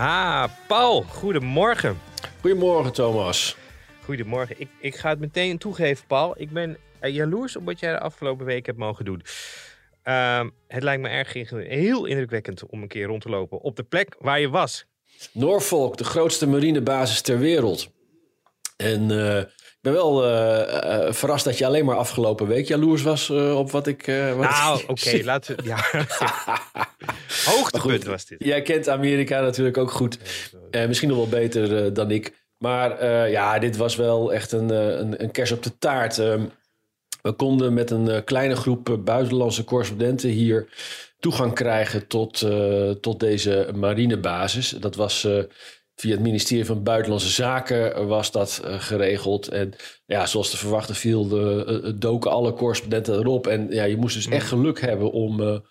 Ah, 0.00 0.44
Paul, 0.66 1.02
goedemorgen. 1.02 2.00
Goedemorgen, 2.40 2.92
Thomas. 2.92 3.56
Goedemorgen. 4.04 4.54
Ik, 4.58 4.68
ik 4.80 4.96
ga 4.96 5.08
het 5.08 5.18
meteen 5.18 5.58
toegeven, 5.58 6.06
Paul. 6.06 6.34
Ik 6.36 6.50
ben 6.50 6.76
eh, 7.00 7.14
jaloers 7.14 7.56
op 7.56 7.64
wat 7.64 7.80
jij 7.80 7.92
de 7.92 8.00
afgelopen 8.00 8.46
week 8.46 8.66
hebt 8.66 8.78
mogen 8.78 9.04
doen. 9.04 9.22
Ehm, 10.02 10.48
het 10.68 10.82
lijkt 10.82 11.02
me 11.02 11.08
erg 11.08 11.32
heel 11.32 12.04
indrukwekkend 12.04 12.66
om 12.66 12.82
een 12.82 12.88
keer 12.88 13.06
rond 13.06 13.22
te 13.22 13.28
lopen 13.28 13.60
op 13.60 13.76
de 13.76 13.82
plek 13.82 14.16
waar 14.18 14.40
je 14.40 14.48
was. 14.48 14.84
Norfolk, 15.32 15.96
de 15.96 16.04
grootste 16.04 16.46
marinebasis 16.46 17.20
ter 17.20 17.38
wereld. 17.38 17.90
En 18.76 19.10
eh, 19.10 19.38
ik 19.38 19.78
ben 19.80 19.92
wel 19.92 20.26
eh, 20.26 21.12
verrast 21.12 21.44
dat 21.44 21.58
je 21.58 21.66
alleen 21.66 21.84
maar 21.84 21.96
afgelopen 21.96 22.46
week 22.46 22.68
jaloers 22.68 23.02
was 23.02 23.30
op 23.30 23.70
wat 23.70 23.86
ik... 23.86 24.06
wat 24.36 24.50
Nou, 24.50 24.82
oké, 24.86 25.20
laten 25.24 25.56
we... 25.56 25.62
Ja. 25.62 25.84
Hoogtepunt 27.44 28.04
was 28.04 28.26
dit. 28.26 28.44
Jij 28.44 28.62
kent 28.62 28.88
Amerika 28.88 29.40
natuurlijk 29.40 29.76
ook 29.76 29.90
goed. 29.90 30.18
Eh, 30.70 30.86
misschien 30.86 31.08
nog 31.08 31.16
wel 31.18 31.28
beter 31.28 31.84
eh, 31.84 31.94
dan 31.94 32.10
ik. 32.10 32.48
Maar 32.58 32.98
eh, 32.98 33.30
ja, 33.30 33.58
dit 33.58 33.76
was 33.76 33.96
wel 33.96 34.32
echt 34.32 34.52
een, 34.52 34.70
een, 34.70 35.22
een 35.22 35.30
kers 35.30 35.52
op 35.52 35.62
de 35.62 35.78
taart. 35.78 36.18
Ehm, 36.18 36.44
we 37.22 37.32
konden 37.32 37.74
met 37.74 37.90
een 37.90 38.24
kleine 38.24 38.56
groep 38.56 38.98
buitenlandse 39.04 39.64
correspondenten 39.64 40.28
hier 40.28 40.68
toegang 41.18 41.54
krijgen 41.54 42.06
tot, 42.06 42.46
tot 43.00 43.20
deze 43.20 43.70
marinebasis. 43.74 44.68
Dat 44.68 44.94
was 44.94 45.20
via 45.94 46.10
het 46.10 46.20
ministerie 46.20 46.64
van 46.64 46.82
Buitenlandse 46.82 47.28
Zaken 47.28 48.06
was 48.06 48.30
dat 48.30 48.60
geregeld. 48.64 49.48
En 49.48 49.72
ja, 50.06 50.26
zoals 50.26 50.50
te 50.50 50.56
verwachten 50.56 50.94
viel, 50.94 51.28
de, 51.28 51.94
doken 51.98 52.30
alle 52.30 52.52
correspondenten 52.52 53.14
erop. 53.14 53.46
En 53.46 53.66
ja, 53.70 53.84
je 53.84 53.96
moest 53.96 54.14
dus 54.14 54.28
echt 54.28 54.48
geluk 54.48 54.80
hebben 54.80 55.10
om, 55.10 55.62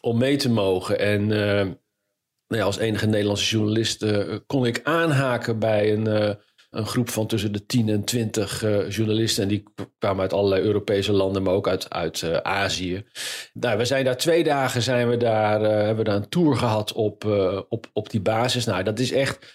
om 0.00 0.18
mee 0.18 0.36
te 0.36 0.50
mogen. 0.50 0.98
En 0.98 1.32
eh, 1.32 1.66
nou 2.50 2.62
ja, 2.62 2.68
als 2.68 2.78
enige 2.78 3.06
Nederlandse 3.06 3.56
journalist 3.56 4.02
eh, 4.02 4.36
kon 4.46 4.66
ik 4.66 4.80
aanhaken 4.82 5.58
bij 5.58 5.92
een, 5.92 6.06
eh, 6.06 6.34
een 6.70 6.86
groep 6.86 7.08
van 7.10 7.26
tussen 7.26 7.52
de 7.52 7.66
10 7.66 7.88
en 7.88 8.04
20 8.04 8.62
eh, 8.62 8.90
journalisten. 8.90 9.42
En 9.42 9.48
die 9.48 9.64
kwamen 9.98 10.20
uit 10.20 10.32
allerlei 10.32 10.62
Europese 10.62 11.12
landen, 11.12 11.42
maar 11.42 11.54
ook 11.54 11.68
uit, 11.68 11.90
uit 11.90 12.42
Azië. 12.42 13.04
Nou, 13.52 13.78
we 13.78 13.84
zijn 13.84 14.04
daar 14.04 14.16
twee 14.16 14.44
dagen 14.44 14.82
zijn 14.82 15.08
we 15.08 15.16
daar, 15.16 15.60
hebben 15.60 15.96
we 15.96 16.10
daar 16.10 16.16
een 16.16 16.28
tour 16.28 16.56
gehad 16.56 16.92
op, 16.92 17.24
op, 17.68 17.90
op 17.92 18.10
die 18.10 18.20
basis. 18.20 18.64
Nou, 18.64 18.82
dat 18.82 18.98
is 18.98 19.12
echt, 19.12 19.54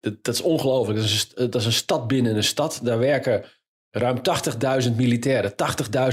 dat, 0.00 0.34
is 0.34 0.42
ongelooflijk. 0.42 0.98
Dat 1.34 1.54
is 1.54 1.66
een 1.66 1.72
stad 1.72 2.06
binnen 2.06 2.36
een 2.36 2.44
stad. 2.44 2.80
Daar 2.82 2.98
werken 2.98 3.44
ruim 3.90 4.20
80.000 4.88 4.96
militairen. 4.96 5.52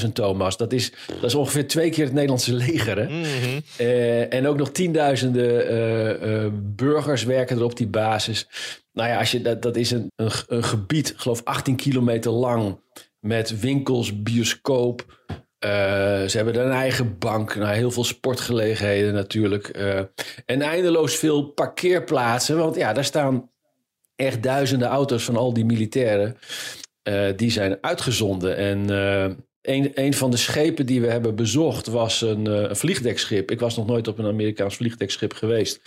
80.000 0.06 0.12
Thomas. 0.14 0.58
Dat 0.58 0.74
is, 0.74 0.92
dat 1.08 1.24
is 1.24 1.36
ongeveer 1.36 1.68
twee 1.68 1.90
keer 1.90 2.04
het 2.04 2.14
Nederlandse 2.14 2.54
leger. 2.54 2.98
Hè? 2.98 3.06
Mhm. 3.06 3.60
Eh, 3.78 4.34
en 4.34 4.48
ook 4.48 4.58
nog 4.58 4.72
tienduizenden 4.72 5.68
eh, 5.68 6.44
eh, 6.44 6.52
burgers 6.54 7.24
werken 7.24 7.58
er 7.58 7.64
op 7.64 7.78
die 7.78 7.88
basis. 7.88 8.48
Nou 8.94 9.10
ja, 9.10 9.20
als 9.20 9.32
je, 9.32 9.42
dat, 9.42 9.62
dat 9.62 9.76
is 9.76 9.92
een, 9.92 10.12
een, 10.16 10.32
een 10.48 10.64
gebied, 10.64 11.10
ik 11.10 11.18
geloof 11.18 11.44
18 11.44 11.76
kilometer 11.76 12.32
lang. 12.32 12.84
Met 13.20 13.60
winkels, 13.60 14.24
bioscoop. 14.24 15.24
Ze 15.60 16.32
hebben 16.32 16.54
er 16.54 16.66
een 16.66 16.72
eigen 16.72 17.18
bank. 17.18 17.56
Nou, 17.56 17.76
heel 17.76 17.92
veel 17.92 18.04
sportgelegenheden 18.04 19.14
natuurlijk. 19.14 19.68
en 20.46 20.62
eindeloos 20.62 21.16
veel 21.16 21.44
parkeerplaatsen. 21.44 22.58
Want 22.58 22.76
ja, 22.76 22.94
daar 22.94 23.04
staan 23.04 23.50
echt 24.16 24.44
duizenden 24.44 24.88
auto's 24.88 25.24
van 25.24 25.36
al 25.36 25.54
die 25.54 25.66
militairen. 25.66 26.38
Eh, 27.06 27.28
die 27.36 27.52
zijn 27.52 27.78
uitgezonden. 27.82 28.58
En 28.58 28.90
eh, 28.90 29.36
een, 29.62 29.92
een 29.94 30.14
van 30.14 30.32
de 30.32 30.38
schepen 30.38 30.86
die 30.86 31.02
we 31.02 31.08
hebben 31.08 31.36
bezocht 31.36 31.88
was 31.88 32.22
een, 32.22 32.48
eh, 32.48 32.62
een 32.62 32.76
vliegdekschip. 32.76 33.52
Ik 33.52 33.60
was 33.60 33.76
nog 33.76 33.86
nooit 33.86 34.08
op 34.08 34.18
een 34.18 34.26
Amerikaans 34.26 34.76
vliegdekschip 34.76 35.34
geweest. 35.34 35.82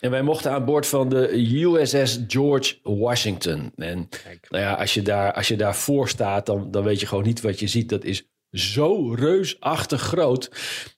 En 0.00 0.10
wij 0.10 0.22
mochten 0.22 0.50
aan 0.50 0.64
boord 0.64 0.86
van 0.86 1.08
de 1.08 1.52
USS 1.62 2.18
George 2.26 2.74
Washington. 2.82 3.72
En 3.76 4.08
nou 4.48 4.62
ja, 4.62 4.72
als 4.72 4.94
je 4.94 5.02
daar, 5.02 5.32
als 5.32 5.48
je 5.48 5.56
daar 5.56 5.76
voor 5.76 6.08
staat, 6.08 6.46
dan, 6.46 6.70
dan 6.70 6.84
weet 6.84 7.00
je 7.00 7.06
gewoon 7.06 7.24
niet 7.24 7.40
wat 7.40 7.60
je 7.60 7.66
ziet. 7.66 7.88
Dat 7.88 8.04
is 8.04 8.28
zo 8.50 9.12
reusachtig 9.14 10.00
groot. 10.00 10.50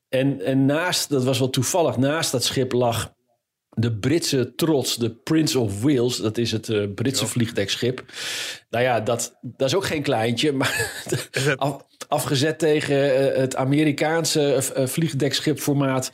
En, 0.09 0.41
en 0.41 0.65
naast, 0.65 1.09
dat 1.09 1.25
was 1.25 1.38
wel 1.38 1.50
toevallig, 1.50 1.97
naast 1.97 2.32
dat 2.32 2.44
schip 2.44 2.72
lag 2.72 3.15
de 3.78 3.92
Britse 3.92 4.54
trots, 4.54 4.97
de 4.97 5.10
Prince 5.10 5.59
of 5.59 5.82
Wales. 5.82 6.16
Dat 6.16 6.38
is 6.38 6.53
het 6.53 6.69
eh, 6.69 6.82
Britse 6.94 7.26
vliegdekschip. 7.26 8.04
Nou 8.70 8.84
ja, 8.84 9.00
dat, 9.00 9.38
dat 9.42 9.69
is 9.69 9.75
ook 9.75 9.84
geen 9.84 10.03
kleintje. 10.03 10.53
Maar 10.53 11.03
af- 11.56 11.87
afgezet 12.09 12.59
tegen 12.59 13.14
eh, 13.32 13.38
het 13.41 13.56
Amerikaanse 13.56 14.72
eh, 14.75 14.87
vliegdekschipformaat... 14.87 16.10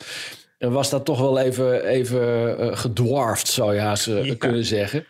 was 0.58 0.90
dat 0.90 1.04
toch 1.04 1.20
wel 1.20 1.38
even, 1.38 1.84
even 1.84 2.78
gedwarfd, 2.78 3.48
zou 3.48 3.74
je 3.74 3.80
haast 3.80 4.06
Ja. 4.06 4.34
kunnen 4.38 4.64
zeggen. 4.64 5.04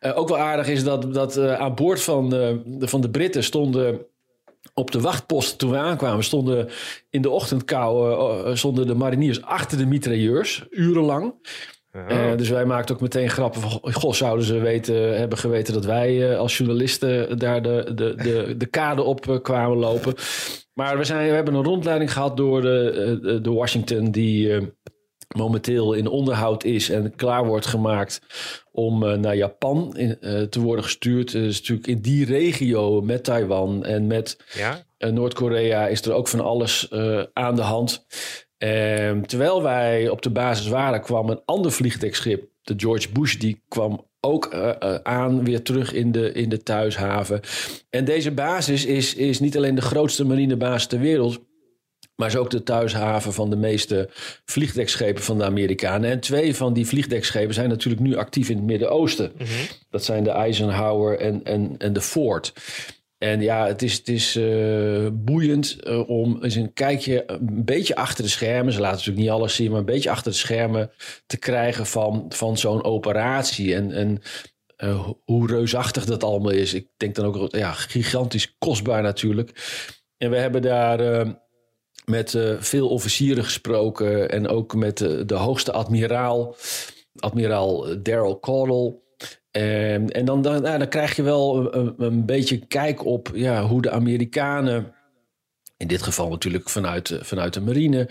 Ook 0.00 0.28
wel 0.28 0.38
aardig 0.38 0.68
is 0.68 0.84
dat, 0.84 1.14
dat 1.14 1.38
aan 1.38 1.74
boord 1.74 2.02
van, 2.02 2.30
de, 2.30 2.60
van 2.80 3.00
de 3.00 3.10
Britten 3.10 3.44
stonden 3.44 4.06
op 4.74 4.90
de 4.90 5.00
wachtpost 5.00 5.58
toen 5.58 5.70
we 5.70 5.76
aankwamen, 5.76 6.24
stonden 6.24 6.68
in 7.10 7.22
de 7.22 7.30
ochtendkou 7.30 8.12
eh, 8.48 8.54
stonden 8.54 8.86
de 8.86 8.94
mariniers 8.94 9.42
achter 9.42 9.78
de 9.78 9.86
mitrailleurs, 9.86 10.66
urenlang. 10.70 11.34
Eh, 11.94 12.36
dus 12.36 12.48
wij 12.48 12.64
maakten 12.64 12.94
ook 12.94 13.00
meteen 13.00 13.30
grappen 13.30 13.60
van, 13.60 13.92
goh, 13.92 14.12
zouden 14.12 14.44
ze 14.46 14.58
weten, 14.58 15.18
hebben 15.18 15.38
geweten 15.38 15.74
dat 15.74 15.84
wij 15.84 16.30
eh, 16.30 16.38
als 16.38 16.56
journalisten 16.58 17.38
daar 17.38 17.62
de, 17.62 17.92
de, 17.94 18.14
de, 18.14 18.54
de 18.56 18.66
kade 18.66 19.02
op 19.02 19.28
eh, 19.28 19.40
kwamen 19.42 19.76
lopen. 19.76 20.14
Maar 20.72 20.98
we, 20.98 21.04
zijn, 21.04 21.28
we 21.28 21.34
hebben 21.34 21.54
een 21.54 21.64
rondleiding 21.64 22.12
gehad 22.12 22.36
door 22.36 22.60
de, 22.62 22.90
eh, 23.24 23.42
de 23.42 23.50
Washington 23.52 24.10
die 24.10 24.54
eh, 24.54 24.62
momenteel 25.36 25.92
in 25.92 26.06
onderhoud 26.06 26.64
is 26.64 26.90
en 26.90 27.14
klaar 27.16 27.46
wordt 27.46 27.66
gemaakt 27.66 28.20
om 28.72 29.06
eh, 29.06 29.16
naar 29.18 29.36
Japan 29.36 29.96
in, 29.96 30.20
eh, 30.20 30.42
te 30.42 30.60
worden 30.60 30.84
gestuurd. 30.84 31.32
Dus 31.32 31.58
natuurlijk 31.58 31.86
in 31.86 32.00
die 32.00 32.24
regio 32.26 33.00
met 33.00 33.24
Taiwan 33.24 33.84
en 33.84 34.06
met 34.06 34.36
Ja? 34.54 34.84
eh, 34.98 35.10
Noord-Korea 35.10 35.86
is 35.86 36.02
er 36.02 36.12
ook 36.12 36.28
van 36.28 36.40
alles 36.40 36.88
eh, 36.88 37.22
aan 37.32 37.54
de 37.56 37.62
hand. 37.62 38.06
Ehm, 38.64 39.22
terwijl 39.22 39.62
wij 39.62 40.08
op 40.08 40.22
de 40.22 40.30
basis 40.30 40.66
waren, 40.66 41.00
kwam 41.00 41.28
een 41.28 41.40
ander 41.44 41.72
vliegdekschip, 41.72 42.48
de 42.62 42.74
George 42.76 43.08
Bush, 43.12 43.36
die 43.36 43.62
kwam 43.68 44.06
ook 44.20 44.46
eh, 44.46 44.70
eh, 44.78 44.94
aan 45.02 45.44
weer 45.44 45.62
terug 45.62 45.92
in 45.92 46.12
de, 46.12 46.32
in 46.32 46.48
de 46.48 46.62
thuishaven. 46.62 47.40
En 47.90 48.04
deze 48.04 48.30
basis 48.30 48.84
is, 48.84 49.14
is 49.14 49.40
niet 49.40 49.56
alleen 49.56 49.74
de 49.74 49.80
grootste 49.80 50.24
marinebasis 50.24 50.86
ter 50.86 50.98
wereld, 50.98 51.40
maar 52.16 52.28
is 52.28 52.36
ook 52.36 52.50
de 52.50 52.62
thuishaven 52.62 53.32
van 53.32 53.50
de 53.50 53.56
meeste 53.56 54.08
vliegdekschepen 54.44 55.22
van 55.22 55.38
de 55.38 55.44
Amerikanen. 55.44 56.10
En 56.10 56.20
twee 56.20 56.56
van 56.56 56.72
die 56.72 56.86
vliegdekschepen 56.86 57.54
zijn 57.54 57.68
natuurlijk 57.68 58.02
nu 58.02 58.16
actief 58.16 58.48
in 58.48 58.56
het 58.56 58.66
Midden-Oosten. 58.66 59.32
Dat 59.90 60.04
zijn 60.04 60.24
de 60.24 60.30
Eisenhower 60.30 61.18
en, 61.18 61.44
en, 61.44 61.74
en 61.78 61.92
de 61.92 62.00
Ford. 62.00 62.52
En 63.24 63.40
ja, 63.40 63.66
het 63.66 63.82
is, 63.82 63.96
het 63.96 64.08
is 64.08 64.36
eh, 64.36 65.08
boeiend 65.12 65.82
eh, 65.82 66.08
om 66.08 66.42
eens 66.42 66.54
een 66.54 66.72
kijkje 66.72 67.24
een 67.26 67.64
beetje 67.64 67.96
achter 67.96 68.24
de 68.24 68.30
schermen. 68.30 68.72
Ze 68.72 68.80
laten 68.80 68.96
natuurlijk 68.96 69.24
niet 69.24 69.34
alles 69.34 69.54
zien, 69.54 69.70
maar 69.70 69.78
een 69.78 69.84
beetje 69.84 70.10
achter 70.10 70.30
de 70.30 70.38
schermen 70.38 70.90
te 71.26 71.36
krijgen 71.36 71.86
van, 71.86 72.26
van 72.28 72.58
zo'n 72.58 72.84
operatie. 72.84 73.74
En, 73.74 73.92
en 73.92 74.22
eh, 74.76 75.08
hoe 75.24 75.46
reusachtig 75.46 76.04
dat 76.04 76.24
allemaal 76.24 76.50
is. 76.50 76.74
Ik 76.74 76.88
denk 76.96 77.14
dan 77.14 77.24
ook, 77.24 77.54
ja, 77.56 77.72
gigantisch 77.72 78.56
kostbaar 78.58 79.02
natuurlijk. 79.02 79.50
En 80.16 80.30
we 80.30 80.36
hebben 80.36 80.62
daar 80.62 81.26
met 82.04 82.38
veel 82.58 82.88
officieren 82.88 83.44
gesproken 83.44 84.30
en 84.30 84.48
ook 84.48 84.74
met 84.74 84.98
de 85.26 85.34
hoogste 85.34 85.72
admiraal, 85.72 86.56
admiraal 87.16 88.02
Daryl 88.02 88.40
Caudle. 88.40 89.02
En, 89.56 90.10
en 90.10 90.24
dan, 90.24 90.42
dan, 90.42 90.62
nou, 90.62 90.78
dan 90.78 90.88
krijg 90.88 91.16
je 91.16 91.22
wel 91.22 91.74
een, 91.74 91.94
een 91.98 92.26
beetje 92.26 92.66
kijk 92.66 93.04
op 93.04 93.30
ja, 93.34 93.62
hoe 93.66 93.82
de 93.82 93.90
Amerikanen, 93.90 94.94
in 95.76 95.86
dit 95.86 96.02
geval 96.02 96.28
natuurlijk 96.28 96.68
vanuit, 96.68 97.10
eh, 97.10 97.22
vanuit 97.22 97.54
de 97.54 97.60
marine, 97.60 98.08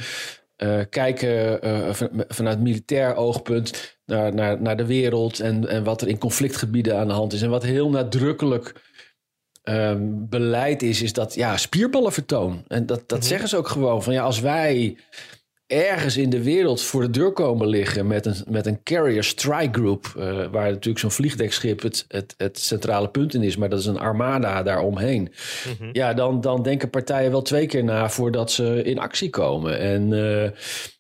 uh, 0.57 0.79
kijken 0.89 1.67
uh, 1.67 1.93
van, 1.93 2.09
vanuit 2.27 2.59
militair 2.59 3.15
oogpunt 3.15 3.97
naar, 4.05 4.33
naar, 4.33 4.61
naar 4.61 4.77
de 4.77 4.85
wereld 4.85 5.39
en, 5.39 5.67
en 5.67 5.83
wat 5.83 6.01
er 6.01 6.07
in 6.07 6.17
conflictgebieden 6.17 6.97
aan 6.97 7.07
de 7.07 7.13
hand 7.13 7.33
is. 7.33 7.41
En 7.41 7.49
wat 7.49 7.63
heel 7.63 7.89
nadrukkelijk 7.89 8.81
um, 9.63 10.29
beleid 10.29 10.81
is, 10.81 11.01
is 11.01 11.13
dat 11.13 11.33
ja, 11.33 11.57
spierballenvertoon. 11.57 12.63
En 12.67 12.85
dat, 12.85 12.99
dat 12.99 13.11
mm 13.11 13.17
-hmm. 13.17 13.27
zeggen 13.27 13.49
ze 13.49 13.57
ook 13.57 13.67
gewoon 13.67 14.03
van 14.03 14.13
ja, 14.13 14.23
als 14.23 14.39
wij 14.39 14.97
ergens 15.73 16.17
in 16.17 16.29
de 16.29 16.43
wereld 16.43 16.81
voor 16.81 17.01
de 17.01 17.09
deur 17.09 17.31
komen 17.31 17.67
liggen 17.67 18.07
met 18.07 18.25
een, 18.25 18.35
met 18.49 18.65
een 18.65 18.83
carrier 18.83 19.23
strike 19.23 19.79
group, 19.79 20.13
uh, 20.17 20.23
waar 20.51 20.69
natuurlijk 20.69 20.99
zo'n 20.99 21.11
vliegdekschip 21.11 21.81
het, 21.81 22.05
het, 22.07 22.33
het 22.37 22.59
centrale 22.59 23.09
punt 23.09 23.33
in 23.33 23.43
is, 23.43 23.57
maar 23.57 23.69
dat 23.69 23.79
is 23.79 23.85
een 23.85 23.99
armada 23.99 24.63
daaromheen. 24.63 25.21
Mm 25.21 25.75
-hmm. 25.77 25.89
Ja, 25.91 26.13
dan, 26.13 26.41
dan 26.41 26.63
denken 26.63 26.89
partijen 26.89 27.31
wel 27.31 27.41
twee 27.41 27.65
keer 27.65 27.83
na 27.83 28.09
voordat 28.09 28.51
ze 28.51 28.83
in 28.83 28.99
actie 28.99 29.29
komen. 29.29 29.79
En 29.79 30.11
uh, 30.11 30.49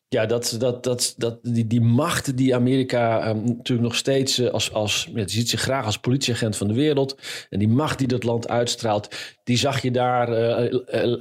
ja, 0.07 0.25
dat, 0.25 0.55
dat, 0.59 0.83
dat, 0.83 1.13
dat, 1.17 1.39
die, 1.41 1.67
die 1.67 1.81
macht 1.81 2.37
die 2.37 2.55
Amerika 2.55 3.29
um, 3.29 3.43
natuurlijk 3.43 3.87
nog 3.87 3.95
steeds 3.95 4.39
uh, 4.39 4.49
als, 4.49 4.73
als 4.73 5.09
ja, 5.13 5.27
ziet 5.27 5.49
zich 5.49 5.61
graag 5.61 5.85
als 5.85 5.99
politieagent 5.99 6.57
van 6.57 6.67
de 6.67 6.73
wereld. 6.73 7.17
En 7.49 7.59
die 7.59 7.67
macht 7.67 7.97
die 7.97 8.07
dat 8.07 8.23
land 8.23 8.49
uitstraalt, 8.49 9.15
die 9.43 9.57
zag 9.57 9.81
je 9.81 9.91
daar 9.91 10.29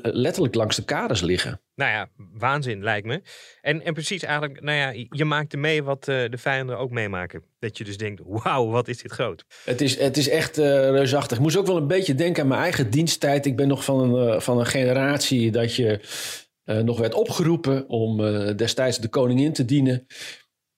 letterlijk 0.03 0.55
langs 0.55 0.77
de 0.77 0.85
kaders 0.85 1.21
liggen. 1.21 1.61
Nou 1.75 1.91
ja, 1.91 2.09
waanzin 2.33 2.83
lijkt 2.83 3.07
me. 3.07 3.23
En, 3.61 3.85
en 3.85 3.93
precies 3.93 4.23
eigenlijk, 4.23 4.61
nou 4.61 4.79
ja, 4.79 5.07
je 5.11 5.25
maakt 5.25 5.53
er 5.53 5.59
mee 5.59 5.83
wat 5.83 6.05
de 6.05 6.39
vijanden 6.39 6.79
ook 6.79 6.91
meemaken. 6.91 7.43
Dat 7.59 7.79
je 7.79 7.85
dus 7.85 7.97
denkt, 7.97 8.23
wauw, 8.25 8.67
wat 8.67 8.89
is 8.89 9.03
dit 9.03 9.13
groot. 9.13 9.45
Het 9.65 9.81
is, 9.81 9.99
het 9.99 10.17
is 10.17 10.29
echt 10.29 10.57
reusachtig. 10.57 11.37
Ik 11.37 11.43
moest 11.43 11.57
ook 11.57 11.67
wel 11.67 11.77
een 11.77 11.87
beetje 11.87 12.15
denken 12.15 12.43
aan 12.43 12.49
mijn 12.49 12.61
eigen 12.61 12.91
diensttijd. 12.91 13.47
Ik 13.47 13.57
ben 13.57 13.69
nog 13.69 13.85
van 13.85 14.15
een, 14.15 14.43
van 14.43 14.59
een 14.59 14.67
generatie 14.67 15.51
dat 15.51 15.77
je 15.77 16.01
uh, 16.65 16.79
nog 16.79 16.99
werd 16.99 17.15
opgeroepen 17.15 17.89
om 17.89 18.21
uh, 18.21 18.57
destijds 18.57 18.99
de 18.99 19.09
koningin 19.09 19.53
te 19.53 19.65
dienen. 19.65 20.07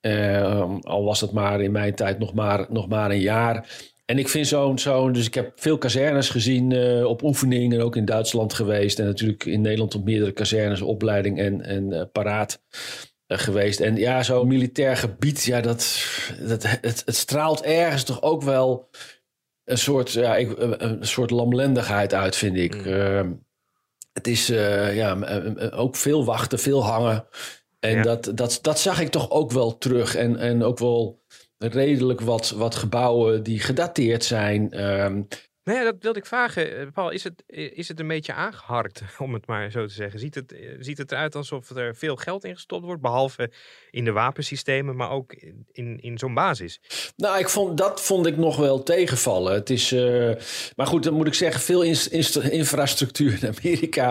Uh, 0.00 0.79
al 0.81 1.05
was 1.05 1.20
het 1.20 1.32
maar 1.32 1.61
in 1.61 1.73
mijn 1.73 1.94
tijd 1.94 2.19
nog 2.19 2.35
maar, 2.35 2.67
nog 2.69 2.88
maar 2.88 3.11
een 3.11 3.20
jaar. 3.20 3.69
En 4.05 4.19
ik 4.19 4.29
vind 4.29 4.47
zo'n, 4.47 4.79
zo, 4.79 5.11
dus 5.11 5.27
ik 5.27 5.35
heb 5.35 5.53
veel 5.56 5.79
kazernes 5.79 6.29
gezien 6.29 6.77
op 7.05 7.23
oefening 7.23 7.73
en 7.73 7.81
ook 7.81 7.97
in 7.97 8.05
Duitsland 8.05 8.55
geweest. 8.55 8.99
En 8.99 9.05
natuurlijk 9.05 9.45
in 9.45 9.61
Nederland 9.61 9.95
op 9.95 10.05
meerdere 10.05 10.33
kazernes, 10.33 10.81
opleiding 10.81 11.39
en, 11.39 11.62
en 11.62 12.11
paraat 12.12 12.62
geweest. 13.27 13.81
En 13.81 13.97
ja, 13.97 14.23
zo'n 14.23 14.49
militair 14.49 14.97
gebied, 14.97 15.45
ja, 15.45 15.61
dat, 15.61 16.06
dat, 16.41 16.62
het, 16.62 17.03
het 17.05 17.17
straalt 17.17 17.62
ergens 17.62 18.05
toch 18.05 18.23
ook 18.23 18.43
wel 18.43 18.89
een 19.65 19.79
soort, 19.79 20.11
ja, 20.11 20.37
ik, 20.37 20.55
een 20.59 21.07
soort 21.07 21.31
lamlendigheid 21.31 22.15
uit, 22.15 22.37
vind 22.37 22.57
ik. 22.57 22.87
Mm 22.87 23.43
het 24.15 24.27
is 24.27 24.50
uh, 24.50 24.97
ja, 24.97 25.19
ook 25.71 25.97
veel 25.97 26.25
wachten, 26.25 26.59
veel 26.59 26.85
hangen. 26.85 27.27
En 27.81 27.97
ja. 27.97 28.03
dat, 28.03 28.33
dat, 28.35 28.59
dat 28.62 28.79
zag 28.79 29.00
ik 29.00 29.09
toch 29.09 29.31
ook 29.31 29.50
wel 29.50 29.79
terug. 29.79 30.15
En, 30.15 30.37
en 30.37 30.62
ook 30.62 30.79
wel 30.79 31.23
redelijk 31.59 32.21
wat, 32.21 32.51
wat 32.51 32.75
gebouwen 32.75 33.43
die 33.43 33.61
gedateerd 33.61 34.25
zijn. 34.25 34.85
Um, 35.05 35.27
nou 35.64 35.78
ja, 35.78 35.84
dat 35.84 35.94
wilde 36.00 36.19
ik 36.19 36.26
vragen. 36.26 36.93
Paul, 36.93 37.11
is 37.11 37.25
het, 37.25 37.43
is 37.46 37.88
het 37.88 38.00
een 38.00 38.08
beetje 38.08 38.32
aangeharkt, 38.32 39.02
om 39.19 39.34
het 39.34 39.46
maar 39.46 39.70
zo 39.70 39.87
te 39.87 39.94
zeggen? 39.94 40.20
Ziet 40.20 40.34
het, 40.34 40.55
ziet 40.78 40.99
het 40.99 41.12
eruit 41.12 41.34
alsof 41.34 41.70
er 41.70 41.96
veel 41.96 42.16
geld 42.16 42.44
in 42.44 42.55
gestopt 42.55 42.84
wordt, 42.84 43.02
behalve 43.02 43.50
in 43.90 44.05
de 44.05 44.12
wapensystemen, 44.12 44.96
maar 44.96 45.11
ook 45.11 45.34
in, 45.72 45.99
in 46.00 46.19
zo'n 46.19 46.34
basis? 46.34 46.81
Nou, 47.16 47.38
ik 47.38 47.49
vond, 47.49 47.78
dat 47.78 48.00
vond 48.00 48.26
ik 48.26 48.37
nog 48.37 48.56
wel 48.56 48.82
tegenvallen. 48.82 49.52
Het 49.52 49.70
is, 49.70 49.93
uh, 49.93 50.32
maar 50.76 50.87
goed, 50.87 51.02
dan 51.02 51.14
moet 51.14 51.26
ik 51.26 51.34
zeggen, 51.34 51.61
veel 51.61 51.82
in, 51.82 51.96
in, 52.11 52.50
infrastructuur 52.50 53.38
in 53.43 53.55
Amerika, 53.56 54.11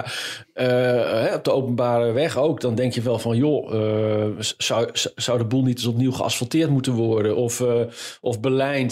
op 1.36 1.44
de 1.44 1.52
openbare 1.52 2.12
weg 2.12 2.38
ook. 2.38 2.62
Dan 2.62 2.76
denk 2.76 2.94
je 2.94 3.02
wel 3.02 3.20
van, 3.20 3.38
joh, 3.38 4.40
zou, 4.58 4.90
zou 5.16 5.38
de 5.38 5.46
boel 5.46 5.64
niet 5.64 5.78
eens 5.78 5.86
opnieuw 5.86 6.12
geasfalteerd 6.12 6.70
moeten 6.70 6.94
worden? 6.94 7.36
Of, 7.36 7.64
of 8.22 8.38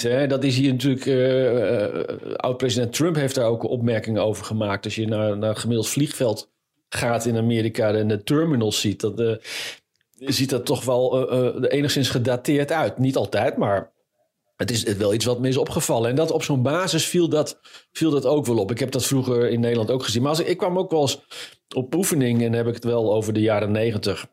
hè? 0.01 0.27
Dat 0.27 0.43
is 0.43 0.57
hier 0.57 0.71
natuurlijk 0.71 1.05
oud-president 2.51 2.94
Trump 2.94 3.15
heeft 3.15 3.36
daar 3.36 3.45
ook 3.45 3.63
opmerkingen 3.63 4.24
over 4.24 4.45
gemaakt. 4.45 4.86
Als 4.86 4.95
je 4.95 5.07
naar, 5.07 5.38
naar 5.38 5.50
een 5.50 5.57
gemiddeld 5.57 5.89
vliegveld 5.89 6.51
gaat 6.89 7.25
in 7.25 7.38
Amerika 7.38 7.94
en 7.94 8.07
de 8.07 8.24
terminals 8.24 8.81
ziet, 8.81 9.00
dat, 9.00 9.19
uh, 9.19 9.36
ziet 10.18 10.50
dat 10.50 10.65
toch 10.65 10.83
wel 10.83 11.33
uh, 11.33 11.56
uh, 11.56 11.71
enigszins 11.71 12.09
gedateerd 12.09 12.71
uit. 12.71 12.98
Niet 12.98 13.15
altijd, 13.15 13.57
maar 13.57 13.92
het 14.56 14.71
is 14.71 14.83
wel 14.83 15.13
iets 15.13 15.25
wat 15.25 15.39
me 15.39 15.48
is 15.48 15.57
opgevallen. 15.57 16.09
En 16.09 16.15
dat 16.15 16.31
op 16.31 16.44
zo'n 16.44 16.62
basis 16.62 17.06
viel 17.06 17.30
dat, 17.30 17.59
viel 17.92 18.12
dat 18.12 18.25
ook 18.25 18.45
wel 18.45 18.57
op. 18.57 18.71
Ik 18.71 18.80
heb 18.80 18.92
dat 18.92 19.06
vroeger 19.06 19.50
in 19.50 19.59
Nederland 19.59 19.92
ook 19.92 20.04
gezien. 20.04 20.21
Maar 20.21 20.31
als 20.31 20.39
ik, 20.39 20.47
ik 20.47 20.57
kwam 20.57 20.77
ook 20.77 20.92
wel 20.92 21.01
eens 21.01 21.21
op 21.75 21.95
oefening, 21.95 22.42
en 22.44 22.54
heb 22.54 22.68
ik 22.68 22.74
het 22.74 22.83
wel 22.83 23.13
over 23.13 23.33
de 23.33 23.42
jaren 23.42 23.71
negentig, 23.71 24.27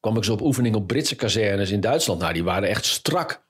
kwam 0.00 0.16
ik 0.16 0.24
zo 0.24 0.32
op 0.32 0.40
oefening 0.40 0.74
op 0.74 0.86
Britse 0.86 1.16
kazernes 1.16 1.70
in 1.70 1.80
Duitsland. 1.80 2.20
Nou, 2.20 2.32
die 2.32 2.44
waren 2.44 2.68
echt 2.68 2.84
strak 2.84 3.46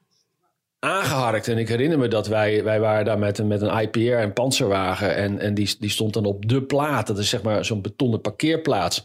aangeharkt. 0.78 1.48
En 1.48 1.58
ik 1.58 1.68
herinner 1.68 1.98
me 1.98 2.08
dat 2.08 2.26
wij, 2.26 2.64
wij 2.64 2.80
waren 2.80 3.04
daar 3.04 3.18
met, 3.18 3.44
met 3.44 3.62
een 3.62 3.80
IPR 3.80 3.98
en 3.98 4.32
panzerwagen. 4.32 5.16
En, 5.16 5.38
en 5.38 5.54
die, 5.54 5.76
die 5.78 5.90
stond 5.90 6.14
dan 6.14 6.24
op 6.24 6.48
de 6.48 6.62
plaat. 6.62 7.06
Dat 7.06 7.18
is 7.18 7.28
zeg 7.28 7.42
maar 7.42 7.64
zo'n 7.64 7.82
betonnen 7.82 8.20
parkeerplaats. 8.20 9.04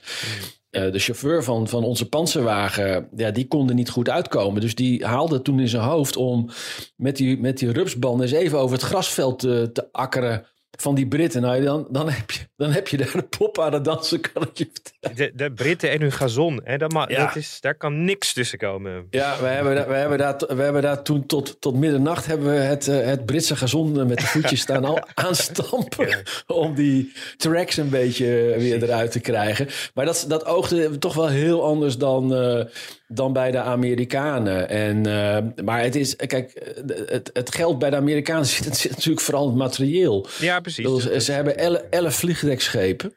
Uh, 0.72 0.92
de 0.92 1.00
chauffeur 1.00 1.44
van, 1.44 1.68
van 1.68 1.84
onze 1.84 2.10
panzerwagen, 2.10 3.08
ja, 3.16 3.32
die 3.32 3.48
kon 3.48 3.70
er 3.70 3.76
niet 3.76 3.90
goed 3.90 4.10
uitkomen. 4.10 4.62
Dus 4.62 4.76
die 4.76 5.06
haalde 5.06 5.42
toen 5.42 5.60
in 5.60 5.68
zijn 5.68 5.84
hoofd 5.84 6.16
om 6.16 6.50
met 6.96 7.16
die, 7.16 7.40
met 7.40 7.58
die 7.58 7.72
rupsband 7.72 8.22
eens 8.22 8.32
even 8.32 8.60
over 8.60 8.76
het 8.76 8.86
grasveld 8.86 9.40
te, 9.40 9.70
te 9.74 9.88
akkeren 9.92 10.46
van 10.80 10.96
die 10.96 11.08
Britten. 11.08 11.42
Nou, 11.42 11.64
dan, 11.64 11.88
dan, 11.90 12.10
heb 12.10 12.32
je, 12.32 12.40
dan 12.56 12.72
heb 12.72 12.88
je 12.88 12.98
daar 12.98 13.12
de 13.12 13.24
pop 13.38 13.60
aan 13.60 13.74
het 13.74 13.86
dansen, 13.86 14.22
kan 14.22 14.42
ik 14.42 14.58
je 14.58 14.70
vertellen. 14.74 15.18
De, 15.18 15.44
de 15.44 15.52
Britten 15.54 15.92
en 15.92 16.02
hun 16.02 16.12
gazon, 16.12 16.62
hè, 16.64 16.78
dat 16.78 16.92
ma- 16.92 17.10
ja. 17.10 17.26
dat 17.26 17.36
is, 17.36 17.58
daar 17.62 17.76
kan 17.76 18.06
niks 18.06 18.34
tussen 18.34 18.58
komen. 18.58 19.08
Ja, 19.10 19.40
we 19.40 19.48
hebben, 19.48 19.88
we 19.88 19.94
hebben, 19.94 20.18
daar, 20.18 20.38
we 20.48 20.62
hebben 20.62 20.82
daar 20.82 21.04
toen 21.04 21.26
tot, 21.26 21.62
tot 21.62 21.76
middernacht 21.76 22.26
hebben 22.26 22.48
we 22.48 22.60
het, 22.60 22.86
het 22.86 23.26
Britse 23.26 23.56
gazon 23.56 24.08
met 24.08 24.20
de 24.20 24.26
voetjes 24.26 24.60
staan 24.68 24.86
al 24.86 25.08
aanstampen. 25.14 26.08
Ja. 26.08 26.22
Om 26.48 26.76
die 26.76 27.12
tracks 27.38 27.78
een 27.78 27.90
beetje 27.90 28.26
weer 28.58 28.84
eruit 28.84 29.12
te 29.12 29.20
krijgen. 29.20 29.68
Maar 29.94 30.06
dat, 30.06 30.26
dat 30.28 30.46
oogde 30.46 30.98
toch 30.98 31.14
wel 31.14 31.28
heel 31.28 31.64
anders 31.64 31.98
dan... 31.98 32.34
Uh, 32.34 32.66
dan 33.14 33.34
bij 33.34 33.52
de 33.52 33.60
Amerikanen. 33.60 34.70
En, 34.70 35.08
uh, 35.08 35.64
maar 35.66 35.82
het 35.82 35.96
is, 35.96 36.16
kijk, 36.16 36.74
het, 37.06 37.30
het 37.34 37.56
geld 37.56 37.80
bij 37.80 37.90
de 37.90 37.96
Amerikanen 37.96 38.46
zit, 38.56 38.90
natuurlijk 38.90 39.22
vooral 39.22 39.44
in 39.44 39.50
het 39.50 39.58
materieel. 39.58 40.28
Ja, 40.40 40.60
precies. 40.60 40.86
Dus, 40.86 41.26
ze 41.26 41.32
hebben 41.32 41.58
elf, 41.58 41.82
elf 41.90 42.16
vliegdekschepen. 42.16 43.16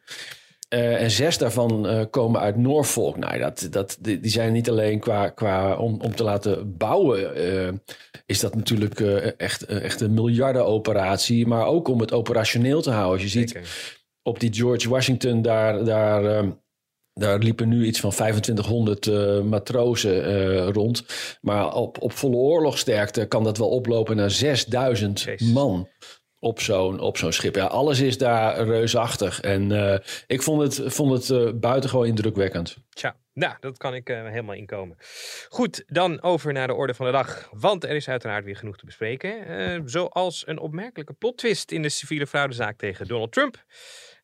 Uh, 0.75 1.03
en 1.03 1.11
zes 1.11 1.38
daarvan 1.38 1.87
uh, 1.87 2.03
komen 2.11 2.41
uit 2.41 2.57
Norfolk. 2.57 3.17
Nou, 3.17 3.38
dat, 3.38 3.67
dat, 3.71 3.97
die, 4.00 4.21
die 4.21 4.31
zijn 4.31 4.53
niet 4.53 4.71
alleen 4.71 5.00
qua, 5.00 5.29
qua 5.29 5.76
om, 5.76 6.00
om 6.00 6.15
te 6.15 6.25
laten 6.25 6.76
bouwen. 6.76 7.38
Uh, 7.53 7.73
is 8.26 8.41
dat 8.41 8.55
natuurlijk 8.55 9.00
echt, 9.37 9.65
echt 9.65 10.00
een 10.00 10.15
miljardenoperatie. 10.15 11.47
Maar 11.47 11.67
ook 11.67 11.88
om 11.88 12.00
het 12.00 12.12
operationeel 12.12 12.83
te 12.83 12.91
houden. 12.91 13.12
Als 13.12 13.23
je 13.23 13.38
ziet 13.38 13.50
Zeker. 13.50 13.69
op 14.23 14.41
die 14.41 14.55
George 14.55 14.88
Washington 14.88 15.43
daar. 15.43 15.85
daar 15.85 16.45
daar 17.19 17.39
liepen 17.39 17.69
nu 17.69 17.85
iets 17.85 18.01
van 18.01 18.11
2500 18.11 19.07
uh, 19.07 19.41
matrozen 19.41 20.31
uh, 20.31 20.69
rond. 20.69 21.05
Maar 21.41 21.75
op, 21.75 22.03
op 22.03 22.13
volle 22.13 22.37
oorlogsterkte 22.37 23.27
kan 23.27 23.45
dat 23.45 23.59
wel 23.59 23.69
oplopen 23.69 24.17
naar 24.17 24.31
6000 24.31 25.21
Jezus. 25.21 25.53
man 25.53 25.89
op 26.39 26.61
zo'n 26.61 27.01
op 27.01 27.17
zo'n 27.17 27.33
schip. 27.33 27.55
Ja, 27.55 27.65
alles 27.65 28.01
is 28.01 28.19
daar 28.19 28.65
reusachtig. 28.65 29.41
En 29.41 29.71
uh, 29.71 29.97
ik 30.27 30.43
vond 30.43 30.63
het, 30.63 30.95
vond 30.95 31.29
het 31.29 31.61
buitengewoon 31.61 32.07
indrukwekkend. 32.07 32.77
Tja, 32.89 33.17
nou, 33.33 33.55
dat 33.61 33.79
kan 33.79 33.95
ik 33.95 34.09
helemaal 34.09 34.55
inkomen. 34.55 34.97
Goed, 35.49 35.85
dan 35.87 36.23
over 36.23 36.53
naar 36.53 36.67
de 36.67 36.75
orde 36.75 36.95
van 36.95 37.07
de 37.07 37.13
dag. 37.13 37.49
Want 37.53 37.85
er 37.85 37.97
is 37.97 38.09
uiteraard 38.09 38.45
weer 38.45 38.57
genoeg 38.57 38.77
te 38.77 38.85
bespreken. 38.85 39.83
zoals 39.89 40.47
een 40.47 40.59
opmerkelijke 40.59 41.13
plot 41.13 41.37
twist 41.37 41.71
in 41.71 41.83
de 41.83 41.89
civiele 41.89 42.27
fraudezaak 42.27 42.79
tegen 42.79 43.07
Donald 43.07 43.33
Trump. 43.33 43.65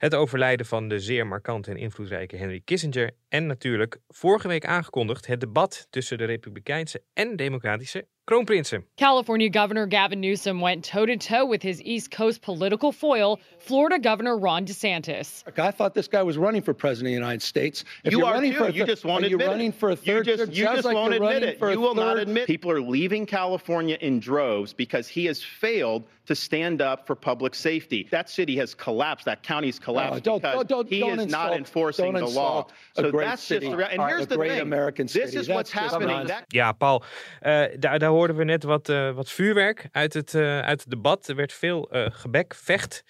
Het 0.02 0.14
overlijden 0.14 0.66
van 0.66 0.88
de 0.88 1.00
zeer 1.00 1.26
markante 1.26 1.70
en 1.70 1.76
invloedrijke 1.76 2.36
Henry 2.36 2.60
Kissinger. 2.64 3.10
En 3.28 3.46
natuurlijk 3.46 3.98
vorige 4.08 4.48
week 4.48 4.66
aangekondigd 4.66 5.26
het 5.26 5.40
debat 5.40 5.86
tussen 5.90 6.18
de 6.18 6.24
Republikeinse 6.24 7.02
en 7.14 7.36
Democratische 7.36 8.06
kroonprinsen. 8.24 8.86
California 8.94 9.48
Governor 9.50 9.86
Gavin 9.88 10.20
Newsom 10.20 10.60
went 10.60 10.90
toe-to-toe 10.90 11.48
with 11.50 11.62
his 11.62 11.80
East 11.80 12.08
Coast 12.16 12.40
political 12.40 12.92
foil, 12.92 13.38
Florida 13.58 14.08
Governor 14.08 14.38
Ron 14.38 14.64
DeSantis. 14.64 15.42
I 15.58 15.70
thought 15.70 15.94
this 15.94 16.08
guy 16.08 16.22
was 16.22 16.36
running 16.36 16.64
for 16.64 16.74
president 16.74 17.06
of 17.06 17.10
the 17.10 17.26
United 17.26 17.42
States. 17.42 17.84
If 18.04 18.12
you 18.12 18.24
are 18.24 18.34
running 18.34 18.52
too. 18.52 18.58
For 18.58 18.70
you 18.70 18.86
just 18.86 19.04
won't 19.04 19.24
admit 19.24 19.46
running 19.46 19.72
it. 19.72 19.78
for 19.78 19.90
a 19.90 19.96
third 19.96 20.26
you 20.26 20.36
just, 20.36 20.52
you 20.52 20.64
just 20.64 20.84
like 20.84 20.94
won't 20.94 21.14
admit 21.14 21.42
it. 21.42 21.58
You 21.60 21.80
will 21.80 21.94
not 21.94 22.18
admit. 22.18 22.46
People 22.46 22.70
are 22.70 22.80
leaving 22.80 23.26
California 23.26 23.96
in 24.00 24.20
droves 24.20 24.74
because 24.74 25.08
he 25.08 25.26
has 25.26 25.42
failed 25.42 26.02
to 26.26 26.34
stand 26.34 26.80
up 26.80 27.06
for 27.06 27.14
public 27.14 27.54
safety. 27.54 28.06
That 28.10 28.30
city 28.30 28.56
has 28.56 28.74
collapsed. 28.74 29.24
That 29.24 29.42
county's 29.42 29.78
collapsed 29.78 30.18
oh, 30.18 30.20
don't, 30.20 30.42
because 30.42 30.66
don't, 30.66 30.68
don't, 30.68 30.88
he 30.88 31.02
is 31.02 31.12
insult, 31.12 31.30
not 31.30 31.56
enforcing 31.56 32.12
the 32.14 32.26
law. 32.26 32.66
So 32.94 33.10
that's 33.10 33.42
city. 33.42 33.66
just 33.66 33.78
the, 33.78 33.90
and 33.90 34.00
All 34.00 34.06
here's 34.06 34.26
the 34.26 34.36
great 34.36 34.52
thing. 34.52 34.60
American 34.60 35.06
this 35.06 35.12
city. 35.12 35.36
is 35.38 35.48
what's 35.48 35.72
that's 35.72 35.92
happening. 35.92 36.26
That, 36.26 36.44
ja, 36.48 36.72
Paul, 36.72 37.02
uh, 37.42 37.64
daar, 37.78 37.98
daar 37.98 38.10
hoorden 38.10 38.36
we 38.36 38.44
net 38.44 38.64
wat, 38.64 38.88
uh, 38.88 39.14
wat 39.14 39.30
vuurwerk 39.30 39.88
uit 39.92 40.14
het, 40.14 40.34
uh, 40.34 40.60
uit 40.60 40.80
het 40.80 40.90
debat. 40.90 41.28
Er 41.28 41.36
werd 41.36 41.52
veel 41.52 41.88
uh, 41.96 42.06
gebek, 42.10 42.54
vecht. 42.54 43.04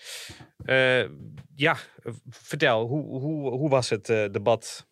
ja, 1.55 1.77
vertel, 2.31 2.87
hoe, 2.87 3.21
hoe, 3.21 3.51
hoe 3.51 3.69
was 3.69 3.91
het 3.91 4.07
debat? 4.07 4.87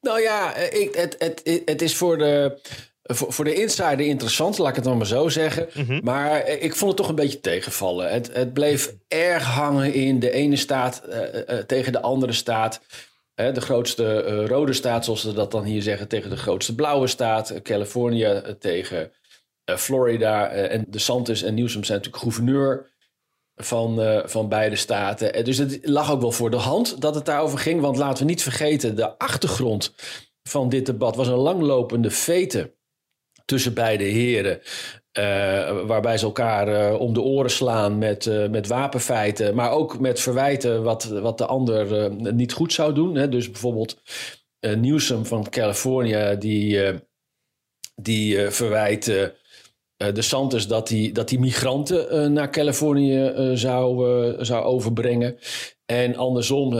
Nou 0.00 0.20
ja, 0.20 0.54
ik, 0.54 0.94
het, 0.94 1.16
het, 1.18 1.62
het 1.64 1.82
is 1.82 1.96
voor 1.96 2.18
de, 2.18 2.60
voor, 3.04 3.32
voor 3.32 3.44
de 3.44 3.54
insider 3.54 4.00
interessant, 4.00 4.58
laat 4.58 4.68
ik 4.68 4.74
het 4.74 4.84
dan 4.84 4.96
maar 4.96 5.06
zo 5.06 5.28
zeggen. 5.28 5.68
Mhm. 5.74 6.00
Maar 6.02 6.48
ik 6.48 6.76
vond 6.76 6.90
het 6.90 7.00
toch 7.00 7.08
een 7.08 7.14
beetje 7.14 7.40
tegenvallen. 7.40 8.12
Het, 8.12 8.30
het 8.32 8.52
bleef 8.52 8.94
erg 9.08 9.44
hangen 9.44 9.92
in 9.92 10.18
de 10.20 10.30
ene 10.30 10.56
staat 10.56 11.02
tegen 11.66 11.92
de 11.92 12.00
andere 12.00 12.32
staat 12.32 12.80
de 13.34 13.60
grootste 13.60 14.24
uh, 14.28 14.46
rode 14.46 14.72
staat, 14.72 15.04
zoals 15.04 15.20
ze 15.20 15.32
dat 15.32 15.50
dan 15.50 15.64
hier 15.64 15.82
zeggen, 15.82 16.08
tegen 16.08 16.30
de 16.30 16.36
grootste 16.36 16.74
blauwe 16.74 17.06
staat. 17.06 17.62
Californië 17.62 18.42
tegen 18.58 19.12
Florida. 19.76 20.48
en 20.48 20.84
de 20.88 20.98
Santos 20.98 21.42
en 21.42 21.54
Newsom 21.54 21.84
zijn 21.84 21.98
natuurlijk 21.98 22.24
gouverneur 22.24 22.92
van, 23.56 24.22
van 24.24 24.48
beide 24.48 24.76
staten. 24.76 25.44
dus 25.44 25.58
het 25.58 25.78
lag 25.82 26.12
ook 26.12 26.20
wel 26.20 26.32
voor 26.32 26.50
de 26.50 26.56
hand 26.56 27.00
dat 27.00 27.14
het 27.14 27.24
daarover 27.24 27.58
ging. 27.58 27.80
Want 27.80 27.96
laten 27.96 28.24
we 28.24 28.30
niet 28.30 28.42
vergeten, 28.42 28.96
de 28.96 29.18
achtergrond 29.18 29.94
van 30.42 30.68
dit 30.68 30.86
debat 30.86 31.16
was 31.16 31.28
een 31.28 31.34
langlopende 31.34 32.10
fete 32.10 32.73
tussen 33.44 33.74
beide 33.74 34.04
heren. 34.04 34.60
Uh, 35.18 35.86
waarbij 35.86 36.18
ze 36.18 36.24
elkaar 36.24 36.92
uh, 36.92 37.00
om 37.00 37.12
de 37.12 37.20
oren 37.20 37.50
slaan 37.50 37.98
met, 37.98 38.26
uh, 38.26 38.48
met 38.48 38.66
wapenfeiten, 38.66 39.54
maar 39.54 39.70
ook 39.70 40.00
met 40.00 40.20
verwijten 40.20 40.82
wat, 40.82 41.04
wat 41.04 41.38
de 41.38 41.46
ander 41.46 42.10
niet 42.34 42.52
goed 42.52 42.72
zou 42.72 42.94
doen. 42.94 43.14
Hè. 43.14 43.28
Dus 43.28 43.50
bijvoorbeeld 43.50 44.00
Newsom 44.60 45.26
van 45.26 45.48
Californië, 45.48 46.36
die, 46.38 46.80
die 47.94 48.50
verwijt 48.50 49.04
de 49.96 50.22
Santos 50.22 50.66
dat 50.66 50.88
hij 50.88 51.10
dat 51.12 51.28
die 51.28 51.38
migranten 51.38 52.32
naar 52.32 52.50
Californië 52.50 53.32
zou, 53.54 54.44
zou 54.44 54.64
overbrengen. 54.64 55.36
En 55.86 56.16
andersom 56.16 56.76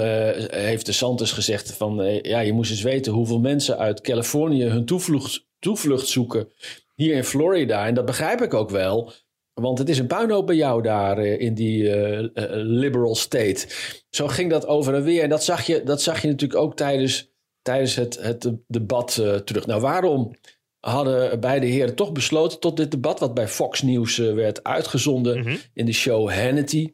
heeft 0.49 0.87
de 0.87 0.93
Santos 0.93 1.33
gezegd 1.33 1.73
van 1.73 2.21
ja, 2.23 2.41
je 2.41 2.53
moest 2.53 2.71
eens 2.71 2.83
weten 2.83 3.13
hoeveel 3.13 3.41
mensen 3.41 3.79
uit 3.79 4.01
Californië 4.01 4.65
hun 4.65 4.85
toevlucht, 4.85 5.44
toevlucht 5.65 6.09
zoeken 6.09 6.49
hier 6.95 7.15
in 7.15 7.25
Florida. 7.25 7.87
En 7.87 7.95
dat 7.95 8.05
begrijp 8.05 8.41
ik 8.43 8.55
ook 8.55 8.71
wel. 8.71 9.13
Want 9.55 9.79
het 9.79 9.89
is 9.89 9.99
een 9.99 10.07
puinhoop 10.07 10.47
bij 10.47 10.57
jou 10.57 10.83
daar 10.83 11.19
eh, 11.19 11.41
in 11.41 11.55
die 11.55 11.83
uh, 11.83 12.29
liberal 12.57 13.15
state. 13.15 13.67
Zo 14.11 14.27
ging 14.27 14.51
dat 14.51 14.67
over 14.67 14.95
en 14.95 15.03
weer. 15.03 15.23
En 15.23 15.29
dat 15.29 15.45
zag 15.45 15.67
je, 15.67 15.83
dat 15.83 16.03
zag 16.03 16.23
je 16.23 16.29
natuurlijk 16.29 16.61
ook 16.61 16.77
tijdens, 16.77 17.31
tijdens 17.63 17.95
het, 17.95 18.19
het 18.21 18.53
debat 18.67 19.19
uh, 19.21 19.35
terug. 19.35 19.67
Nou, 19.67 19.81
waarom 19.81 20.35
hadden 20.81 21.41
beide 21.41 21.67
heren 21.67 21.95
toch 21.95 22.13
besloten 22.13 22.61
tot 22.61 22.77
dit 22.77 22.91
debat... 22.91 23.21
wat 23.21 23.35
bij 23.35 23.49
Fox 23.49 23.83
News 23.83 24.17
werd 24.17 24.65
uitgezonden 24.65 25.39
Mhm. 25.39 25.57
in 25.75 25.87
de 25.87 25.93
show 25.93 26.31
Hannity... 26.31 26.93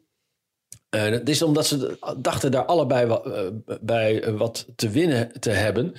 Uh, 0.95 1.11
dat 1.11 1.29
is 1.29 1.41
omdat 1.41 1.65
ze 1.65 1.97
dachten 2.17 2.51
daar 2.51 2.65
allebei 2.65 3.05
wa 3.05 3.21
uh, 3.25 3.33
bij 3.81 4.27
uh, 4.27 4.37
wat 4.37 4.67
te 4.75 4.89
winnen 4.89 5.31
te 5.39 5.49
hebben. 5.49 5.93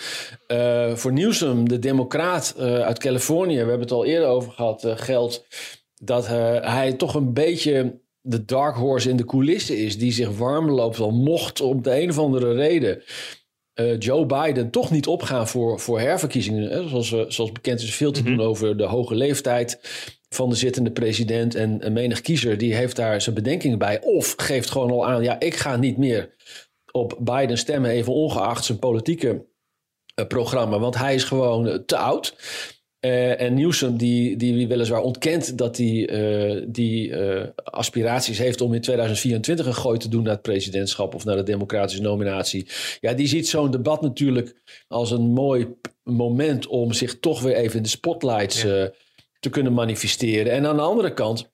voor 0.99 1.13
Newsom, 1.13 1.69
de 1.69 1.79
democraat 1.79 2.55
uit 2.59 2.99
Californië, 2.99 3.53
we 3.53 3.59
hebben 3.59 3.81
het 3.81 3.91
al 3.91 4.05
eerder 4.05 4.29
over 4.29 4.53
gehad, 4.53 4.87
geldt 4.87 5.47
dat 5.95 6.27
hij 6.27 6.93
toch 6.93 7.15
een 7.15 7.33
beetje 7.33 8.01
de 8.21 8.45
dark 8.45 8.77
horse 8.77 9.09
in 9.09 9.17
de 9.17 9.25
coulissen 9.25 9.79
is, 9.79 9.99
die 9.99 10.13
zich 10.13 10.39
warm 10.39 10.71
loopt. 10.71 11.01
Al 11.01 11.11
mocht 11.11 11.61
om 11.61 11.83
de 11.83 12.01
een 12.01 12.11
of 12.11 12.19
andere 12.19 12.53
reden 12.55 13.03
Joe 13.99 14.27
Biden 14.27 14.71
toch 14.71 14.91
niet 14.91 15.07
opgaan 15.07 15.49
voor, 15.49 15.81
voor 15.81 16.01
herverkiezingen. 16.01 16.71
Hè? 16.71 16.89
Zoals, 16.89 17.09
zoals 17.09 17.53
bekend 17.53 17.81
is 17.81 17.95
veel 17.95 18.13
te 18.13 18.23
doen 18.23 18.41
over 18.41 18.77
de 18.77 18.87
hoge 18.87 19.15
leeftijd 19.15 19.81
van 20.35 20.51
de 20.51 20.57
zittende 20.57 20.91
president. 20.91 21.55
En 21.55 21.87
een 21.87 21.93
menig 21.93 22.21
kiezer 22.21 22.59
die 22.59 22.75
heeft 22.75 22.97
daar 22.97 23.21
zijn 23.21 23.35
bedenkingen 23.35 23.79
bij. 23.79 24.01
Of 24.03 24.35
geeft 24.37 24.71
gewoon 24.71 24.91
al 24.91 25.07
aan, 25.07 25.23
ja, 25.23 25.41
ik 25.41 25.55
ga 25.55 25.77
niet 25.77 25.97
meer 25.97 26.35
op 26.93 27.19
Biden 27.21 27.59
stemmen, 27.59 27.91
even 27.91 28.13
ongeacht 28.13 28.65
zijn 28.65 28.79
politieke 28.79 29.45
uh, 30.21 30.27
programma. 30.27 30.79
Want 30.79 30.99
hij 30.99 31.15
is 31.15 31.25
gewoon 31.25 31.67
uh, 31.67 31.75
te 31.75 31.97
oud. 31.97 32.37
Uh, 33.01 33.41
en 33.41 33.55
Newsom, 33.55 33.97
die, 33.97 34.37
die 34.37 34.69
weliswaar 34.69 35.01
ontkent 35.01 35.59
dat 35.59 35.77
hij 35.77 36.65
die 36.69 37.15
aspiraties 37.65 38.39
heeft 38.39 38.61
om 38.61 38.75
in 38.75 38.81
2024 38.81 39.67
een 39.67 39.75
gooi 39.75 39.99
te 39.99 40.09
doen 40.09 40.23
naar 40.23 40.33
het 40.33 40.43
presidentschap 40.43 41.15
of 41.15 41.25
naar 41.25 41.37
de 41.37 41.43
democratische 41.43 42.03
nominatie. 42.03 42.67
Ja, 43.01 43.13
die 43.13 43.27
ziet 43.27 43.49
zo'n 43.49 43.71
debat 43.71 44.03
natuurlijk 44.03 44.55
als 44.89 45.11
een 45.11 45.33
mooi 45.33 45.67
moment 46.03 46.67
om 46.67 46.93
zich 46.93 47.19
toch 47.19 47.41
weer 47.41 47.55
even 47.55 47.77
in 47.77 47.83
de 47.83 47.89
spotlights 47.89 48.63
ja 48.63 48.91
te 49.43 49.51
kunnen 49.51 49.73
manifesteren. 49.73 50.53
En 50.53 50.67
aan 50.67 50.77
de 50.77 50.83
andere 50.83 51.15
kant, 51.15 51.51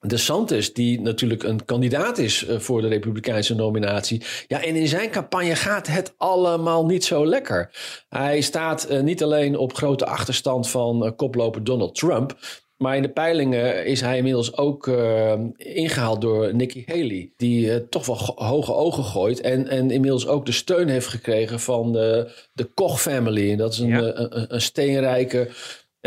de 0.00 0.16
Santos, 0.16 0.72
die 0.72 1.00
natuurlijk 1.00 1.42
een 1.42 1.64
kandidaat 1.64 2.18
is 2.18 2.46
voor 2.48 2.80
de 2.80 2.88
Republikeinse 2.88 3.54
nominatie. 3.54 4.22
Ja, 4.46 4.62
en 4.62 4.76
in 4.76 4.88
zijn 4.88 5.10
campagne 5.10 5.56
gaat 5.56 5.86
het 5.86 6.14
allemaal 6.16 6.86
niet 6.86 7.04
zo 7.04 7.26
lekker. 7.26 7.70
Hij 8.08 8.40
staat 8.40 8.90
uh, 8.90 9.00
niet 9.00 9.22
alleen 9.22 9.56
op 9.56 9.74
grote 9.74 10.06
achterstand 10.06 10.68
van 10.68 11.04
uh, 11.04 11.10
koploper 11.16 11.64
Donald 11.64 11.94
Trump. 11.94 12.36
Maar 12.76 12.96
in 12.96 13.02
de 13.02 13.12
peilingen 13.12 13.86
is 13.86 14.00
hij 14.00 14.16
inmiddels 14.16 14.56
ook 14.56 14.86
uh, 14.86 15.32
ingehaald 15.56 16.20
door 16.20 16.54
Nikki 16.54 16.82
Haley. 16.86 17.32
Die 17.36 17.88
toch 17.88 18.06
wel 18.06 18.32
hoge 18.34 18.74
ogen 18.74 19.04
gooit. 19.04 19.40
En, 19.40 19.68
en 19.68 19.90
inmiddels 19.90 20.26
ook 20.26 20.46
de 20.46 20.52
steun 20.52 20.88
heeft 20.88 21.06
gekregen 21.06 21.60
van 21.60 21.92
de 21.92 22.70
Koch 22.74 23.00
family. 23.00 23.50
En 23.50 23.58
dat 23.58 23.72
is 23.72 23.78
een, 23.78 23.88
ja. 23.88 24.00
een, 24.14 24.54
een 24.54 24.60
steenrijke 24.60 25.48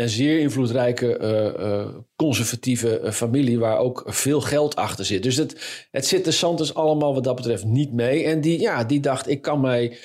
een 0.00 0.08
zeer 0.08 0.40
invloedrijke 0.40 1.18
uh, 1.18 1.66
uh, 1.66 1.88
conservatieve 2.16 3.00
uh, 3.04 3.10
familie 3.10 3.58
waar 3.58 3.78
ook 3.78 4.02
veel 4.06 4.40
geld 4.40 4.76
achter 4.76 5.04
zit. 5.04 5.22
Dus 5.22 5.36
het, 5.36 5.86
het 5.90 6.06
zit 6.06 6.24
de 6.24 6.30
Santos 6.30 6.74
allemaal 6.74 7.14
wat 7.14 7.24
dat 7.24 7.36
betreft 7.36 7.64
niet 7.64 7.92
mee. 7.92 8.24
En 8.24 8.40
die, 8.40 8.60
ja, 8.60 8.84
die 8.84 9.00
dacht, 9.00 9.28
ik 9.28 9.42
kan 9.42 9.60
mij 9.60 9.96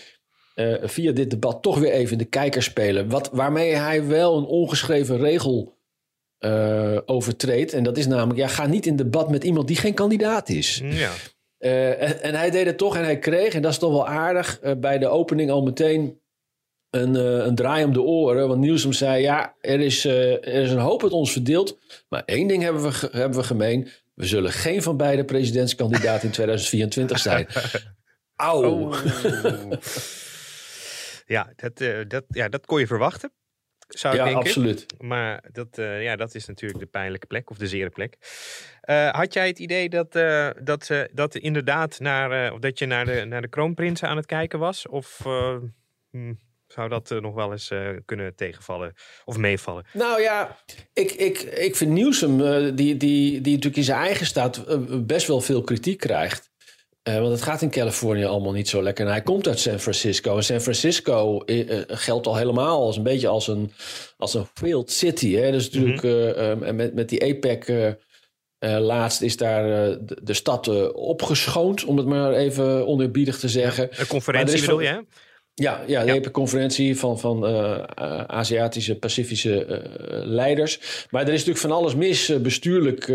via 0.81 1.11
dit 1.11 1.29
debat 1.29 1.61
toch 1.61 1.79
weer 1.79 1.91
even 1.91 2.11
in 2.11 2.17
de 2.17 2.25
kijker 2.25 2.63
spelen. 2.63 3.09
Wat, 3.09 3.29
waarmee 3.31 3.73
hij 3.73 4.07
wel 4.07 4.37
een 4.37 4.45
ongeschreven 4.45 5.17
regel 5.17 5.77
overtreedt. 7.05 7.73
En 7.73 7.83
dat 7.83 7.97
is 7.97 8.07
namelijk, 8.07 8.39
ja, 8.39 8.47
ga 8.47 8.65
niet 8.65 8.85
in 8.85 8.95
debat 8.95 9.29
met 9.29 9.43
iemand 9.43 9.67
die 9.67 9.75
geen 9.75 9.93
kandidaat 9.93 10.49
is. 10.49 10.81
Ja. 10.83 11.11
En, 11.57 12.21
en, 12.21 12.35
hij 12.35 12.49
deed 12.49 12.65
het 12.65 12.77
toch 12.77 12.95
en 12.95 13.03
hij 13.03 13.19
kreeg, 13.19 13.53
en 13.53 13.61
dat 13.61 13.71
is 13.71 13.77
toch 13.77 13.91
wel 13.91 14.07
aardig, 14.07 14.59
bij 14.77 14.97
de 14.97 15.07
opening 15.07 15.51
al 15.51 15.63
meteen 15.63 16.19
een, 16.95 17.15
uh, 17.15 17.45
een 17.45 17.55
draai 17.55 17.85
om 17.85 17.93
de 17.93 18.01
oren. 18.01 18.47
Want 18.47 18.61
Newsom 18.61 18.93
zei, 18.93 19.21
ja, 19.21 19.55
er 19.61 19.79
is, 19.79 20.05
uh, 20.05 20.31
er 20.31 20.63
is 20.63 20.71
een 20.71 20.77
hoop 20.77 21.03
uit 21.03 21.11
ons 21.11 21.31
verdeeld. 21.31 21.79
Maar 22.09 22.23
één 22.25 22.47
ding 22.47 22.63
hebben 22.63 22.81
we, 22.81 23.09
hebben 23.11 23.39
we 23.39 23.45
gemeen. 23.45 23.89
We 24.13 24.25
zullen 24.25 24.51
geen 24.51 24.81
van 24.81 24.97
beide 24.97 25.25
presidentskandidaten 25.25 26.25
in 26.25 26.31
2024 26.31 27.19
zijn. 27.19 27.47
Auw. 28.35 28.63
Oh. 28.63 28.97
ja, 31.35 31.53
dat, 31.55 31.81
uh, 31.81 31.97
dat, 32.07 32.23
ja, 32.27 32.49
dat 32.49 32.65
kon 32.65 32.79
je 32.79 32.87
verwachten. 32.87 33.31
Zou 33.87 34.13
ik 34.13 34.19
ja, 34.19 34.25
denken. 34.25 34.43
absoluut. 34.43 34.85
Maar 34.97 35.43
dat, 35.51 35.67
ja, 35.77 36.15
dat 36.15 36.35
is 36.35 36.45
natuurlijk 36.45 36.79
de 36.79 36.85
pijnlijke 36.85 37.27
plek, 37.27 37.49
of 37.49 37.57
de 37.57 37.67
zere 37.67 37.89
plek. 37.89 38.17
had 39.11 39.33
jij 39.33 39.47
het 39.47 39.59
idee 39.59 39.89
dat, 39.89 40.11
dat, 40.63 40.91
dat 41.13 41.35
inderdaad 41.35 41.99
naar, 41.99 42.53
of 42.53 42.59
dat 42.59 42.79
je 42.79 42.85
naar 42.85 43.05
de, 43.05 43.25
naar 43.25 43.41
de 43.41 43.47
kroonprinsen 43.47 44.07
aan 44.07 44.17
het 44.17 44.25
kijken 44.25 44.59
was? 44.59 44.87
Of... 44.87 45.23
Hmm 46.11 46.44
zou 46.75 46.89
dat 46.89 47.11
uh, 47.11 47.21
nog 47.21 47.33
wel 47.33 47.51
eens 47.51 47.71
uh, 47.71 47.89
kunnen 48.05 48.35
tegenvallen 48.35 48.93
of 49.25 49.37
meevallen? 49.37 49.85
Nou 49.93 50.21
ja, 50.21 50.57
ik, 50.93 51.11
ik, 51.11 51.41
ik 51.41 51.75
vind 51.75 51.91
Newsom, 51.91 52.41
uh, 52.41 52.71
die, 52.75 52.97
die, 52.97 53.41
die 53.41 53.53
natuurlijk 53.53 53.75
in 53.75 53.83
zijn 53.83 53.99
eigen 53.99 54.25
staat 54.25 54.63
best 55.05 55.27
wel 55.27 55.41
veel 55.41 55.61
kritiek 55.61 55.99
krijgt. 55.99 56.51
want 57.03 57.31
het 57.31 57.41
gaat 57.41 57.61
in 57.61 57.69
Californië 57.69 58.23
allemaal 58.23 58.51
niet 58.51 58.69
zo 58.69 58.83
lekker. 58.83 59.05
En 59.05 59.11
hij 59.11 59.21
komt 59.21 59.47
uit 59.47 59.59
San 59.59 59.79
Francisco. 59.79 60.35
En 60.35 60.43
San 60.43 60.61
Francisco 60.61 61.43
geldt 61.87 62.27
al 62.27 62.35
helemaal 62.35 62.81
als 62.81 62.97
een 62.97 63.03
beetje 63.03 63.27
als 63.27 63.47
een, 63.47 63.71
als 64.17 64.33
een 64.33 64.47
failed 64.53 64.91
city. 64.91 65.33
Hè? 65.33 65.51
Dus 65.51 65.69
natuurlijk 65.69 66.03
mm-hmm. 66.03 66.75
met, 66.75 66.93
met 66.93 67.09
die 67.09 67.23
APEC... 67.23 67.95
laatst 68.59 69.21
is 69.21 69.37
daar 69.37 69.63
de, 70.05 70.19
de, 70.23 70.33
stad 70.33 70.93
opgeschoond, 70.93 71.85
om 71.85 71.97
het 71.97 72.07
maar 72.07 72.33
even 72.33 72.87
oneerbiedig 72.87 73.39
te 73.39 73.49
zeggen. 73.49 73.89
Een 73.99 74.07
conferentie 74.07 74.61
bedoel 74.61 74.79
je, 74.79 74.87
hè? 74.87 74.99
Ja, 75.61 75.83
ja, 75.87 76.03
de 76.03 76.13
ja. 76.13 76.31
conferentie 76.31 76.97
van, 76.97 77.19
van 77.19 77.49
uh, 77.49 77.83
Aziatische, 78.27 78.95
Pacifische 78.95 79.65
uh, 79.65 79.77
leiders. 80.25 81.05
Maar 81.09 81.21
er 81.21 81.33
is 81.33 81.45
natuurlijk 81.45 81.65
van 81.65 81.71
alles 81.71 81.95
mis, 81.95 82.41
bestuurlijk 82.41 83.07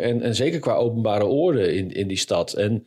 en, 0.00 0.22
en 0.22 0.34
zeker 0.34 0.60
qua 0.60 0.74
openbare 0.74 1.24
orde 1.24 1.74
in, 1.74 1.92
in 1.92 2.08
die 2.08 2.16
stad. 2.16 2.52
En 2.52 2.86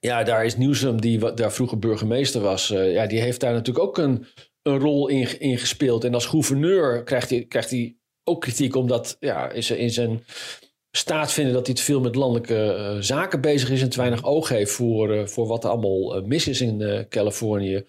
ja, 0.00 0.22
daar 0.22 0.44
is 0.44 0.56
Newsom, 0.56 1.00
die 1.00 1.34
daar 1.34 1.52
vroeger 1.52 1.78
burgemeester 1.78 2.40
was, 2.40 2.68
ja, 2.68 3.06
die 3.06 3.20
heeft 3.20 3.40
daar 3.40 3.52
natuurlijk 3.52 3.86
ook 3.86 3.98
een, 3.98 4.26
een 4.62 4.78
rol 4.78 5.08
in, 5.08 5.40
in 5.40 5.58
gespeeld. 5.58 6.04
En 6.04 6.14
als 6.14 6.26
gouverneur 6.26 7.02
krijgt 7.02 7.30
hij, 7.30 7.44
krijgt 7.44 7.70
hij 7.70 7.96
ook 8.24 8.40
kritiek, 8.40 8.76
omdat 8.76 9.16
ja, 9.20 9.50
in 9.50 9.90
zijn 9.90 10.24
staat 10.96 11.32
vinden 11.32 11.52
dat 11.54 11.66
hij 11.66 11.74
te 11.74 11.82
veel 11.82 12.00
met 12.00 12.14
landelijke 12.14 12.76
uh, 12.78 13.02
zaken 13.02 13.40
bezig 13.40 13.70
is 13.70 13.82
en 13.82 13.90
te 13.90 13.96
weinig 13.96 14.24
oog 14.24 14.48
heeft 14.48 14.72
voor, 14.72 15.14
uh, 15.14 15.26
voor 15.26 15.46
wat 15.46 15.64
er 15.64 15.70
allemaal 15.70 16.16
uh, 16.16 16.24
mis 16.24 16.48
is 16.48 16.60
in 16.60 17.06
Californië. 17.08 17.84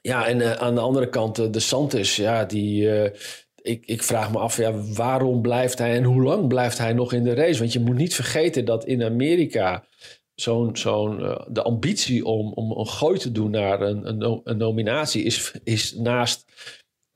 Ja, 0.00 0.26
en 0.26 0.60
aan 0.60 0.74
de 0.74 0.80
andere 0.80 1.08
kant 1.08 1.52
de 1.52 1.60
Santis, 1.60 2.16
ja, 2.16 2.44
die. 2.44 2.88
ik, 3.62 3.86
ik 3.86 4.02
vraag 4.02 4.32
me 4.32 4.38
af, 4.38 4.56
ja, 4.56 4.72
waarom 4.94 5.42
blijft 5.42 5.78
hij 5.78 5.96
en 5.96 6.04
hoe 6.04 6.22
lang 6.22 6.48
blijft 6.48 6.78
hij 6.78 6.92
nog 6.92 7.12
in 7.12 7.24
de 7.24 7.34
race? 7.34 7.58
Want 7.58 7.72
je 7.72 7.80
moet 7.80 7.96
niet 7.96 8.14
vergeten 8.14 8.64
dat 8.64 8.84
in 8.84 9.02
Amerika 9.02 9.84
zo'n, 10.34 10.76
zo'n, 10.76 11.16
de 11.48 11.62
ambitie 11.62 12.24
om, 12.24 12.52
om 12.52 12.70
een 12.70 12.88
gooi 12.88 13.18
te 13.18 13.32
doen 13.32 13.50
naar 13.50 13.80
een, 13.80 14.08
een, 14.08 14.40
een 14.44 14.56
nominatie 14.56 15.22
is, 15.22 15.52
is 15.64 15.94
naast 15.94 16.44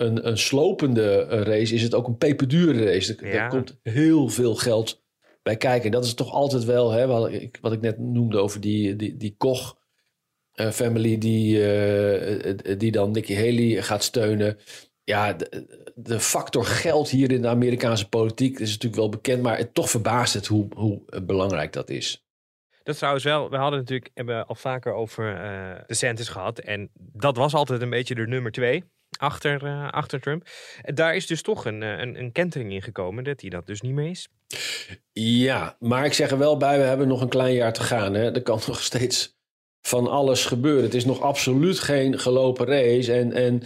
een, 0.00 0.26
een 0.28 0.38
slopende 0.38 1.22
race, 1.24 1.74
is 1.74 1.82
het 1.82 1.94
ook 1.94 2.06
een 2.06 2.18
peperdure 2.18 2.84
race. 2.84 3.16
Er, 3.16 3.32
Ja. 3.32 3.48
komt 3.48 3.78
heel 3.82 4.28
veel 4.28 4.54
geld 4.54 5.02
bij 5.42 5.56
kijken. 5.56 5.90
Dat 5.90 6.04
is 6.04 6.14
toch 6.14 6.32
altijd 6.32 6.64
wel, 6.64 6.90
hè, 6.90 7.06
wat, 7.06 7.32
ik, 7.32 7.58
wat 7.60 7.72
ik 7.72 7.80
net 7.80 7.98
noemde 7.98 8.38
over 8.38 8.60
die, 8.60 8.96
die, 8.96 9.16
die 9.16 9.34
Koch 9.38 9.78
eh, 10.52 10.70
family 10.70 11.18
die, 11.18 11.58
eh, 11.58 12.48
eh, 12.50 12.78
die 12.78 12.90
dan 12.92 13.10
Nikki 13.10 13.34
Haley 13.34 13.82
gaat 13.82 14.02
steunen. 14.02 14.58
Ja, 15.04 15.32
de, 15.32 15.66
de 15.94 16.20
factor 16.20 16.64
geld 16.64 17.08
hier 17.08 17.32
in 17.32 17.42
de 17.42 17.48
Amerikaanse 17.48 18.08
politiek 18.08 18.58
is 18.58 18.68
natuurlijk 18.68 19.00
wel 19.00 19.08
bekend, 19.08 19.42
maar 19.42 19.58
het 19.58 19.74
toch 19.74 19.90
verbaast 19.90 20.34
het 20.34 20.46
hoe, 20.46 20.66
hoe 20.76 21.02
eh, 21.06 21.20
belangrijk 21.22 21.72
dat 21.72 21.90
is. 21.90 22.24
Dat 22.82 22.96
trouwens 22.96 23.24
wel, 23.24 23.50
we 23.50 23.56
hadden 23.56 23.78
natuurlijk 23.78 24.10
hebben 24.14 24.46
al 24.46 24.54
vaker 24.54 24.92
over 24.92 25.34
eh 25.34 25.74
de 25.74 25.84
DeSantis 25.86 26.28
gehad. 26.28 26.58
En 26.58 26.90
dat 26.94 27.36
was 27.36 27.54
altijd 27.54 27.82
een 27.82 27.90
beetje 27.90 28.14
de 28.14 28.26
nummer 28.26 28.52
twee 28.52 28.84
achter, 29.20 29.64
eh, 29.64 29.90
achter 29.90 30.20
Trump. 30.20 30.48
En 30.82 30.94
daar 30.94 31.14
is 31.14 31.26
dus 31.26 31.42
toch 31.42 31.64
een, 31.64 31.82
eh, 31.82 31.98
een, 31.98 32.18
een 32.18 32.32
kentering 32.32 32.72
in 32.72 32.82
gekomen 32.82 33.24
dat 33.24 33.40
hij 33.40 33.50
dat 33.50 33.66
dus 33.66 33.80
niet 33.80 33.94
meer 33.94 34.10
is. 34.10 34.28
Ja, 35.12 35.76
maar 35.78 36.04
ik 36.04 36.12
zeg 36.12 36.30
er 36.30 36.38
wel 36.38 36.56
bij, 36.56 36.78
we 36.78 36.84
hebben 36.84 37.08
nog 37.08 37.20
een 37.20 37.28
klein 37.28 37.54
jaar 37.54 37.72
te 37.72 37.82
gaan. 37.82 38.14
Hè. 38.14 38.32
Er 38.32 38.42
kan 38.42 38.60
nog 38.66 38.82
steeds 38.82 39.38
van 39.80 40.08
alles 40.08 40.44
gebeuren. 40.44 40.82
Het 40.82 40.94
is 40.94 41.04
nog 41.04 41.20
absoluut 41.20 41.78
geen 41.78 42.18
gelopen 42.18 42.66
race. 42.66 43.12
En, 43.12 43.32
en 43.32 43.62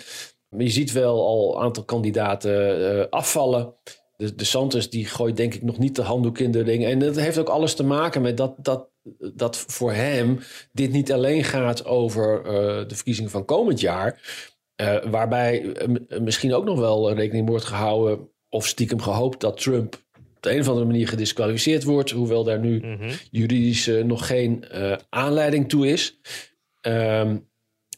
je 0.49 0.71
ziet 0.71 0.93
wel 0.93 1.27
al 1.27 1.57
een 1.57 1.63
aantal 1.63 1.85
kandidaten 1.85 2.91
eh, 3.01 3.07
afvallen. 3.11 3.75
De, 4.17 4.35
de 4.35 4.45
Santos 4.45 4.91
die 4.91 5.07
gooit 5.07 5.37
denk 5.37 5.55
ik 5.55 5.63
nog 5.63 5.79
niet 5.79 5.97
de 5.97 6.03
handdoek 6.03 6.39
in 6.39 6.51
de 6.51 6.63
ring. 6.63 6.85
En 6.85 6.99
dat 6.99 7.17
heeft 7.17 7.39
ook 7.39 7.49
alles 7.49 7.75
te 7.75 7.85
maken 7.85 8.23
met 8.23 8.37
dat, 8.37 8.55
dat, 8.57 8.89
dat 9.35 9.57
voor 9.57 9.93
hem 9.93 10.39
dit 10.73 10.93
niet 10.93 11.13
alleen 11.13 11.45
gaat 11.45 11.85
over 11.85 12.45
eh, 12.45 12.89
de 12.89 12.95
verkiezingen 12.95 13.31
van 13.31 13.45
komend 13.45 13.81
jaar. 13.81 14.21
Eh, 14.77 14.97
waarbij 15.11 15.73
eh, 15.73 16.21
misschien 16.21 16.55
ook 16.55 16.65
nog 16.65 16.79
wel 16.79 17.13
rekening 17.13 17.49
wordt 17.49 17.65
gehouden 17.65 18.29
of 18.49 18.67
stiekem 18.67 19.01
gehoopt 19.01 19.41
dat 19.41 19.61
Trump 19.61 19.95
op 20.15 20.43
de 20.43 20.53
een 20.55 20.61
of 20.61 20.69
andere 20.69 20.87
manier 20.87 21.09
gedisqualificeerd 21.09 21.85
wordt. 21.85 22.11
Hoewel 22.11 22.45
daar 22.45 22.59
nu 22.61 22.79
Mhm. 22.79 23.11
juridisch 23.31 23.87
eh, 23.89 24.05
nog 24.05 24.27
geen 24.27 24.65
aanleiding 25.09 25.69
toe 25.69 25.87
is. 25.89 26.19
Ehm, 26.81 27.37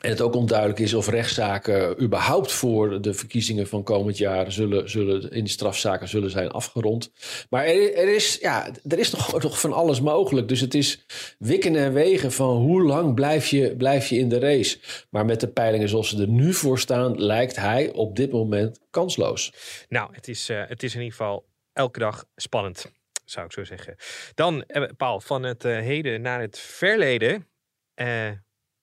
en 0.01 0.11
het 0.11 0.21
ook 0.21 0.35
onduidelijk 0.35 0.79
is 0.79 0.95
of 0.95 1.09
rechtszaken 1.09 2.03
überhaupt 2.03 2.53
voor 2.53 3.01
de 3.01 3.15
verkiezingen 3.15 3.67
van 3.67 3.83
komend 3.83 4.19
jaar 4.19 4.53
zullen, 4.53 4.91
zullen 4.91 5.31
in 5.31 5.45
die 5.45 5.53
strafzaken 5.53 6.09
zullen 6.09 6.31
zijn 6.31 6.51
afgerond. 6.51 7.13
Maar 7.51 7.65
er, 7.65 7.95
er, 7.95 8.15
is, 8.15 8.39
ja, 8.41 8.71
er 8.89 8.99
is 8.99 9.11
nog, 9.11 9.43
nog 9.43 9.61
van 9.61 9.73
alles 9.73 10.01
mogelijk. 10.01 10.49
Dus 10.49 10.61
het 10.61 10.75
is 10.75 11.05
wikken 11.39 11.77
en 11.77 11.93
wegen 11.93 12.33
van 12.33 12.57
hoe 12.57 12.83
lang 12.83 13.15
blijf 13.15 13.47
je, 13.47 13.77
blijf 13.77 14.09
je 14.09 14.17
in 14.19 14.29
de 14.29 14.39
race. 14.39 14.79
Maar 15.11 15.25
met 15.25 15.41
de 15.41 15.49
peilingen 15.49 15.89
zoals 15.89 16.09
ze 16.09 16.21
er 16.21 16.29
nu 16.29 16.53
voor 16.53 16.79
staan, 16.79 17.23
lijkt 17.23 17.57
hij 17.57 17.93
op 17.93 18.17
dit 18.17 18.33
moment 18.33 18.81
kansloos. 18.91 19.53
Nou, 19.89 20.15
het 20.15 20.29
is, 20.29 20.49
eh, 20.49 20.63
het 20.67 20.83
is 20.83 20.95
in 20.95 21.01
ieder 21.01 21.17
geval 21.17 21.47
elke 21.73 21.99
dag 21.99 22.25
spannend, 22.37 22.93
zou 23.25 23.47
ik 23.47 23.53
zo 23.53 23.65
zeggen. 23.65 23.97
Dan, 24.35 24.65
eh, 24.65 24.83
Paul, 24.97 25.21
van 25.21 25.43
het 25.43 25.65
eh, 25.65 25.79
heden 25.79 26.21
naar 26.21 26.41
het 26.41 26.59
verleden. 26.59 27.47
eh 27.95 28.31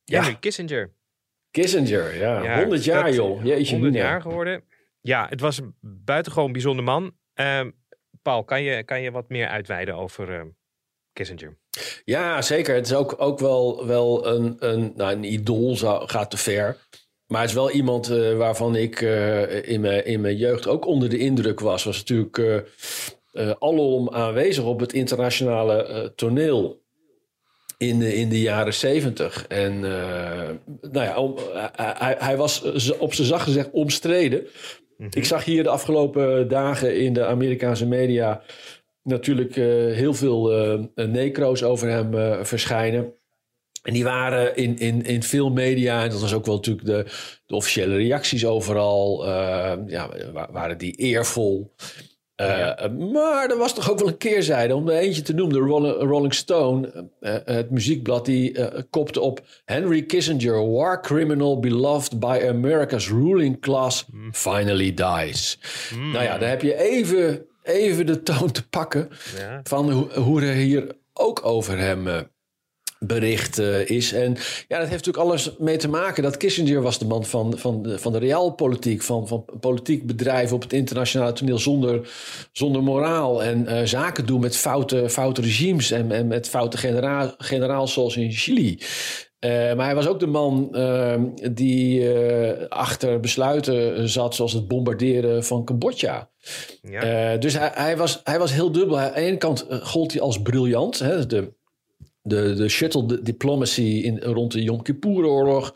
Henry 0.05 0.35
Kissinger. 0.39 0.91
Kissinger, 1.53 2.17
ja. 2.17 2.43
Ja, 2.43 2.59
100 2.59 2.83
jaar 2.83 3.03
dat- 3.03 3.15
joh. 3.15 3.43
Jeetje 3.43 3.71
100 3.73 3.93
mina. 3.93 4.05
jaar 4.05 4.21
geworden. 4.21 4.63
Ja, 5.01 5.25
het 5.29 5.41
was 5.41 5.57
een 5.57 5.75
buitengewoon 5.81 6.51
bijzonder 6.51 6.83
man. 6.83 7.11
Ehm, 7.33 7.71
Paul, 8.21 8.43
kan 8.43 8.63
je, 8.63 8.83
kan 8.83 9.01
je 9.01 9.11
wat 9.11 9.29
meer 9.29 9.47
uitweiden 9.47 9.95
over 9.95 10.33
ehm, 10.33 10.47
Kissinger? 11.13 11.57
Ja, 12.05 12.41
zeker. 12.41 12.75
Het 12.75 12.85
is 12.85 12.93
ook, 12.93 13.15
ook 13.17 13.39
wel, 13.39 13.87
wel 13.87 14.27
een, 14.27 14.55
een, 14.59 14.93
nou, 14.95 15.13
een 15.13 15.23
idool, 15.33 15.75
zou, 15.75 16.07
gaat 16.09 16.31
te 16.31 16.37
ver. 16.37 16.77
Maar 17.27 17.41
het 17.41 17.49
is 17.49 17.55
wel 17.55 17.71
iemand 17.71 18.09
eh, 18.09 18.37
waarvan 18.37 18.75
ik 18.75 19.01
eh, 19.01 19.67
in, 19.69 19.81
mijn, 19.81 20.05
in 20.05 20.21
mijn 20.21 20.37
jeugd 20.37 20.67
ook 20.67 20.85
onder 20.85 21.09
de 21.09 21.17
indruk 21.17 21.59
was. 21.59 21.83
Was 21.83 21.97
natuurlijk 21.97 22.37
eh 23.31 23.51
alom 23.59 24.09
aanwezig 24.09 24.63
op 24.63 24.79
het 24.79 24.93
internationale 24.93 26.11
toneel 26.15 26.82
in 27.77 27.99
de, 27.99 28.15
in 28.15 28.29
de 28.29 28.41
jaren 28.41 28.73
zeventig. 28.73 29.45
En 29.47 29.73
eh, 29.85 30.49
nou 30.91 31.05
ja, 31.05 31.17
om, 31.17 31.35
hij, 31.53 31.93
hij- 31.97 32.15
hij 32.19 32.37
was 32.37 32.61
z- 32.75 32.89
op 32.99 33.13
zijn 33.13 33.27
zacht 33.27 33.43
gezegd 33.43 33.69
omstreden. 33.71 34.47
Ik 35.09 35.25
zag 35.25 35.45
hier 35.45 35.63
de 35.63 35.69
afgelopen 35.69 36.47
dagen 36.47 36.99
in 36.99 37.13
de 37.13 37.25
Amerikaanse 37.25 37.85
media 37.87 38.41
natuurlijk 39.03 39.57
eh, 39.57 39.65
heel 39.93 40.13
veel 40.13 40.51
eh 40.95 41.05
necro's 41.07 41.63
over 41.63 41.87
hem 41.89 42.13
eh, 42.17 42.43
verschijnen. 42.43 43.13
En 43.83 43.93
die 43.93 44.03
waren 44.03 44.55
in, 44.55 44.77
in, 44.77 45.01
in 45.05 45.23
veel 45.23 45.49
media, 45.51 46.03
en 46.03 46.09
dat 46.09 46.21
was 46.21 46.33
ook 46.33 46.45
wel 46.45 46.55
natuurlijk 46.55 46.85
de, 46.85 47.05
de 47.45 47.55
officiële 47.55 47.95
reacties 47.95 48.45
overal, 48.45 49.25
eh, 49.25 49.73
ja, 49.87 50.09
wa- 50.33 50.49
waren 50.51 50.77
die 50.77 50.95
eervol. 50.95 51.73
Eh, 52.43 52.89
Maar 53.11 53.49
er 53.49 53.57
was 53.57 53.73
toch 53.75 53.91
ook 53.91 53.99
wel 53.99 54.07
een 54.07 54.17
keerzijde. 54.17 54.75
Om 54.75 54.89
er 54.89 54.97
eentje 54.97 55.21
te 55.21 55.33
noemen, 55.33 55.55
de 55.55 55.61
Rolling, 55.61 55.95
Rolling 55.99 56.33
Stone, 56.33 57.07
eh, 57.19 57.35
het 57.45 57.69
muziekblad, 57.71 58.25
die 58.25 58.51
eh, 58.53 58.81
kopte 58.89 59.21
op 59.21 59.41
Henry 59.65 60.01
Kissinger, 60.03 60.71
war 60.71 61.01
criminal 61.01 61.59
beloved 61.59 62.19
by 62.19 62.45
America's 62.49 63.09
ruling 63.09 63.59
class, 63.61 64.05
finally 64.31 64.93
dies. 64.93 65.59
Nou 66.11 66.23
ja, 66.23 66.37
dan 66.37 66.49
heb 66.49 66.61
je 66.61 66.77
even, 66.77 67.45
even 67.63 68.05
de 68.05 68.23
toon 68.23 68.51
te 68.51 68.67
pakken 68.67 69.09
Ja. 69.37 69.59
van 69.63 69.91
hoe, 69.91 70.13
hoe 70.13 70.41
er 70.41 70.53
hier 70.53 70.95
ook 71.13 71.45
over 71.45 71.77
hem 71.77 72.07
eh, 72.07 72.19
bericht 73.07 73.59
eh, 73.59 73.89
is. 73.89 74.13
En 74.13 74.35
ja, 74.67 74.79
dat 74.79 74.89
heeft 74.89 75.05
natuurlijk 75.05 75.17
alles 75.17 75.55
mee 75.57 75.77
te 75.77 75.89
maken 75.89 76.23
dat 76.23 76.37
Kissinger 76.37 76.81
was 76.81 76.99
de 76.99 77.05
man 77.05 77.25
van, 77.25 77.57
van, 77.57 77.81
de, 77.81 77.99
van 77.99 78.11
de 78.11 78.17
realpolitiek, 78.17 79.01
van, 79.01 79.27
van 79.27 79.45
politiek 79.59 80.05
bedrijven 80.05 80.55
op 80.55 80.61
het 80.61 80.73
internationale 80.73 81.33
toneel 81.33 81.57
zonder, 81.57 82.09
zonder 82.51 82.83
moraal 82.83 83.43
en 83.43 83.67
eh, 83.67 83.85
zaken 83.85 84.25
doen 84.25 84.39
met 84.39 84.57
foute, 84.57 85.09
foute 85.09 85.41
regimes 85.41 85.91
en, 85.91 86.11
en 86.11 86.27
met 86.27 86.49
foute 86.49 86.77
genera 86.77 87.35
generaals 87.37 87.93
zoals 87.93 88.17
in 88.17 88.31
Chili. 88.31 88.79
Eh, 89.39 89.49
maar 89.51 89.85
hij 89.85 89.95
was 89.95 90.07
ook 90.07 90.19
de 90.19 90.27
man 90.27 90.75
eh, 90.75 91.21
die 91.51 92.09
achter 92.69 93.19
besluiten 93.19 94.09
zat, 94.09 94.35
zoals 94.35 94.53
het 94.53 94.67
bombarderen 94.67 95.43
van 95.43 95.65
Cambodja. 95.65 96.29
Ja. 96.81 97.37
Dus 97.37 97.57
hij, 97.57 97.71
hij, 97.73 97.97
was, 97.97 98.21
hij 98.23 98.39
was 98.39 98.53
heel 98.53 98.71
dubbel. 98.71 98.99
Aan 98.99 99.13
de 99.13 99.19
ene 99.19 99.37
kant 99.37 99.65
gold 99.69 100.11
hij 100.11 100.21
als 100.21 100.41
briljant. 100.41 100.99
Hè, 100.99 101.25
de, 101.25 101.53
de, 102.23 102.53
de 102.53 102.69
shuttle 102.69 103.05
di- 103.05 103.19
diplomacy 103.21 103.81
in, 103.81 104.19
rond 104.19 104.51
de 104.51 104.63
Yom 104.63 104.81
Kippur-oorlog. 104.81 105.75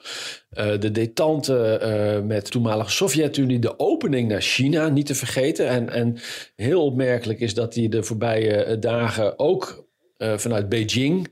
eh, 0.49 0.79
de 0.79 0.91
detente 0.91 1.77
eh, 1.77 2.21
met 2.21 2.45
de 2.45 2.51
toenmalige 2.51 2.91
Sovjet-Unie. 2.91 3.59
De 3.59 3.79
opening 3.79 4.29
naar 4.29 4.41
China, 4.41 4.89
niet 4.89 5.05
te 5.05 5.15
vergeten. 5.15 5.67
En, 5.67 5.89
en 5.89 6.17
heel 6.55 6.85
opmerkelijk 6.85 7.39
is 7.39 7.53
dat 7.53 7.75
hij 7.75 7.87
de 7.87 8.03
voorbije 8.03 8.63
eh, 8.63 8.77
dagen 8.79 9.39
ook 9.39 9.85
vanuit 10.19 10.69
Beijing 10.69 11.27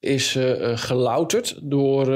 is 0.00 0.38
gelouterd 0.74 1.58
door... 1.62 2.06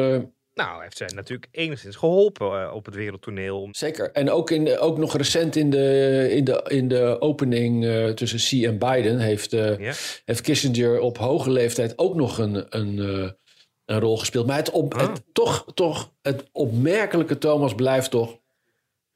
Nou, 0.61 0.83
heeft 0.83 0.96
zij 0.96 1.09
natuurlijk 1.14 1.49
enigszins 1.51 1.96
geholpen 1.96 2.62
eh, 2.62 2.75
op 2.75 2.85
het 2.85 2.94
wereldtoneel. 2.94 3.68
Zeker. 3.70 4.12
En 4.12 4.31
ook, 4.31 4.51
in, 4.51 4.79
ook 4.79 4.99
nog 4.99 5.16
recent 5.16 5.57
in 5.57 5.70
de, 5.70 6.27
in 6.31 6.44
de, 6.44 6.64
in 6.68 6.88
de 6.88 7.20
opening 7.20 7.85
eh, 7.85 8.09
tussen 8.09 8.38
Xi 8.38 8.66
en 8.66 8.79
Biden 8.79 9.18
heeft, 9.18 9.53
eh, 9.53 9.92
heeft 10.25 10.40
Kissinger 10.40 11.01
op 11.01 11.18
hoge 11.18 11.51
leeftijd 11.51 11.99
ook 11.99 12.14
nog 12.14 12.38
een, 12.38 12.66
een, 12.68 12.99
een 13.85 14.01
rol 14.01 14.18
gespeeld. 14.18 14.46
Maar 14.46 14.57
het, 14.57 14.70
op, 14.70 14.94
Ah. 14.94 15.01
het, 15.01 15.23
toch, 15.33 15.64
toch, 15.75 16.12
het 16.23 16.44
opmerkelijke, 16.53 17.38
Thomas, 17.38 17.75
blijft 17.75 18.11
toch 18.11 18.38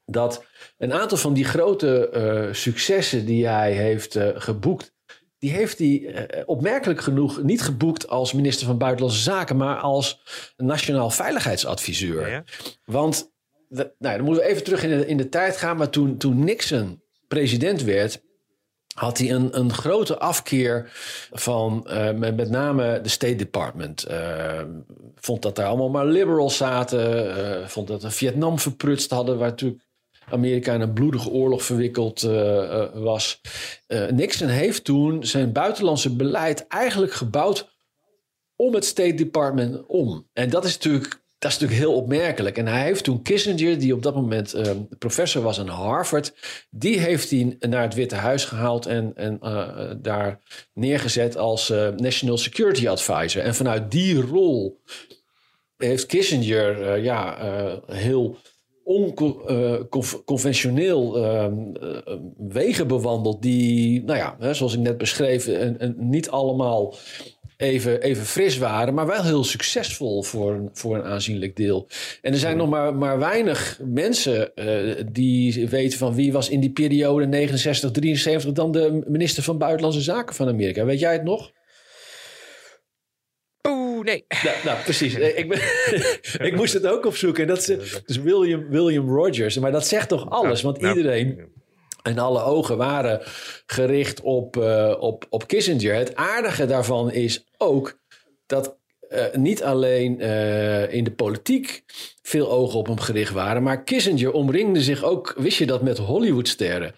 dat 0.05 0.45
een 0.77 0.93
aantal 0.93 1.17
van 1.17 1.33
die 1.33 1.45
grote 1.45 2.49
successen 2.51 3.25
die 3.25 3.47
hij 3.47 3.71
heeft 3.71 4.17
geboekt, 4.35 4.93
die 5.45 5.53
heeft 5.53 5.77
hij 5.79 6.05
eh, 6.05 6.43
opmerkelijk 6.45 7.01
genoeg 7.01 7.41
niet 7.43 7.61
geboekt 7.61 8.07
als 8.07 8.33
minister 8.33 8.65
van 8.67 8.77
Buitenlandse 8.77 9.21
Zaken, 9.21 9.57
maar 9.57 9.77
als 9.77 10.21
nationaal 10.57 11.09
veiligheidsadviseur. 11.09 12.29
Ja. 12.29 12.43
Want 12.85 13.31
de- 13.67 13.93
nou 13.99 14.15
dan 14.15 14.25
moeten 14.25 14.43
we 14.43 14.49
even 14.49 14.63
terug 14.63 14.83
in 14.83 14.89
de, 14.97 15.07
in 15.07 15.17
de 15.17 15.29
tijd 15.29 15.57
gaan. 15.57 15.77
Maar 15.77 15.89
toen, 15.89 16.17
toen 16.17 16.43
Nixon 16.43 17.01
president 17.27 17.83
werd, 17.83 18.23
had 18.95 19.17
hij 19.17 19.31
een, 19.31 19.57
een 19.59 19.73
grote 19.73 20.17
afkeer 20.19 20.91
van 21.31 21.87
eh, 21.87 22.11
met, 22.13 22.35
met 22.35 22.49
name 22.49 22.99
de 23.01 23.09
State 23.09 23.35
Department. 23.35 24.03
Eh, 24.03 24.61
vond 25.15 25.41
dat 25.41 25.55
daar 25.55 25.67
allemaal 25.67 25.89
maar 25.89 26.05
liberals 26.05 26.57
zaten. 26.57 27.35
eh, 27.61 27.67
vond 27.67 27.87
dat 27.87 28.01
we 28.03 28.11
Vietnam 28.11 28.59
verprutst 28.59 29.09
hadden, 29.11 29.37
waar 29.37 29.49
natuurlijk 29.49 29.84
Amerika 30.29 30.73
in 30.73 30.81
een 30.81 30.93
bloedige 30.93 31.29
oorlog 31.29 31.63
verwikkeld 31.63 32.23
eh, 32.23 32.81
eh, 32.81 32.89
was. 32.93 33.41
Eh, 33.87 34.07
Nixon 34.07 34.47
heeft 34.47 34.83
toen 34.83 35.25
zijn 35.25 35.51
buitenlandse 35.51 36.15
beleid 36.15 36.67
eigenlijk 36.67 37.13
gebouwd 37.13 37.73
om 38.55 38.73
het 38.73 38.85
State 38.85 39.13
Department 39.13 39.85
om. 39.85 40.27
En 40.33 40.49
dat 40.49 40.65
is 40.65 40.73
natuurlijk 40.73 41.23
Dat 41.37 41.51
is 41.53 41.59
natuurlijk 41.59 41.87
heel 41.87 42.01
opmerkelijk. 42.01 42.57
En 42.57 42.67
hij 42.67 42.83
heeft 42.83 43.03
toen 43.03 43.21
Kissinger, 43.21 43.79
die 43.79 43.93
op 43.93 44.03
dat 44.03 44.15
moment 44.15 44.55
professor 44.99 45.41
was 45.41 45.59
aan 45.59 45.67
Harvard, 45.67 46.33
die 46.69 46.99
heeft 46.99 47.29
hij 47.29 47.57
naar 47.59 47.81
het 47.81 47.93
Witte 47.93 48.15
Huis 48.15 48.45
gehaald 48.45 48.85
en, 48.85 49.11
en 49.15 49.39
daar 50.01 50.39
neergezet 50.73 51.37
als 51.37 51.69
National 51.95 52.37
Security 52.37 52.87
Advisor. 52.87 53.41
En 53.41 53.55
vanuit 53.55 53.91
die 53.91 54.21
rol 54.21 54.81
heeft 55.77 56.05
Kissinger 56.05 56.97
ja, 56.97 57.37
heel 57.85 58.37
onconventioneel 58.85 61.13
wegen 62.37 62.87
bewandeld 62.87 63.41
die, 63.41 64.03
nou 64.03 64.17
ja, 64.17 64.53
zoals 64.53 64.73
ik 64.73 64.79
net 64.79 64.97
beschreef, 64.97 65.47
en, 65.47 65.79
en 65.79 65.95
niet 65.97 66.29
allemaal 66.29 66.95
even, 67.57 68.01
even 68.01 68.25
fris 68.25 68.57
waren, 68.57 68.93
maar 68.93 69.07
wel 69.07 69.23
heel 69.23 69.43
succesvol 69.43 70.23
voor 70.23 70.53
een, 70.53 70.69
voor 70.73 70.95
een 70.95 71.03
aanzienlijk 71.03 71.55
deel. 71.55 71.87
En 72.21 72.33
er 72.33 72.39
zijn 72.39 72.57
nog 72.57 72.69
maar, 72.69 72.95
maar 72.95 73.19
weinig 73.19 73.79
mensen 73.83 74.51
uh, 74.55 75.03
die 75.11 75.69
weten 75.69 75.97
van 75.97 76.15
wie 76.15 76.31
was 76.31 76.49
in 76.49 76.59
die 76.59 76.71
periode 76.71 77.25
69, 77.25 77.91
73 77.91 78.51
dan 78.51 78.71
de 78.71 79.03
minister 79.07 79.43
van 79.43 79.57
Buitenlandse 79.57 80.01
Zaken 80.01 80.35
van 80.35 80.47
Amerika. 80.47 80.85
Weet 80.85 80.99
jij 80.99 81.13
het 81.13 81.23
nog? 81.23 81.51
Nee. 84.05 84.25
Nou, 84.43 84.55
nou 84.65 84.83
precies. 84.83 85.15
ik, 85.41 85.49
ben, 85.49 85.59
ik 86.47 86.55
moest 86.55 86.73
het 86.73 86.87
ook 86.87 87.05
opzoeken. 87.05 87.41
En 87.41 87.47
dat 87.47 87.69
is 87.69 88.01
dus 88.05 88.17
William, 88.17 88.69
William 88.69 89.09
Rogers. 89.09 89.59
Maar 89.59 89.71
dat 89.71 89.87
zegt 89.87 90.09
toch 90.09 90.29
alles? 90.29 90.61
Want 90.61 90.81
Nou, 90.81 90.97
iedereen 90.97 91.53
en 92.03 92.17
alle 92.17 92.41
ogen 92.41 92.77
waren 92.77 93.21
gericht 93.65 94.21
op, 94.21 94.57
uh, 94.57 94.95
op, 94.99 95.25
op 95.29 95.47
Kissinger. 95.47 95.95
Het 95.95 96.15
aardige 96.15 96.65
daarvan 96.65 97.11
is 97.11 97.45
ook 97.57 97.99
dat 98.45 98.77
uh, 99.09 99.23
niet 99.33 99.63
alleen 99.63 100.21
uh, 100.21 100.93
in 100.93 101.03
de 101.03 101.11
politiek 101.11 101.83
veel 102.21 102.51
ogen 102.51 102.79
op 102.79 102.87
hem 102.87 102.99
gericht 102.99 103.33
waren, 103.33 103.63
maar 103.63 103.83
Kissinger 103.83 104.31
omringde 104.31 104.81
zich 104.81 105.03
ook, 105.03 105.33
wist 105.37 105.57
je 105.57 105.65
dat, 105.65 105.81
met 105.81 105.97
Hollywoodsterren. 105.97 106.95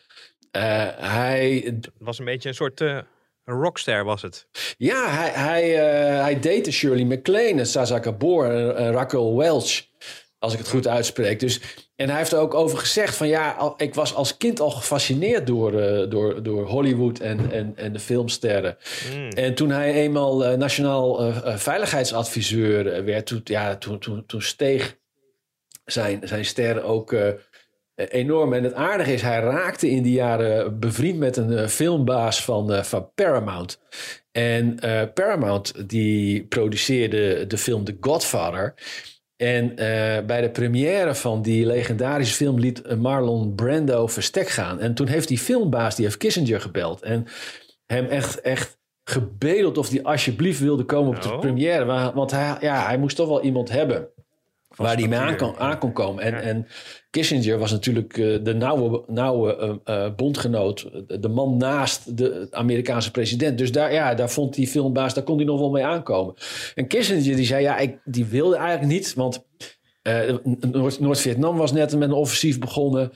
hij 0.98 1.62
Het 1.66 1.90
was 1.98 2.20
een 2.20 2.26
beetje 2.26 2.50
een 2.50 2.56
soort 2.56 2.82
uh, 3.50 3.56
rockster, 3.56 4.04
was 4.04 4.22
het. 4.22 4.48
Ja, 4.78 5.10
hij, 5.10 5.30
hij, 5.30 5.70
hij 6.22 6.40
date 6.40 6.72
Shirley 6.72 7.06
MacLaine, 7.06 7.66
Sasa 7.66 8.00
Gabor 8.02 8.76
en 8.76 8.92
Raquel 8.92 9.38
Welch. 9.38 9.86
Als 10.40 10.54
ik 10.54 10.60
het 10.60 10.70
goed 10.70 10.88
uitspreek. 10.88 11.40
Dus, 11.40 11.62
en 11.96 12.10
hij 12.10 12.18
heeft 12.18 12.32
er 12.32 12.40
ook 12.40 12.54
over 12.54 12.78
gezegd 12.78 13.16
van 13.16 13.28
ja, 13.28 13.74
ik 13.78 13.96
was 13.96 14.14
als 14.14 14.38
kind 14.38 14.60
al 14.60 14.70
gefascineerd 14.72 15.48
door, 15.48 15.74
uh, 15.74 16.10
door, 16.10 16.44
door 16.44 16.66
Hollywood 16.66 17.20
en, 17.20 17.52
en, 17.52 17.74
en 17.76 17.94
de 17.94 18.00
filmsterren. 18.00 18.78
Mm. 19.16 19.30
En 19.30 19.56
toen 19.56 19.70
hij 19.70 19.94
eenmaal 19.94 20.52
uh, 20.52 20.58
nationaal 20.58 21.28
uh, 21.28 21.58
veiligheidsadviseur 21.58 23.06
werd, 23.06 23.26
toen, 23.26 23.42
ja, 23.44 23.76
toen, 23.76 24.00
toen, 24.00 24.26
toen 24.26 24.42
steeg 24.42 24.98
zijn, 25.86 26.22
zijn 26.24 26.46
sterren 26.46 26.84
ook 26.84 27.16
enorm. 27.98 28.54
En 28.54 28.64
het 28.64 28.74
aardige 28.74 29.14
is, 29.14 29.22
hij 29.22 29.40
raakte 29.40 29.90
in 29.90 30.04
die 30.04 30.14
jaren 30.14 30.80
bevriend 30.80 31.20
met 31.20 31.38
een 31.38 31.70
filmbaas 31.70 32.44
van, 32.44 32.86
van 32.86 33.12
Paramount. 33.16 33.80
En 34.32 34.80
Paramount 35.14 35.90
die 35.90 36.44
produceerde 36.44 37.48
de 37.48 37.58
film 37.58 37.84
The 37.84 37.98
Godfather. 38.00 38.74
En 39.38 39.70
uh, 39.70 39.76
bij 40.26 40.42
de 40.42 40.50
première 40.52 41.16
van 41.16 41.42
die 41.42 41.66
legendarische 41.66 42.36
film 42.36 42.60
liet 42.60 42.96
Marlon 42.96 43.56
Brando 43.56 44.08
verstek 44.08 44.48
gaan. 44.48 44.80
En 44.80 44.94
toen 44.94 45.08
heeft 45.08 45.28
die 45.28 45.40
filmbaas, 45.40 45.96
die 45.96 46.06
heeft 46.06 46.18
Kissinger 46.18 46.62
gebeld. 46.62 47.02
En 47.02 47.26
hem 47.86 48.06
echt, 48.06 48.42
echt 48.42 48.78
gebedeld 49.04 49.78
of 49.78 49.90
hij 49.90 50.04
alsjeblieft 50.04 50.60
wilde 50.60 50.84
komen 50.84 51.16
op 51.16 51.22
de 51.22 51.32
Oh. 51.34 51.40
première. 51.40 52.12
Want 52.14 52.32
hij, 52.32 52.58
ja, 52.60 52.86
hij 52.86 52.98
moest 52.98 53.16
toch 53.16 53.28
wel 53.28 53.44
iemand 53.44 53.70
hebben 53.70 54.10
waar 54.78 54.96
hij 54.96 55.08
mee 55.08 55.20
aan 55.20 55.38
kon, 55.38 55.58
aan 55.58 55.78
kon 55.80 55.94
komen. 55.94 56.24
En, 56.24 56.32
Ja. 56.32 56.40
en 56.40 56.68
Kissinger 57.10 57.58
was 57.58 57.72
natuurlijk 57.72 58.18
uh, 58.18 58.44
de 58.44 58.54
nauwe, 58.54 59.04
nauwe 59.08 59.80
uh, 59.88 59.96
uh, 59.96 60.16
bondgenoot, 60.16 60.90
de 61.22 61.28
man 61.28 61.58
naast 61.58 62.18
de 62.18 62.48
Amerikaanse 62.52 63.12
president. 63.12 63.58
Dus 63.58 63.72
daar, 63.72 63.94
ja, 63.94 64.14
daar 64.14 64.30
vond 64.30 64.54
die 64.54 64.68
filmbaas, 64.68 65.14
daar 65.14 65.24
kon 65.24 65.36
hij 65.38 65.46
nog 65.46 65.60
wel 65.60 65.72
mee 65.72 65.86
aankomen. 65.86 66.34
En 66.76 66.88
Kissinger 66.88 67.36
die 67.36 67.46
zei, 67.46 67.62
ja, 67.62 67.78
ik, 67.78 67.98
die 68.04 68.26
wilde 68.26 68.56
eigenlijk 68.56 68.92
niet, 68.92 69.14
want 69.14 69.46
uh, 70.04 70.36
Noord- 70.72 71.00
Noord-Vietnam 71.00 71.58
was 71.58 71.72
net 71.72 71.96
met 71.98 72.10
een 72.10 72.16
offensief 72.16 72.60
begonnen. 72.60 73.12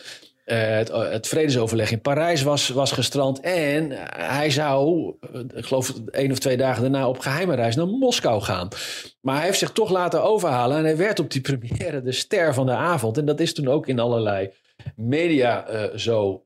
Uh, 0.51 0.57
het, 0.57 0.91
het 0.91 1.27
vredesoverleg 1.27 1.91
in 1.91 2.01
Parijs 2.01 2.43
was, 2.43 2.69
was 2.69 2.91
gestrand. 2.91 3.39
En 3.39 3.91
hij 4.15 4.49
zou, 4.49 5.11
ik 5.55 5.65
geloof 5.65 5.93
één 6.11 6.31
of 6.31 6.39
twee 6.39 6.57
dagen 6.57 6.81
daarna, 6.81 7.07
op 7.07 7.19
geheime 7.19 7.55
reis 7.55 7.75
naar 7.75 7.87
Moskou 7.87 8.41
gaan. 8.41 8.67
Maar 9.21 9.35
hij 9.35 9.45
heeft 9.45 9.59
zich 9.59 9.71
toch 9.71 9.89
laten 9.89 10.23
overhalen. 10.23 10.77
En 10.77 10.83
hij 10.83 10.97
werd 10.97 11.19
op 11.19 11.31
die 11.31 11.41
première 11.51 12.01
de 12.01 12.11
ster 12.11 12.53
van 12.53 12.65
de 12.65 12.71
avond. 12.71 13.17
En 13.17 13.25
dat 13.25 13.39
is 13.39 13.53
toen 13.53 13.67
ook 13.67 13.87
in 13.87 13.99
allerlei 13.99 14.51
media 14.95 15.65
zo 15.97 16.45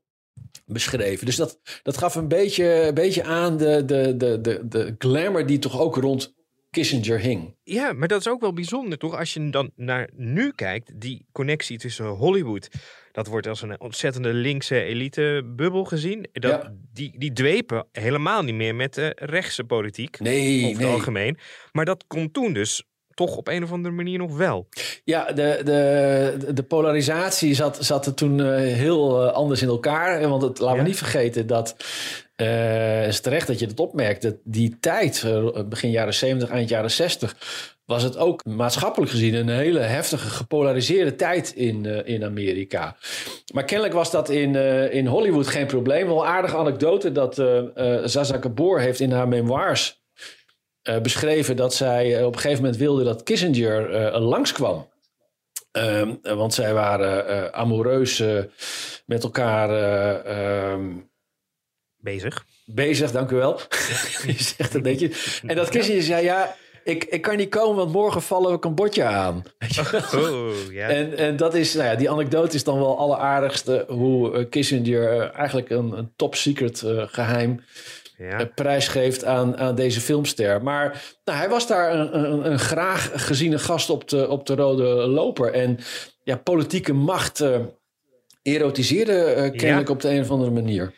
beschreven. 0.66 1.26
Dus 1.26 1.36
dat, 1.36 1.60
dat 1.82 1.96
gaf 1.96 2.14
een 2.14 2.28
beetje, 2.28 2.86
een 2.86 2.94
beetje 2.94 3.24
aan 3.24 3.56
de, 3.56 3.84
de, 3.84 4.16
de, 4.16 4.40
de, 4.40 4.68
de 4.68 4.94
glamour 4.98 5.46
die 5.46 5.58
toch 5.58 5.80
ook 5.80 5.96
rond 5.96 6.34
Kissinger 6.70 7.18
hing. 7.20 7.54
Ja, 7.62 7.92
maar 7.92 8.08
dat 8.08 8.20
is 8.20 8.28
ook 8.28 8.40
wel 8.40 8.52
bijzonder, 8.52 8.98
toch? 8.98 9.18
Als 9.18 9.34
je 9.34 9.50
dan 9.50 9.70
naar 9.76 10.10
nu 10.14 10.52
kijkt, 10.54 11.00
die 11.00 11.26
connectie 11.32 11.78
tussen 11.78 12.06
Hollywood. 12.06 12.68
Dat 13.16 13.26
wordt 13.26 13.46
als 13.46 13.62
een 13.62 13.80
ontzettende 13.80 14.32
linkse 14.32 14.82
elitebubbel 14.82 15.84
gezien. 15.84 16.26
Dat, 16.32 16.50
Ja. 16.62 16.72
die, 16.92 17.14
die 17.18 17.32
dwepen 17.32 17.86
helemaal 17.92 18.42
niet 18.42 18.54
meer 18.54 18.74
met 18.74 18.94
de 18.94 19.12
rechtse 19.18 19.64
politiek. 19.64 20.20
Nee, 20.20 20.56
over 20.58 20.68
het 20.68 20.78
nee. 20.78 20.92
algemeen. 20.92 21.38
Maar 21.72 21.84
dat 21.84 22.04
kon 22.06 22.30
toen 22.30 22.52
dus 22.52 22.82
toch 23.14 23.36
op 23.36 23.48
een 23.48 23.62
of 23.62 23.72
andere 23.72 23.94
manier 23.94 24.18
nog 24.18 24.36
wel. 24.36 24.68
Ja, 25.04 25.32
de, 25.32 25.60
de, 25.64 26.52
de 26.54 26.62
polarisatie 26.62 27.54
zat, 27.54 27.78
zat 27.80 28.06
er 28.06 28.14
toen 28.14 28.38
uh, 28.38 28.56
heel 28.56 29.26
uh, 29.26 29.32
anders 29.32 29.62
in 29.62 29.68
elkaar. 29.68 30.28
Want 30.28 30.42
het, 30.42 30.58
laten 30.58 30.76
Ja. 30.76 30.82
we 30.82 30.88
niet 30.88 30.98
vergeten 30.98 31.46
dat. 31.46 31.76
Uh, 32.36 32.46
het 33.00 33.08
is 33.08 33.20
terecht 33.20 33.46
dat 33.46 33.58
je 33.58 33.66
dat 33.66 33.80
opmerkt. 33.80 34.22
Dat 34.22 34.34
die 34.44 34.76
tijd, 34.80 35.26
begin 35.68 35.90
jaren 35.90 36.14
70, 36.14 36.48
eind 36.48 36.68
jaren 36.68 36.90
60. 36.90 37.36
Was 37.86 38.02
het 38.02 38.16
ook 38.16 38.44
maatschappelijk 38.44 39.10
gezien 39.10 39.34
een 39.34 39.48
hele 39.48 39.78
heftige, 39.78 40.28
gepolariseerde 40.28 41.16
tijd 41.16 41.52
in, 41.54 41.84
uh, 41.84 42.08
in 42.08 42.24
Amerika. 42.24 42.96
Maar 43.52 43.64
kennelijk 43.64 43.94
was 43.94 44.10
dat 44.10 44.28
in, 44.28 44.54
uh, 44.54 44.94
in 44.94 45.06
Hollywood 45.06 45.46
geen 45.46 45.66
probleem. 45.66 46.06
Wel 46.06 46.22
een 46.22 46.28
aardige 46.28 46.56
anekdote 46.56 47.12
dat 47.12 47.38
uh, 47.38 47.62
Zaza 48.04 48.38
Gabor 48.40 48.80
heeft 48.80 49.00
in 49.00 49.12
haar 49.12 49.28
memoirs 49.28 50.04
beschreven 51.02 51.56
dat 51.56 51.74
zij 51.74 52.24
op 52.24 52.34
een 52.34 52.40
gegeven 52.40 52.62
moment 52.62 52.80
wilde 52.80 53.04
dat 53.04 53.22
Kissinger 53.22 54.10
langskwam. 54.20 54.88
Um, 55.72 56.18
want 56.22 56.54
zij 56.54 56.72
waren 56.72 57.54
amoureus 57.54 58.22
met 59.06 59.22
elkaar 59.22 59.70
um, 60.72 61.10
Bezig. 61.96 62.46
bezig, 62.64 63.10
dank 63.10 63.30
u 63.30 63.36
wel. 63.36 63.60
Je 64.26 64.42
zegt 64.42 64.72
het 64.72 64.82
netjes. 64.82 65.42
En 65.46 65.56
dat 65.56 65.68
Kissinger 65.68 66.02
zei, 66.02 66.24
ja, 66.24 66.56
ik, 66.86 67.04
ik 67.04 67.22
kan 67.22 67.36
niet 67.36 67.48
komen, 67.48 67.76
want 67.76 67.92
morgen 67.92 68.22
vallen 68.22 68.52
we 68.52 68.58
Cambodja 68.58 69.10
aan. 69.10 69.42
Oh, 70.14 70.48
ja. 70.70 70.88
En, 70.88 71.16
en 71.16 71.36
dat 71.36 71.54
is, 71.54 71.74
nou 71.74 71.86
ja, 71.86 71.94
die 71.94 72.10
anekdote 72.10 72.56
is 72.56 72.64
dan 72.64 72.78
wel 72.78 72.98
alleraardigste 72.98 73.84
hoe 73.88 74.38
uh, 74.38 74.50
Kissinger 74.50 75.16
uh, 75.16 75.34
eigenlijk 75.34 75.70
een, 75.70 75.92
een 75.98 76.12
top 76.16 76.34
secret 76.34 76.82
uh, 76.82 77.02
geheim 77.06 77.60
ja. 78.16 78.44
prijs 78.54 78.88
geeft 78.88 79.24
aan, 79.24 79.56
aan 79.56 79.74
deze 79.74 80.00
filmster. 80.00 80.62
Maar 80.62 81.02
nou, 81.24 81.38
hij 81.38 81.48
was 81.48 81.66
daar 81.66 81.94
een, 81.94 82.18
een, 82.18 82.50
een 82.50 82.58
graag 82.58 83.26
geziene 83.26 83.58
gast 83.58 83.90
op 83.90 84.08
de, 84.08 84.28
op 84.28 84.46
de 84.46 84.54
rode 84.54 84.84
loper. 85.06 85.52
En 85.52 85.78
ja, 86.22 86.36
politieke 86.36 86.92
macht 86.92 87.40
uh, 87.40 87.60
erotiseerde 88.42 89.34
uh, 89.36 89.36
kennelijk 89.36 89.88
Ja. 89.88 89.94
op 89.94 90.00
de 90.00 90.10
een 90.10 90.20
of 90.20 90.30
andere 90.30 90.50
manier. 90.50 90.92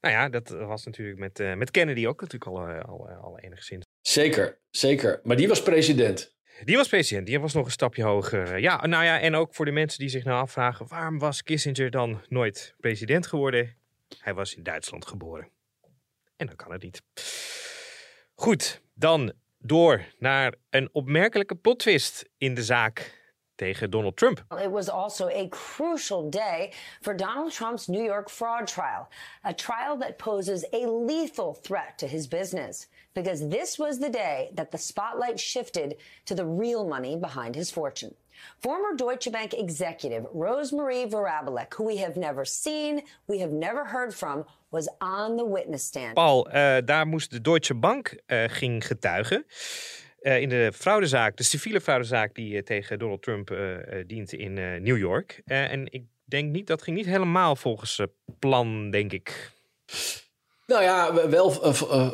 Nou 0.00 0.14
ja, 0.14 0.28
dat 0.28 0.48
was 0.48 0.84
natuurlijk 0.84 1.18
met, 1.18 1.40
uh, 1.40 1.54
met 1.54 1.70
Kennedy 1.70 2.06
ook 2.06 2.20
natuurlijk 2.20 2.50
al, 2.50 2.66
al, 2.68 3.08
al 3.22 3.38
enigszins. 3.38 3.86
Zeker, 4.00 4.58
zeker. 4.70 5.20
Maar 5.22 5.36
die 5.36 5.48
was 5.48 5.62
president. 5.62 6.34
Die 6.64 6.76
was 6.76 6.88
president, 6.88 7.26
die 7.26 7.40
was 7.40 7.52
nog 7.52 7.64
een 7.64 7.70
stapje 7.70 8.02
hoger. 8.02 8.58
Ja, 8.58 8.86
nou 8.86 9.04
ja, 9.04 9.20
en 9.20 9.34
ook 9.34 9.54
voor 9.54 9.64
de 9.64 9.70
mensen 9.70 9.98
die 9.98 10.08
zich 10.08 10.24
nou 10.24 10.40
afvragen... 10.40 10.86
waarom 10.88 11.18
was 11.18 11.42
Kissinger 11.42 11.90
dan 11.90 12.22
nooit 12.28 12.74
president 12.80 13.26
geworden? 13.26 13.76
Hij 14.18 14.34
was 14.34 14.54
in 14.54 14.62
Duitsland 14.62 15.06
geboren. 15.06 15.48
En 16.36 16.46
dan 16.46 16.56
kan 16.56 16.72
het 16.72 16.82
niet. 16.82 17.02
Goed, 18.34 18.82
dan 18.94 19.32
door 19.58 20.04
naar 20.18 20.54
een 20.70 20.88
opmerkelijke 20.92 21.54
plotwist 21.54 22.28
in 22.38 22.54
de 22.54 22.62
zaak 22.62 23.19
tegen 23.60 23.90
Donald 23.90 24.16
Trump. 24.16 24.40
It 24.62 24.70
was 24.70 24.88
also 24.88 25.28
a 25.28 25.48
crucial 25.48 26.30
day 26.30 26.72
for 27.02 27.14
Donald 27.14 27.52
Trump's 27.52 27.88
New 27.88 28.02
York 28.02 28.30
fraud 28.30 28.66
trial, 28.66 29.10
a 29.44 29.52
trial 29.52 29.96
that 29.98 30.18
poses 30.18 30.64
a 30.72 30.86
lethal 30.86 31.52
threat 31.54 31.98
to 31.98 32.06
his 32.06 32.26
business. 32.26 32.86
Because 33.14 33.48
this 33.48 33.78
was 33.78 33.98
the 33.98 34.08
day 34.08 34.50
that 34.54 34.70
the 34.70 34.78
spotlight 34.78 35.38
shifted 35.38 35.96
to 36.26 36.34
the 36.34 36.44
real 36.44 36.88
money 36.88 37.16
behind 37.16 37.54
his 37.56 37.70
fortune. 37.70 38.14
Former 38.62 38.94
Deutsche 38.96 39.30
Bank 39.30 39.52
executive 39.52 40.24
Rosemarie 40.32 41.10
Varabalek, 41.10 41.74
who 41.74 41.84
we 41.84 41.98
have 41.98 42.16
never 42.16 42.44
seen, 42.44 43.02
we 43.26 43.40
have 43.40 43.52
never 43.52 43.84
heard 43.84 44.14
from, 44.14 44.44
was 44.70 44.88
on 45.00 45.36
the 45.36 45.44
witness 45.44 45.84
stand. 45.84 46.14
Paul, 46.14 46.46
uh, 46.46 46.78
daar 46.84 47.06
moest 47.06 47.30
de 47.30 47.40
Deutsche 47.40 47.74
Bank 47.74 48.16
uh, 48.26 48.44
ging 48.48 48.86
getuigen. 48.86 49.44
In 50.20 50.48
de 50.48 50.72
fraudezaak, 50.74 51.36
de 51.36 51.42
civiele 51.42 51.80
fraudezaak 51.80 52.34
die 52.34 52.62
tegen 52.62 52.98
Donald 52.98 53.22
Trump 53.22 53.56
dient 54.06 54.32
in 54.32 54.54
New 54.82 54.98
York. 54.98 55.42
en 55.44 55.92
ik 55.92 56.02
denk 56.24 56.52
niet, 56.52 56.66
dat 56.66 56.82
ging 56.82 56.96
niet 56.96 57.06
helemaal 57.06 57.56
volgens 57.56 58.00
plan, 58.38 58.90
denk 58.90 59.12
ik. 59.12 59.50
Nou 60.66 60.82
ja, 60.82 61.28
wel 61.28 61.50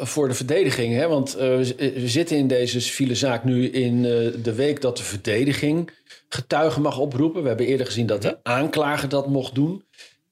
voor 0.07 0.29
de 0.29 0.35
verdediging. 0.35 0.95
Hè? 0.95 1.09
Want 1.09 1.35
we 1.35 2.03
zitten 2.07 2.37
in 2.37 2.47
deze 2.47 2.81
civiele 2.81 3.15
zaak 3.15 3.45
nu 3.45 3.69
in 3.69 4.03
de 4.43 4.55
week 4.55 4.81
dat 4.81 4.97
de 4.97 5.03
verdediging 5.03 5.91
getuigen 6.29 6.83
mag 6.83 6.99
oproepen. 6.99 7.43
We 7.43 7.49
hebben 7.49 7.67
eerder 7.67 7.87
gezien 7.87 8.07
dat 8.07 8.23
de 8.23 8.39
aanklager 8.43 9.09
dat 9.09 9.27
mocht 9.27 9.55
doen. 9.55 9.85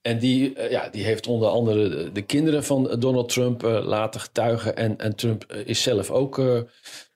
En 0.03 0.19
die, 0.19 0.55
eh, 0.55 0.71
ja, 0.71 0.89
die 0.89 1.05
heeft 1.05 1.27
onder 1.27 1.49
andere 1.49 2.13
de, 2.13 2.23
kinderen 2.23 2.65
van 2.65 2.97
Donald 2.99 3.29
Trump 3.29 3.63
laten 3.63 4.21
getuigen. 4.21 4.77
En, 4.77 4.99
en 4.99 5.15
Trump 5.15 5.45
eh, 5.45 5.61
is 5.65 5.83
zelf 5.83 6.11
ook 6.11 6.43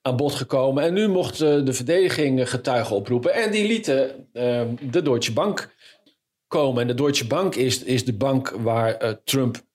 aan 0.09 0.17
bod 0.17 0.35
gekomen. 0.35 0.83
En 0.83 0.93
nu 0.93 1.09
mocht 1.09 1.39
de 1.39 1.73
verdediging 1.73 2.51
getuigen 2.51 2.97
oproepen. 2.97 3.35
En 3.35 3.51
die 3.51 3.67
lieten 3.67 4.29
de 4.91 5.03
Deutsche 5.03 5.33
Bank 5.33 5.75
komen. 6.47 6.83
En 6.83 6.89
de 6.89 6.95
Deutsche 6.95 7.27
Bank 7.27 7.55
is, 7.55 7.83
is 7.83 8.05
de 8.05 8.13
bank 8.13 8.51
waar 8.51 9.21
Trump 9.25 9.67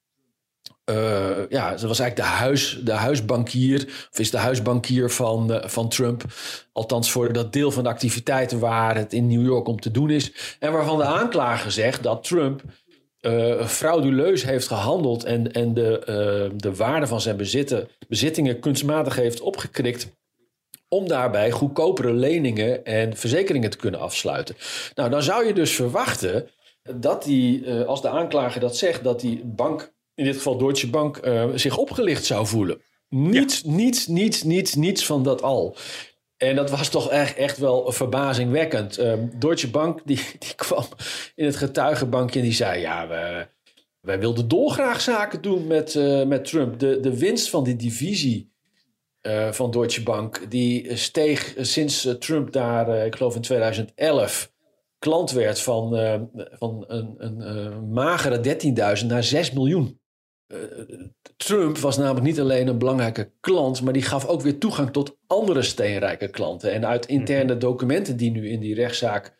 ja, 1.49 1.69
dat 1.69 1.81
was 1.81 1.99
eigenlijk 1.99 2.15
de, 2.15 2.21
huis, 2.21 2.79
de 2.83 2.91
huisbankier, 2.91 4.07
of 4.11 4.19
is 4.19 4.31
de 4.31 4.37
huisbankier 4.37 5.09
van, 5.09 5.61
van 5.65 5.89
Trump. 5.89 6.23
Althans, 6.71 7.11
voor 7.11 7.33
dat 7.33 7.53
deel 7.53 7.71
van 7.71 7.83
de 7.83 7.89
activiteiten 7.89 8.59
waar 8.59 8.95
het 8.95 9.13
in 9.13 9.27
New 9.27 9.45
York 9.45 9.67
om 9.67 9.79
te 9.79 9.91
doen 9.91 10.09
is. 10.09 10.57
En 10.59 10.71
waarvan 10.71 10.97
de 10.97 11.03
aanklager 11.03 11.71
zegt 11.71 12.03
dat 12.03 12.23
Trump 12.23 12.61
uh, 13.21 13.65
frauduleus 13.65 14.43
heeft 14.43 14.67
gehandeld 14.67 15.23
en, 15.23 15.51
en 15.51 15.73
de, 15.73 15.99
uh, 15.99 16.59
de 16.59 16.75
waarde 16.75 17.07
van 17.07 17.21
zijn 17.21 17.37
bezitten, 17.37 17.87
bezittingen 18.07 18.59
kunstmatig 18.59 19.15
heeft 19.15 19.41
opgekrikt 19.41 20.11
om 20.93 21.07
daarbij 21.07 21.51
goedkopere 21.51 22.13
leningen 22.13 22.85
en 22.85 23.17
verzekeringen 23.17 23.69
te 23.69 23.77
kunnen 23.77 23.99
afsluiten. 23.99 24.55
Nou, 24.95 25.09
dan 25.09 25.23
zou 25.23 25.45
je 25.45 25.53
dus 25.53 25.75
verwachten 25.75 26.49
dat 26.95 27.23
die, 27.23 27.65
uh, 27.65 27.85
als 27.85 28.01
de 28.01 28.09
aanklager 28.09 28.61
dat 28.61 28.77
zegt, 28.77 29.03
dat 29.03 29.19
die 29.19 29.41
bank, 29.45 29.93
in 30.15 30.25
dit 30.25 30.35
geval 30.35 30.57
Deutsche 30.57 30.89
Bank, 30.89 31.19
zich 31.55 31.77
opgelicht 31.77 32.25
zou 32.25 32.47
voelen. 32.47 32.81
Niets, 33.09 33.61
ja. 33.65 33.71
niets, 33.71 34.07
niets, 34.07 34.43
niets, 34.43 34.75
niets 34.75 35.05
van 35.05 35.23
dat 35.23 35.41
al. 35.41 35.75
En 36.37 36.55
dat 36.55 36.69
was 36.69 36.89
toch 36.89 37.09
echt, 37.09 37.35
echt 37.35 37.57
wel 37.57 37.91
verbazingwekkend. 37.91 38.99
Um, 38.99 39.31
Deutsche 39.39 39.69
Bank 39.69 40.01
die, 40.05 40.19
die 40.39 40.55
kwam 40.55 40.85
in 41.35 41.45
het 41.45 41.55
getuigenbankje 41.55 42.39
en 42.39 42.45
die 42.45 42.53
zei... 42.53 42.79
ja, 42.79 43.07
we, 43.07 43.47
wij 43.99 44.19
wilden 44.19 44.47
dolgraag 44.47 45.01
zaken 45.01 45.41
doen 45.41 45.67
met, 45.67 45.93
uh, 45.93 46.23
met 46.25 46.45
Trump. 46.45 46.79
De, 46.79 46.99
de 46.99 47.17
winst 47.17 47.49
van 47.49 47.63
die 47.63 47.75
divisie 47.75 48.52
uh, 49.27 49.51
van 49.51 49.71
Deutsche 49.71 50.03
Bank... 50.03 50.45
die 50.49 50.95
steeg 50.95 51.55
sinds 51.57 52.05
uh, 52.05 52.13
Trump 52.13 52.51
daar, 52.51 53.05
ik 53.05 53.15
geloof 53.15 53.35
in 53.35 53.41
2011... 53.41 54.51
klant 54.99 55.31
werd 55.31 55.59
van, 55.59 55.89
van 56.35 56.83
een, 56.87 57.15
een 57.17 57.91
magere 57.91 58.97
13.000 59.01 59.05
naar 59.05 59.23
6 59.23 59.51
miljoen. 59.51 60.01
Trump 61.37 61.77
was 61.77 61.97
namelijk 61.97 62.25
niet 62.25 62.39
alleen 62.39 62.67
een 62.67 62.77
belangrijke 62.77 63.31
klant, 63.39 63.81
maar 63.81 63.93
die 63.93 64.01
gaf 64.01 64.25
ook 64.25 64.41
weer 64.41 64.57
toegang 64.57 64.91
tot 64.91 65.17
andere 65.27 65.61
steenrijke 65.61 66.27
klanten. 66.27 66.71
En 66.71 66.85
uit 66.85 67.05
interne 67.05 67.51
mhm. 67.51 67.59
documenten 67.59 68.17
die 68.17 68.31
nu 68.31 68.49
in 68.49 68.59
die 68.59 68.75
rechtszaak 68.75 69.37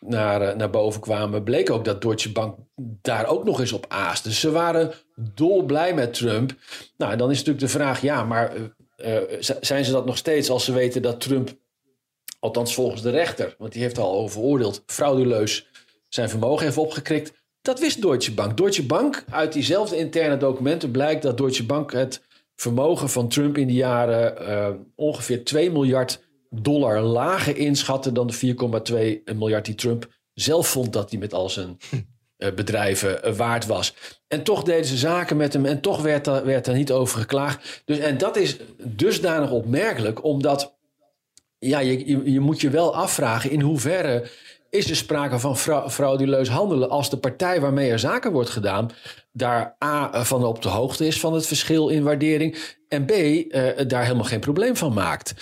naar, 0.00 0.42
eh, 0.42 0.56
naar 0.56 0.70
boven 0.70 1.00
kwamen, 1.00 1.42
bleek 1.42 1.70
ook 1.70 1.84
dat 1.84 2.02
Deutsche 2.02 2.32
Bank 2.32 2.58
daar 3.02 3.26
ook 3.26 3.44
nog 3.44 3.60
eens 3.60 3.72
op 3.72 3.84
aast. 3.88 4.24
Dus 4.24 4.40
ze 4.40 4.50
waren 4.50 4.92
dolblij 5.34 5.94
met 5.94 6.14
Trump. 6.14 6.54
Nou, 6.96 7.16
dan 7.16 7.30
is 7.30 7.36
natuurlijk 7.38 7.66
de 7.66 7.78
vraag, 7.78 8.00
ja, 8.00 8.24
maar 8.24 8.52
uh, 9.04 9.16
zijn 9.60 9.84
ze 9.84 9.92
dat 9.92 10.06
nog 10.06 10.16
steeds 10.16 10.50
als 10.50 10.64
ze 10.64 10.72
weten 10.72 11.02
dat 11.02 11.20
Trump, 11.20 11.56
althans 12.38 12.74
volgens 12.74 13.02
de 13.02 13.10
rechter, 13.10 13.54
want 13.58 13.72
die 13.72 13.82
heeft 13.82 13.98
al 13.98 14.12
over 14.12 14.30
veroordeeld, 14.30 14.82
frauduleus 14.86 15.66
zijn 16.08 16.28
vermogen 16.28 16.64
heeft 16.64 16.76
opgekrikt. 16.76 17.32
Dat 17.62 17.80
wist 17.80 18.02
Deutsche 18.02 18.34
Bank. 18.34 18.56
Deutsche 18.56 18.86
Bank, 18.86 19.24
uit 19.30 19.52
diezelfde 19.52 19.96
interne 19.96 20.36
documenten 20.36 20.90
blijkt 20.90 21.22
dat 21.22 21.36
Deutsche 21.36 21.66
Bank 21.66 21.92
het 21.92 22.22
vermogen 22.56 23.08
van 23.08 23.28
Trump 23.28 23.58
in 23.58 23.66
die 23.66 23.76
jaren 23.76 24.42
uh, 24.42 24.68
ongeveer 24.94 25.44
2 25.44 25.70
miljard 25.70 26.20
dollar 26.50 27.00
lager 27.00 27.56
inschatte 27.56 28.12
dan 28.12 28.26
de 28.26 29.20
4,2 29.24 29.34
miljard 29.36 29.64
die 29.64 29.74
Trump 29.74 30.08
zelf 30.34 30.68
vond 30.68 30.92
dat 30.92 31.10
hij 31.10 31.18
met 31.18 31.34
al 31.34 31.48
zijn 31.48 31.76
bedrijven 32.38 33.20
uh, 33.24 33.34
waard 33.34 33.66
was. 33.66 33.94
En 34.28 34.42
toch 34.42 34.62
deden 34.62 34.84
ze 34.84 34.96
zaken 34.96 35.36
met 35.36 35.52
hem 35.52 35.64
en 35.64 35.80
toch 35.80 36.02
werd 36.02 36.26
er, 36.26 36.44
werd 36.44 36.66
er 36.66 36.74
niet 36.74 36.92
over 36.92 37.18
geklaagd. 37.18 37.82
Dus, 37.84 37.98
en 37.98 38.18
dat 38.18 38.36
is 38.36 38.56
dusdanig 38.82 39.50
opmerkelijk, 39.50 40.24
omdat 40.24 40.76
ja, 41.58 41.78
je, 41.78 42.32
je, 42.32 42.40
moet 42.40 42.60
je 42.60 42.70
wel 42.70 42.94
afvragen 42.94 43.50
in 43.50 43.60
hoeverre 43.60 44.30
is 44.70 44.90
er 44.90 44.96
sprake 44.96 45.38
van 45.38 45.56
frauduleus 45.90 46.48
handelen 46.48 46.90
als 46.90 47.10
de 47.10 47.16
partij 47.16 47.60
waarmee 47.60 47.90
er 47.90 47.98
zaken 47.98 48.32
wordt 48.32 48.50
gedaan 48.50 48.90
daar 49.32 49.76
A 49.84 50.24
van 50.24 50.44
op 50.44 50.62
de 50.62 50.68
hoogte 50.68 51.06
is 51.06 51.20
van 51.20 51.34
het 51.34 51.46
verschil 51.46 51.88
in 51.88 52.02
waardering 52.02 52.76
en 52.88 53.04
B 53.04 53.12
daar 53.88 54.02
helemaal 54.02 54.24
geen 54.24 54.40
probleem 54.40 54.76
van 54.76 54.92
maakt. 54.92 55.34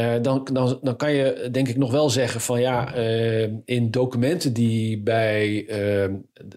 Uh, 0.00 0.14
dan, 0.22 0.48
dan, 0.82 0.96
kan 0.96 1.12
je 1.12 1.48
denk 1.52 1.68
ik 1.68 1.76
nog 1.76 1.90
wel 1.90 2.10
zeggen 2.10 2.40
van 2.40 2.60
ja, 2.60 2.96
uh, 2.96 3.48
in 3.64 3.90
documenten 3.90 4.52
die 4.52 5.02
bij 5.02 5.64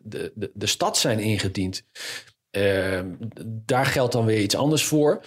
de, 0.03 0.31
de, 0.35 0.51
de 0.53 0.65
stad 0.65 0.97
zijn 0.97 1.19
ingediend, 1.19 1.83
daar 3.45 3.85
geldt 3.85 4.13
dan 4.13 4.25
weer 4.25 4.39
iets 4.39 4.55
anders 4.55 4.85
voor. 4.85 5.23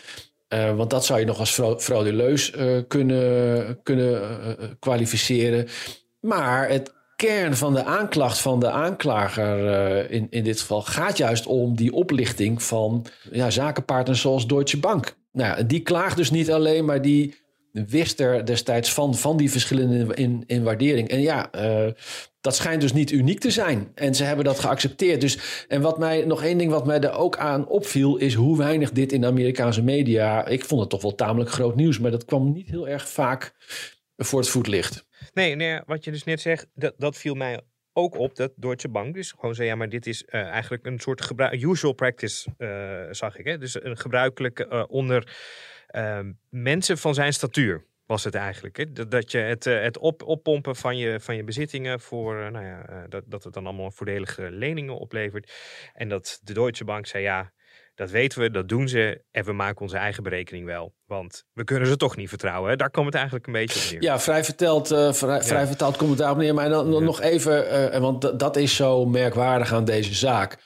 want 0.49 0.91
dat 0.91 1.05
zou 1.05 1.21
je 1.21 1.27
nog 1.27 1.39
als 1.39 1.61
frauduleus 1.79 2.53
kunnen, 2.89 3.83
kunnen 3.83 4.39
kwalificeren. 4.79 5.67
Maar 6.21 6.69
het 6.69 6.95
kern 7.17 7.57
van 7.57 7.75
de 7.75 7.85
aanklacht 7.85 8.39
van 8.39 8.61
de 8.61 8.71
aanklager 8.71 10.11
in, 10.11 10.27
in 10.31 10.45
dit 10.45 10.61
geval 10.61 10.83
gaat 10.83 11.17
juist 11.17 11.47
om 11.47 11.77
die 11.77 11.93
oplichting 11.93 12.63
van 12.63 13.07
ja, 13.31 13.51
zakenpartners 13.51 14.21
zoals 14.21 14.47
Deutsche 14.47 14.79
Bank. 14.79 15.17
Nou, 15.33 15.67
die 15.67 15.81
klaagt 15.81 16.17
dus 16.17 16.31
niet 16.31 16.53
alleen, 16.53 16.85
maar 16.85 17.03
die 17.03 17.45
wist 17.89 18.21
er 18.21 18.47
destijds 18.47 18.93
van, 18.93 19.15
van 19.15 19.37
die 19.37 19.51
verschillende 19.51 20.15
in, 20.15 20.45
in 20.47 20.63
waardering. 20.63 21.09
En 21.09 21.21
ja, 21.21 21.49
uh, 21.55 21.93
dat 22.41 22.57
schijnt 22.57 22.81
dus 22.81 22.93
niet 22.93 23.11
uniek 23.11 23.41
te 23.41 23.51
zijn. 23.51 23.93
En 23.95 24.15
ze 24.15 24.25
hebben 24.25 24.45
dat 24.45 24.59
geaccepteerd. 24.59 25.21
Dus, 25.21 25.65
en 25.69 25.81
wat 25.81 25.99
mij, 25.99 26.25
nog 26.25 26.43
één 26.43 26.59
ding 26.59 26.71
wat 26.71 26.87
mij 26.87 27.01
er 27.01 27.13
ook 27.13 27.37
aan 27.37 27.69
opviel, 27.69 28.17
is 28.17 28.35
hoe 28.35 28.59
weinig 28.59 28.91
dit 28.93 29.13
in 29.13 29.21
de 29.21 29.27
Amerikaanse 29.27 29.83
media. 29.83 30.47
Ik 30.47 30.65
vond 30.65 30.81
het 30.81 30.91
toch 30.91 31.03
wel 31.03 31.15
tamelijk 31.15 31.51
groot 31.51 31.77
nieuws, 31.77 31.99
maar 31.99 32.11
dat 32.11 32.25
kwam 32.25 32.53
niet 32.53 32.69
heel 32.69 32.89
erg 32.89 33.09
vaak 33.09 33.55
voor 34.17 34.41
het 34.41 34.49
voetlicht. 34.49 35.07
Nee, 35.33 35.55
nee, 35.55 35.81
wat 35.87 36.05
je 36.05 36.11
dus 36.11 36.25
net 36.25 36.41
zegt, 36.41 36.69
dat, 36.75 36.95
dat 36.99 37.17
viel 37.17 37.35
mij 37.35 37.61
ook 37.93 38.19
op 38.19 38.37
dat 38.37 38.53
Deutsche 38.57 38.89
Bank 38.89 39.15
dus 39.15 39.33
gewoon 39.33 39.55
zei, 39.55 39.69
ja, 39.69 39.75
maar 39.75 39.89
dit 39.89 40.07
is 40.07 40.23
uh, 40.27 40.41
eigenlijk 40.41 40.87
een 40.87 40.99
soort 40.99 41.33
usual 41.51 41.93
practice, 41.93 42.49
uh, 42.59 43.01
zag 43.11 43.39
ik. 43.39 43.45
Hè? 43.45 43.59
Dus 43.59 43.85
een 43.85 43.97
gebruikelijke 43.97 44.87
onder 44.89 45.37
ehm, 45.97 46.33
mensen 46.49 46.99
van 46.99 47.15
zijn 47.15 47.33
statuur 47.33 47.87
was 48.07 48.25
het 48.25 48.35
eigenlijk. 48.35 48.77
Hè? 48.77 48.93
Dat, 48.93 49.11
dat 49.11 49.31
je 49.31 49.39
het, 49.39 49.65
het 49.65 49.99
op, 49.99 50.23
oppompen 50.23 50.77
van 50.77 50.97
je, 50.97 51.21
van 51.21 51.37
je 51.37 51.45
bezittingen 51.45 52.01
voor, 52.01 52.51
nou 52.51 52.65
ja, 52.65 53.07
dat, 53.09 53.25
dat 53.27 53.45
het 53.45 53.53
dan 53.53 53.67
allemaal 53.67 53.91
voordelige 53.91 54.51
leningen 54.51 54.99
oplevert. 54.99 55.53
En 55.93 56.09
dat 56.09 56.41
de 56.43 56.53
Deutsche 56.53 56.85
Bank 56.85 57.07
zei, 57.07 57.23
ja, 57.23 57.53
dat 57.97 58.11
weten 58.11 58.41
we, 58.41 58.51
dat 58.51 58.69
doen 58.69 58.89
ze. 58.89 59.25
En 59.31 59.45
we 59.45 59.53
maken 59.53 59.81
onze 59.81 59.97
eigen 59.97 60.23
berekening 60.23 60.67
wel. 60.67 60.95
Want 61.07 61.45
we 61.53 61.65
kunnen 61.65 61.89
ze 61.89 61.97
toch 61.97 62.17
niet 62.17 62.29
vertrouwen. 62.29 62.71
Hè? 62.71 62.77
Daar 62.77 62.91
komt 62.91 63.07
het 63.07 63.15
eigenlijk 63.15 63.47
een 63.47 63.53
beetje 63.53 63.85
op 63.85 63.93
neer. 63.93 64.03
Ja, 64.03 64.19
vrij 64.21 64.45
verteld, 64.45 64.93
uh, 64.93 65.13
vrij, 65.13 65.43
vrij, 65.43 65.67
vertaald 65.67 65.97
komt 65.97 66.11
het 66.11 66.19
daarop 66.19 66.39
neer. 66.39 66.55
Maar 66.55 66.69
dan, 66.69 67.05
nog 67.05 67.21
even, 67.21 67.93
uh, 67.95 67.99
want 67.99 68.39
dat 68.39 68.57
is 68.57 68.77
zo 68.77 69.07
merkwaardig 69.07 69.73
aan 69.73 69.85
deze 69.85 70.15
zaak. 70.15 70.59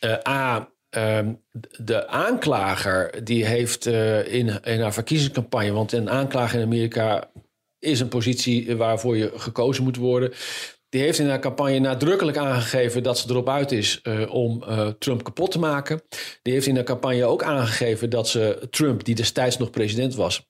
Uh, 0.00 0.16
A, 0.28 0.68
ehm, 0.90 1.32
de 1.78 2.06
aanklager 2.06 3.24
die 3.24 3.46
heeft 3.46 3.86
in, 3.86 4.62
in 4.62 4.80
haar 4.80 4.92
verkiezingscampagne... 4.92 5.72
want 5.72 5.92
een 5.92 6.10
aanklager 6.10 6.58
in 6.58 6.64
Amerika 6.64 7.30
is 7.78 8.00
een 8.00 8.08
positie 8.08 8.76
waarvoor 8.76 9.16
je 9.16 9.32
gekozen 9.34 9.84
moet 9.84 9.96
worden... 9.96 10.32
Die 10.88 11.00
heeft 11.00 11.18
in 11.18 11.28
haar 11.28 11.38
campagne 11.38 11.78
nadrukkelijk 11.78 12.36
aangegeven 12.36 13.02
dat 13.02 13.18
ze 13.18 13.30
erop 13.30 13.48
uit 13.48 13.72
is 13.72 14.00
uh, 14.02 14.34
om 14.34 14.62
uh, 14.68 14.88
Trump 14.88 15.24
kapot 15.24 15.50
te 15.50 15.58
maken. 15.58 16.02
Die 16.42 16.52
heeft 16.52 16.66
in 16.66 16.74
haar 16.74 16.84
campagne 16.84 17.24
ook 17.24 17.42
aangegeven 17.42 18.10
dat 18.10 18.28
ze 18.28 18.66
Trump, 18.70 19.04
die 19.04 19.14
destijds 19.14 19.58
nog 19.58 19.70
president 19.70 20.14
was, 20.14 20.46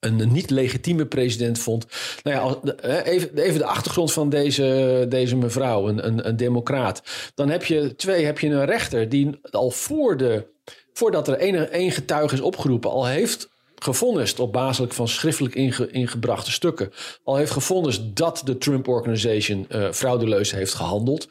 een 0.00 0.32
niet 0.32 0.50
legitieme 0.50 1.06
president 1.06 1.58
vond. 1.58 1.86
Nou 2.22 2.60
ja, 2.62 3.02
even, 3.02 3.38
even 3.38 3.58
de 3.58 3.64
achtergrond 3.64 4.12
van 4.12 4.28
deze, 4.28 5.06
deze 5.08 5.36
mevrouw, 5.36 5.88
een, 5.88 6.06
een, 6.06 6.28
een 6.28 6.36
democraat. 6.36 7.02
Dan 7.34 7.48
heb 7.48 7.64
je 7.64 7.96
twee, 7.96 8.24
heb 8.24 8.38
je 8.38 8.48
een 8.48 8.64
rechter 8.64 9.08
die 9.08 9.40
al 9.50 9.70
voor 9.70 10.16
de, 10.16 10.46
voordat 10.92 11.28
er 11.28 11.34
één, 11.34 11.70
één 11.70 11.90
getuige 11.90 12.34
is 12.34 12.40
opgeroepen, 12.40 12.90
al 12.90 13.06
heeft 13.06 13.48
gevonnist 13.78 14.40
op 14.40 14.52
basis 14.52 14.86
van 14.88 15.08
schriftelijk 15.08 15.54
ingebrachte 15.92 16.50
stukken. 16.50 16.92
Al 17.24 17.36
heeft 17.36 17.50
gevonnist 17.50 18.16
dat 18.16 18.42
de 18.44 18.58
Trump 18.58 18.88
Organization 18.88 19.66
uh, 19.68 19.92
frauduleus 19.92 20.50
heeft 20.50 20.74
gehandeld. 20.74 21.28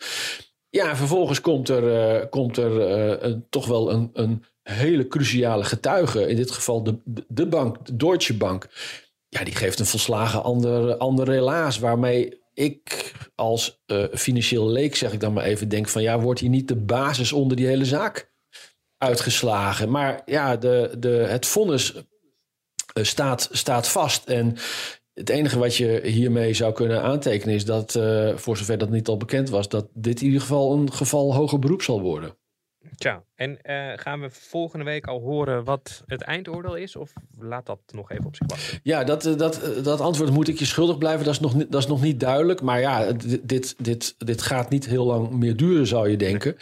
Ja, 0.70 0.96
vervolgens 0.96 1.42
komt 1.42 1.70
er, 1.70 1.84
uh, 2.20 2.30
komt 2.30 2.58
er 2.58 2.82
een, 3.24 3.46
toch 3.50 3.68
wel 3.68 3.92
een, 3.92 4.10
een 4.14 4.44
hele 4.74 5.08
cruciale 5.08 5.64
getuige. 5.64 6.28
In 6.28 6.36
dit 6.36 6.52
geval 6.52 6.84
de, 6.84 6.98
de 7.28 7.48
bank, 7.48 7.86
de 7.86 7.96
Deutsche 7.96 8.38
Bank. 8.38 8.68
ja, 9.30 9.44
die 9.44 9.56
geeft 9.56 9.80
een 9.80 9.86
volslagen 9.86 10.44
ander, 10.44 10.98
ander 10.98 11.26
relaas. 11.26 11.80
Waarmee 11.80 12.42
ik 12.54 13.14
als 13.36 13.84
uh, 13.88 14.04
financieel 14.14 14.68
leek, 14.68 14.96
zeg 14.96 15.14
ik 15.14 15.20
dan 15.20 15.34
maar 15.34 15.44
even, 15.44 15.70
denk 15.70 15.88
van 15.88 16.02
ja, 16.02 16.20
wordt 16.20 16.40
hier 16.40 16.50
niet 16.50 16.68
de 16.68 16.76
basis 16.76 17.34
onder 17.34 17.58
die 17.58 17.68
hele 17.68 17.86
zaak 17.86 18.32
uitgeslagen? 18.98 19.90
Maar 19.90 20.22
ja, 20.26 20.58
de, 20.58 20.96
de, 21.00 21.10
het 21.10 21.46
vonnis 21.46 21.94
uh, 21.94 23.04
staat, 23.04 23.50
staat 23.52 23.88
vast. 23.88 24.26
En 24.26 24.58
het 25.14 25.30
enige 25.30 25.60
wat 25.60 25.76
je 25.76 26.02
hiermee 26.04 26.54
zou 26.54 26.74
kunnen 26.74 27.02
aantekenen 27.02 27.56
is 27.56 27.66
dat, 27.66 27.96
uh, 27.96 28.36
voor 28.36 28.58
zover 28.58 28.78
dat 28.78 28.90
niet 28.90 29.08
al 29.08 29.18
bekend 29.18 29.50
was, 29.50 29.70
dat 29.70 29.88
dit 29.94 30.20
in 30.20 30.26
ieder 30.26 30.42
geval 30.42 30.74
een 30.74 30.94
geval 30.94 31.34
hoger 31.36 31.60
beroep 31.60 31.82
zal 31.82 32.02
worden. 32.02 32.37
Tja, 32.96 33.24
en 33.36 33.60
uh, 33.64 33.92
gaan 33.96 34.22
we 34.22 34.30
volgende 34.30 34.86
week 34.86 35.08
al 35.08 35.20
horen 35.20 35.64
wat 35.64 36.04
het 36.06 36.22
eindoordeel 36.22 36.76
is? 36.76 36.96
Of 36.96 37.14
laat 37.40 37.66
dat 37.66 37.80
nog 37.92 38.12
even 38.12 38.26
op 38.26 38.36
zich 38.36 38.48
wachten? 38.48 38.80
Ja, 38.84 39.04
dat, 39.04 39.24
dat, 39.24 39.62
dat 39.84 40.02
antwoord 40.02 40.32
moet 40.32 40.48
ik 40.48 40.60
je 40.60 40.66
schuldig 40.66 40.98
blijven. 40.98 41.26
Dat 41.26 41.34
is 41.34 41.40
nog, 41.40 41.54
dat 41.54 41.82
is 41.82 41.88
nog 41.88 42.02
niet 42.02 42.20
duidelijk. 42.20 42.62
Maar 42.62 42.80
ja, 42.80 43.12
dit, 43.42 43.76
dit, 43.78 44.16
dit 44.18 44.42
gaat 44.42 44.70
niet 44.70 44.86
heel 44.86 45.06
lang 45.06 45.30
meer 45.32 45.56
duren, 45.56 45.88
zou 45.88 46.10
je 46.10 46.18
denken. 46.18 46.56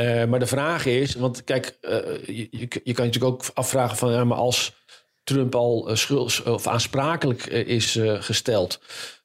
Uh, 0.00 0.24
maar 0.24 0.38
de 0.38 0.46
vraag 0.46 0.86
is, 0.86 1.14
want 1.14 1.44
kijk, 1.44 1.78
uh, 1.82 1.90
je, 2.26 2.48
je, 2.50 2.58
je 2.60 2.68
kan 2.68 3.04
je 3.04 3.10
natuurlijk 3.10 3.24
ook 3.24 3.44
afvragen 3.54 3.96
van... 3.96 4.12
Ja, 4.12 4.24
maar 4.24 4.38
als 4.38 4.80
Trump 5.24 5.54
al 5.54 5.88
schuld, 5.92 6.42
of 6.42 6.66
aansprakelijk 6.66 7.46
is 7.46 7.98
gesteld 8.02 8.80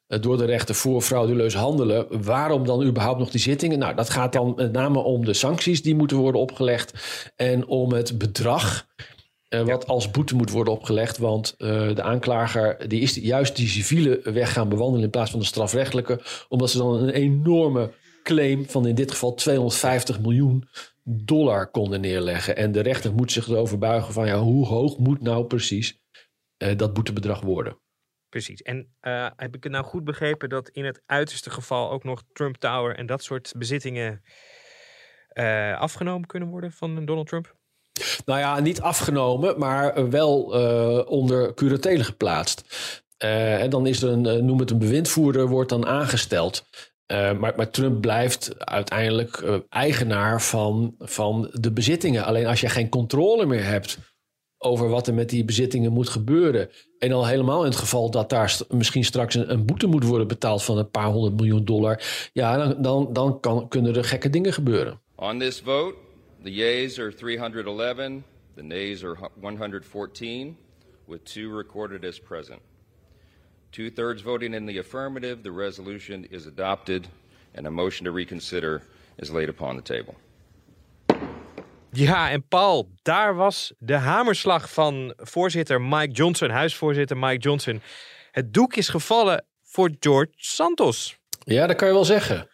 door 0.08 0.36
de 0.36 0.44
rechter 0.44 0.74
voor 0.74 1.02
frauduleus 1.02 1.54
handelen. 1.54 2.22
Waarom 2.22 2.66
dan 2.66 2.82
überhaupt 2.82 3.18
nog 3.18 3.30
die 3.30 3.40
zittingen? 3.40 3.78
Nou, 3.78 3.94
dat 3.94 4.10
gaat 4.10 4.32
dan 4.32 4.52
met 4.56 4.72
name 4.72 4.98
om 4.98 5.24
de 5.24 5.34
sancties 5.34 5.82
die 5.82 5.94
moeten 5.94 6.16
worden 6.16 6.40
opgelegd 6.40 6.92
en 7.36 7.66
om 7.66 7.92
het 7.92 8.18
bedrag. 8.18 8.86
Uh, 9.48 9.62
wat 9.62 9.86
als 9.86 10.10
boete 10.10 10.36
moet 10.36 10.50
worden 10.50 10.72
opgelegd. 10.72 11.18
Want 11.18 11.54
uh, 11.58 11.94
de 11.94 12.02
aanklager 12.02 12.88
die 12.88 13.00
is 13.00 13.14
juist 13.14 13.56
die 13.56 13.68
civiele 13.68 14.20
weg 14.24 14.52
gaan 14.52 14.68
bewandelen 14.68 15.04
in 15.04 15.10
plaats 15.10 15.30
van 15.30 15.40
de 15.40 15.46
strafrechtelijke. 15.46 16.20
Omdat 16.48 16.70
ze 16.70 16.78
dan 16.78 16.94
een 16.94 17.10
enorme 17.10 17.90
claim 18.22 18.68
van 18.68 18.86
in 18.86 18.94
dit 18.94 19.10
geval 19.10 19.34
250 19.34 20.20
miljoen 20.20 20.68
dollar 21.04 21.70
konden 21.70 22.00
neerleggen. 22.00 22.56
En 22.56 22.72
de 22.72 22.80
rechter 22.80 23.14
moet 23.14 23.32
zich 23.32 23.48
erover 23.48 23.78
buigen 23.78 24.12
van 24.12 24.26
ja, 24.26 24.38
hoe 24.38 24.66
hoog 24.66 24.98
moet 24.98 25.22
nou 25.22 25.44
precies 25.44 26.00
dat 26.76 26.92
boetebedrag 26.92 27.40
worden. 27.40 27.76
Precies. 28.28 28.62
En 28.62 28.94
uh, 29.02 29.26
heb 29.36 29.56
ik 29.56 29.62
het 29.62 29.72
nou 29.72 29.84
goed 29.84 30.04
begrepen 30.04 30.48
dat 30.48 30.68
in 30.68 30.84
het 30.84 31.02
uiterste 31.06 31.50
geval 31.50 31.90
ook 31.90 32.04
nog 32.04 32.22
Trump 32.32 32.56
Tower 32.56 32.96
en 32.96 33.06
dat 33.06 33.22
soort 33.22 33.52
bezittingen 33.56 34.22
uh, 35.32 35.78
afgenomen 35.78 36.26
kunnen 36.26 36.48
worden 36.48 36.72
van 36.72 37.04
Donald 37.04 37.26
Trump? 37.26 37.56
Nou 38.24 38.38
ja, 38.38 38.60
niet 38.60 38.80
afgenomen, 38.80 39.58
maar 39.58 40.10
wel 40.10 40.60
uh, 40.60 41.10
onder 41.10 41.54
curatele 41.54 42.04
geplaatst. 42.04 42.64
en 43.16 43.70
dan 43.70 43.86
is 43.86 44.02
er 44.02 44.10
een, 44.10 44.44
noem 44.44 44.58
het 44.58 44.70
een 44.70 44.78
bewindvoerder, 44.78 45.46
wordt 45.46 45.70
dan 45.70 45.86
aangesteld. 45.86 46.64
maar, 47.06 47.52
maar, 47.56 47.70
Trump 47.70 48.00
blijft 48.00 48.66
uiteindelijk 48.66 49.42
eigenaar 49.68 50.42
van, 50.42 50.94
van 50.98 51.50
de 51.52 51.72
bezittingen. 51.72 52.24
Alleen 52.24 52.46
als 52.46 52.60
je 52.60 52.68
geen 52.68 52.88
controle 52.88 53.46
meer 53.46 53.64
hebt 53.64 53.98
over 54.58 54.88
wat 54.88 55.06
er 55.06 55.14
met 55.14 55.30
die 55.30 55.44
bezittingen 55.44 55.92
moet 55.92 56.08
gebeuren. 56.08 56.70
En 56.98 57.12
al 57.12 57.26
helemaal 57.26 57.60
in 57.60 57.70
het 57.70 57.78
geval 57.78 58.10
dat 58.10 58.30
daar 58.30 58.58
misschien 58.68 59.04
straks 59.04 59.34
een, 59.34 59.66
boete 59.66 59.86
moet 59.86 60.04
worden 60.04 60.28
betaald 60.28 60.62
van 60.62 60.78
een 60.78 60.90
paar 60.90 61.06
honderd 61.06 61.36
miljoen 61.36 61.64
dollar. 61.64 62.02
Ja, 62.32 62.56
dan, 62.56 62.82
dan, 62.82 63.12
dan 63.12 63.40
kan, 63.40 63.68
kunnen 63.68 63.96
er 63.96 64.04
gekke 64.04 64.30
dingen 64.30 64.52
gebeuren. 64.52 65.00
On 65.14 65.38
this 65.38 65.60
vote, 65.60 65.94
the 66.42 66.52
yeas 66.52 66.98
are 66.98 67.14
311, 67.14 68.22
the 68.54 68.62
nays 68.62 69.04
are 69.04 69.16
114, 69.40 70.56
with 71.04 71.24
two 71.24 71.56
recorded 71.56 72.04
as 72.04 72.20
present. 72.20 72.60
Two-thirds 73.70 74.22
voting 74.22 74.54
in 74.54 74.66
the 74.66 74.78
affirmative, 74.78 75.42
the 75.42 75.52
resolution 75.52 76.26
is 76.30 76.46
adopted, 76.46 77.08
and 77.54 77.66
a 77.66 77.70
motion 77.70 78.06
to 78.06 78.12
reconsider 78.12 78.82
is 79.16 79.30
laid 79.30 79.48
upon 79.48 79.76
the 79.76 79.82
table. 79.82 80.14
Ja, 81.92 82.30
en 82.30 82.48
Paul, 82.48 82.90
daar 83.02 83.34
was 83.34 83.72
de 83.78 83.94
hamerslag 83.94 84.72
van 84.72 85.14
voorzitter 85.16 85.80
Mike 85.80 86.12
Johnson, 86.12 86.50
huisvoorzitter 86.50 87.16
Mike 87.16 87.38
Johnson. 87.38 87.82
Het 88.30 88.54
doek 88.54 88.76
is 88.76 88.88
gevallen 88.88 89.44
voor 89.62 89.90
George 90.00 90.32
Santos. 90.36 91.18
Ja, 91.44 91.66
dat 91.66 91.76
kan 91.76 91.88
je 91.88 91.94
wel 91.94 92.04
zeggen. 92.04 92.48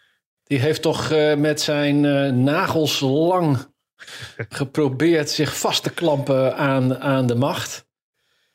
Die 0.45 0.59
heeft 0.59 0.83
toch 0.83 1.11
uh, 1.11 1.35
met 1.35 1.61
zijn 1.61 2.05
uh, 2.05 2.31
nagels 2.31 3.01
lang 3.01 3.59
geprobeerd 4.49 5.31
zich 5.31 5.59
vast 5.59 5.83
te 5.83 5.95
klampen 5.95 6.57
aan, 6.57 6.99
aan 6.99 7.27
de 7.27 7.35
macht. 7.35 7.87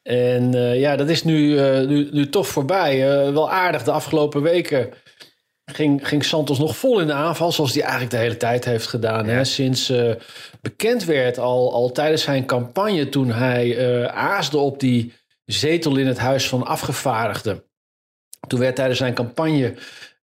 En 0.02 0.56
uh, 0.56 0.80
ja, 0.80 0.96
dat 0.96 1.10
is 1.10 1.24
nu, 1.24 1.60
nu, 1.86 2.10
nu 2.12 2.30
toch 2.30 2.48
voorbij. 2.48 3.00
wel 3.34 3.52
aardig 3.52 3.84
de 3.84 3.92
afgelopen 3.92 4.42
weken 4.42 4.94
ging, 5.74 6.08
ging 6.08 6.26
Santos 6.26 6.60
nog 6.60 6.78
vol 6.78 7.00
in 7.00 7.08
de 7.08 7.14
aanval, 7.14 7.52
zoals 7.52 7.74
hij 7.74 7.82
eigenlijk 7.82 8.12
de 8.12 8.18
hele 8.18 8.38
tijd 8.38 8.66
heeft 8.66 8.88
gedaan. 8.88 9.28
Hè? 9.28 9.44
Sinds 9.44 9.90
uh, 9.90 10.12
bekend 10.62 11.06
werd, 11.06 11.38
al, 11.38 11.74
al 11.74 11.92
tijdens 11.92 12.22
zijn 12.22 12.46
campagne, 12.46 13.10
toen 13.10 13.32
hij 13.32 13.68
uh, 13.68 14.06
aasde 14.06 14.58
op 14.58 14.80
die 14.80 15.14
zetel 15.46 15.98
in 15.98 16.08
het 16.08 16.18
Huis 16.18 16.48
van 16.48 16.66
Afgevaardigden. 16.66 17.64
Toen 18.48 18.60
werd 18.60 18.76
tijdens 18.76 18.98
zijn 18.98 19.14
campagne 19.14 19.74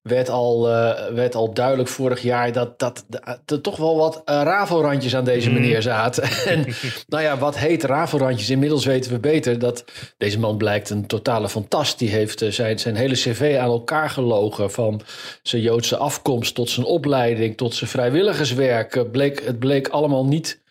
werd 0.07 0.29
al, 0.29 0.69
uh, 0.69 1.07
werd 1.15 1.35
al 1.35 1.55
duidelijk 1.55 1.89
vorig 1.89 2.23
jaar 2.23 2.53
dat, 2.53 2.79
dat, 2.79 3.05
er 3.47 3.61
toch 3.61 3.77
wel 3.77 3.97
wat 3.97 4.17
uh, 4.17 4.23
rafelrandjes 4.25 5.17
aan 5.17 5.25
deze 5.25 5.51
Mhm. 5.51 5.61
meneer 5.61 5.83
zaten. 5.83 6.23
en 6.53 6.67
nou 7.07 7.23
ja, 7.23 7.39
wat 7.39 7.59
heet 7.59 7.85
rafelrandjes? 7.85 8.51
Inmiddels 8.51 8.85
weten 8.85 9.13
we 9.13 9.19
beter 9.19 9.59
dat 9.59 9.85
deze 10.17 10.39
man 10.39 10.57
blijkt 10.57 10.91
een 10.91 11.07
totale 11.07 11.49
fantast. 11.49 11.99
Die 11.99 12.11
heeft 12.11 12.43
uh, 12.43 12.51
zijn, 12.51 12.79
zijn 12.79 12.97
hele 12.97 13.15
cv 13.15 13.57
aan 13.61 13.71
elkaar 13.71 14.11
gelogen. 14.11 14.71
Van 14.71 15.01
zijn 15.43 15.63
Joodse 15.63 15.97
afkomst 15.97 16.55
tot 16.55 16.71
zijn 16.71 16.87
opleiding 16.87 17.57
tot 17.57 17.75
zijn 17.75 17.91
vrijwilligerswerk. 17.91 18.95
Het 18.95 19.11
bleek, 19.11 19.45
het 19.45 19.59
bleek 19.59 19.89
allemaal 19.89 20.27
niet 20.27 20.63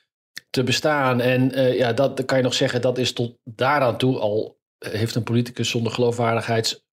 te 0.50 0.64
bestaan. 0.64 1.22
En 1.22 1.52
ja, 1.76 1.94
dat, 1.94 2.26
kan 2.26 2.38
je 2.38 2.44
nog 2.44 2.54
zeggen, 2.54 2.82
dat 2.82 2.98
is 2.98 3.14
tot 3.14 3.38
daaraan 3.44 3.98
toe 3.98 4.18
al 4.18 4.58
heeft 4.80 5.16
een 5.16 5.24
politicus 5.24 5.70
zonder 5.70 5.92
geloofwaardigheids 5.92 6.84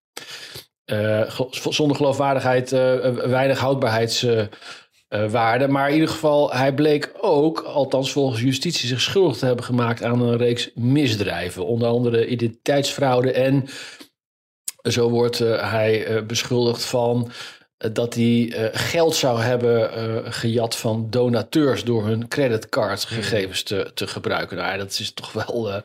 zonder 1.69 1.97
geloofwaardigheid 1.97 2.73
uh, 2.73 3.15
weinig 3.15 3.59
houdbaarheidswaarde. 3.59 5.69
Maar 5.69 5.89
in 5.89 5.95
ieder 5.95 6.09
geval, 6.09 6.53
hij 6.53 6.75
bleek 6.75 7.13
ook, 7.21 7.61
althans 7.61 8.13
volgens 8.13 8.41
justitie, 8.41 8.89
zich 8.89 9.01
schuldig 9.01 9.37
te 9.37 9.47
hebben 9.47 9.65
gemaakt 9.65 10.03
aan 10.03 10.21
een 10.21 10.37
reeks 10.37 10.71
misdrijven. 10.75 11.67
Onder 11.67 11.89
andere 11.89 12.27
identiteitsfraude 12.27 13.33
en 13.33 13.65
zo 14.83 15.11
wordt 15.11 15.39
hij 15.39 16.25
beschuldigd 16.27 16.85
van 16.85 17.31
dat 17.93 18.15
hij 18.15 18.25
uh, 18.25 18.67
geld 18.73 19.15
zou 19.15 19.41
hebben 19.41 19.91
uh, 19.99 20.33
gejat 20.33 20.77
van 20.77 21.07
donateurs 21.11 21.85
door 21.85 22.07
hun 22.07 22.29
creditcardgegevens 22.29 23.63
te, 23.63 23.91
te 23.95 24.07
gebruiken. 24.07 24.57
Nou, 24.57 24.79
dat 24.79 24.91
is 24.91 25.13
toch 25.15 25.33
wel, 25.33 25.83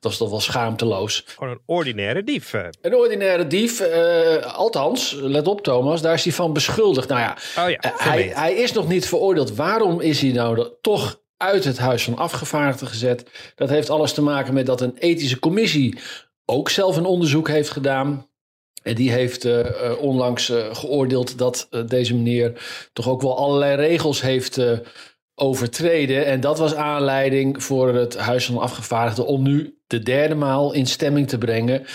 dat 0.00 0.12
is 0.12 0.16
toch 0.16 0.30
wel 0.30 0.40
schaamteloos. 0.40 1.24
Gewoon 1.26 1.52
een 1.52 1.60
ordinaire 1.66 2.24
dief. 2.24 2.52
Een 2.80 2.94
ordinaire 2.94 3.46
dief, 3.46 3.82
althans, 4.42 5.12
let 5.20 5.46
op 5.46 5.60
Thomas, 5.60 6.02
daar 6.02 6.14
is 6.14 6.24
hij 6.24 6.32
van 6.32 6.52
beschuldigd. 6.52 7.08
Nou 7.08 7.20
ja, 7.20 7.36
oh 7.64 7.70
ja 7.70 7.94
hij, 7.96 8.30
hij 8.34 8.54
is 8.54 8.72
nog 8.72 8.88
niet 8.88 9.08
veroordeeld. 9.08 9.54
Waarom 9.54 10.00
is 10.00 10.20
hij 10.20 10.32
nou 10.32 10.68
toch 10.80 11.20
uit 11.36 11.64
het 11.64 11.78
Huis 11.78 12.04
van 12.04 12.16
Afgevaardigden 12.16 12.88
gezet? 12.88 13.30
Dat 13.54 13.68
heeft 13.68 13.90
alles 13.90 14.12
te 14.12 14.22
maken 14.22 14.54
met 14.54 14.66
dat 14.66 14.80
een 14.80 14.96
ethische 14.98 15.38
commissie 15.38 15.98
ook 16.44 16.70
zelf 16.70 16.96
een 16.96 17.04
onderzoek 17.04 17.48
heeft 17.48 17.70
gedaan. 17.70 18.28
En 18.86 18.94
die 18.94 19.10
heeft 19.10 19.44
uh, 19.44 19.58
uh, 19.58 19.98
onlangs 20.00 20.50
uh, 20.50 20.74
geoordeeld 20.74 21.38
dat 21.38 21.68
deze 21.86 22.14
meneer 22.14 22.52
toch 22.92 23.08
ook 23.08 23.22
wel 23.22 23.36
allerlei 23.36 23.76
regels 23.76 24.20
heeft 24.20 24.60
overtreden. 25.34 26.26
En 26.26 26.40
dat 26.40 26.58
was 26.58 26.74
aanleiding 26.74 27.62
voor 27.62 27.94
het 27.94 28.16
Huis 28.16 28.46
van 28.46 28.58
Afgevaardigden 28.58 29.26
om 29.26 29.42
nu 29.42 29.78
de 29.86 29.98
derde 29.98 30.34
maal 30.34 30.72
in 30.72 30.86
stemming 30.86 31.28
te 31.28 31.38
brengen. 31.38 31.86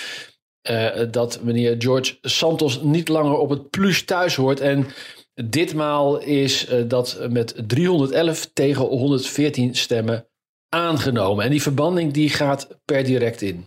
dat 1.11 1.39
meneer 1.43 1.75
George 1.77 2.17
Santos 2.21 2.81
niet 2.81 3.07
langer 3.07 3.37
op 3.37 3.49
het 3.49 3.69
plus 3.69 4.05
thuis 4.05 4.35
hoort. 4.35 4.59
En 4.59 4.87
ditmaal 5.33 6.19
is 6.19 6.67
dat 6.87 7.19
met 7.29 7.63
311 7.67 8.49
tegen 8.53 8.85
114 8.85 9.75
stemmen 9.75 10.27
aangenomen. 10.69 11.45
En 11.45 11.51
die 11.51 11.61
verbanding 11.61 12.13
die 12.13 12.29
gaat 12.29 12.67
per 12.85 13.03
direct 13.03 13.41
in. 13.41 13.65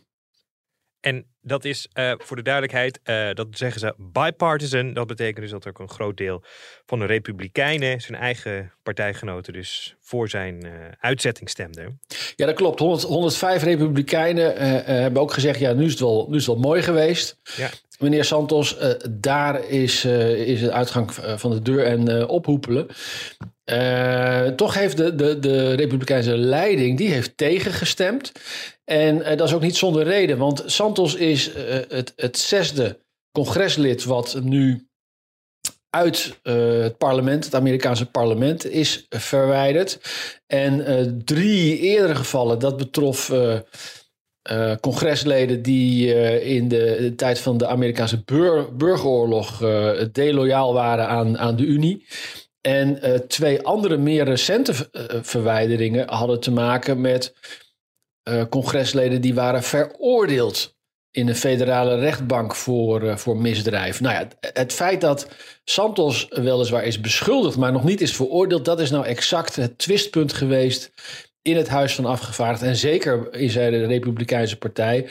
En 1.01 1.34
dat 1.45 1.65
is 1.65 1.89
uh, 1.95 2.13
voor 2.19 2.37
de 2.37 2.43
duidelijkheid, 2.43 3.01
uh, 3.05 3.29
dat 3.33 3.47
zeggen 3.51 3.81
ze 3.81 3.95
bipartisan. 3.99 4.93
Dat 4.93 5.07
betekent 5.07 5.41
dus 5.41 5.51
dat 5.51 5.69
ook 5.69 5.79
een 5.79 5.89
groot 5.89 6.17
deel 6.17 6.43
van 6.87 6.99
de 6.99 7.05
Republikeinen, 7.05 8.01
zijn 8.01 8.19
eigen 8.21 8.73
partijgenoten, 8.83 9.53
dus 9.53 9.95
voor 10.01 10.29
zijn 10.29 10.65
uh, 10.65 10.71
uitzetting 11.01 11.51
stemden. 11.51 12.01
Ja, 12.37 12.47
dat 12.47 12.55
klopt. 12.55 12.79
100, 12.79 13.03
105 13.03 13.63
Republikeinen 13.63 14.57
hebben 14.85 15.23
ook 15.23 15.33
gezegd: 15.33 15.59
ja, 15.59 15.73
nu 15.73 15.85
is 15.85 15.91
het 15.91 16.01
wel, 16.01 16.27
nu 16.29 16.37
is 16.37 16.47
het 16.47 16.55
wel 16.55 16.65
mooi 16.65 16.83
geweest. 16.83 17.37
Ja. 17.57 17.71
Meneer 17.99 18.25
Santos, 18.25 18.77
daar 19.11 19.65
is, 19.69 20.05
is 20.05 20.61
de 20.61 20.73
uitgang 20.73 21.15
van 21.15 21.51
de 21.51 21.63
deur 21.63 21.85
en 21.85 22.29
ophoepelen. 22.29 22.87
Uh, 23.73 24.47
toch 24.47 24.75
heeft 24.75 24.97
de, 24.97 25.15
de, 25.15 25.39
de 25.39 25.73
Republikeinse 25.73 26.37
leiding 26.37 26.99
die 26.99 27.11
heeft 27.11 27.37
tegengestemd. 27.37 28.33
En 28.85 29.17
uh, 29.17 29.27
dat 29.27 29.49
is 29.49 29.55
ook 29.55 29.63
niet 29.63 29.77
zonder 29.77 30.03
reden, 30.03 30.39
want 30.39 30.63
Santos 30.67 31.15
is 31.15 31.49
uh, 31.49 31.55
het, 31.89 32.13
het 32.17 32.39
zesde 32.39 32.99
congreslid 33.33 34.05
wat 34.05 34.39
nu 34.43 34.89
uit 35.91 36.39
het 36.43 36.99
parlement, 36.99 37.45
het 37.45 37.55
Amerikaanse 37.55 38.07
parlement, 38.07 38.71
is 38.71 39.07
verwijderd. 39.09 39.99
En 40.47 41.23
drie 41.25 41.79
eerdere 41.79 42.15
gevallen, 42.15 42.59
dat 42.59 42.77
betrof 42.77 43.33
congresleden 44.81 45.63
die 45.63 46.15
in 46.41 46.69
de, 46.69 47.13
tijd 47.17 47.39
van 47.39 47.59
de 47.59 47.67
Amerikaanse 47.67 48.23
bur 48.25 48.77
burgeroorlog 48.77 49.63
uh, 49.63 49.91
deloyaal 50.13 50.73
waren 50.73 51.09
aan, 51.09 51.39
aan 51.39 51.57
de 51.57 51.65
Unie. 51.65 52.07
En 52.67 53.01
twee 53.29 53.63
andere 53.63 53.97
meer 53.97 54.25
recente 54.25 54.89
verwijderingen 55.23 56.09
hadden 56.09 56.41
te 56.41 56.51
maken 56.51 57.01
met 57.01 57.35
congresleden 58.49 59.21
die 59.21 59.35
waren 59.35 59.63
veroordeeld 59.63 60.77
in 61.11 61.29
een 61.29 61.37
federale 61.37 61.99
rechtbank 61.99 62.55
voor, 62.55 63.19
voor 63.19 63.37
misdrijf. 63.37 64.01
Nou 64.01 64.15
ja, 64.15 64.29
het 64.53 64.73
feit 64.73 65.01
dat 65.01 65.29
Santos 65.65 66.27
weliswaar 66.29 66.85
is 66.85 67.01
beschuldigd, 67.01 67.57
maar 67.57 67.73
nog 67.73 67.85
niet 67.85 68.01
is 68.01 68.17
veroordeeld, 68.17 68.65
dat 68.65 68.81
is 68.81 68.91
nou 68.91 69.07
exact 69.07 69.57
het 69.57 69.79
twistpunt 69.79 70.33
geweest 70.33 70.93
in 71.43 71.57
het 71.57 71.69
Huis 71.69 71.95
van 71.95 72.05
Afgevaardigden 72.05 72.69
en 72.69 72.77
zeker 72.77 73.35
in 73.35 73.49
de 73.49 73.87
Republikeinse 73.87 74.59
Partij. 74.59 75.11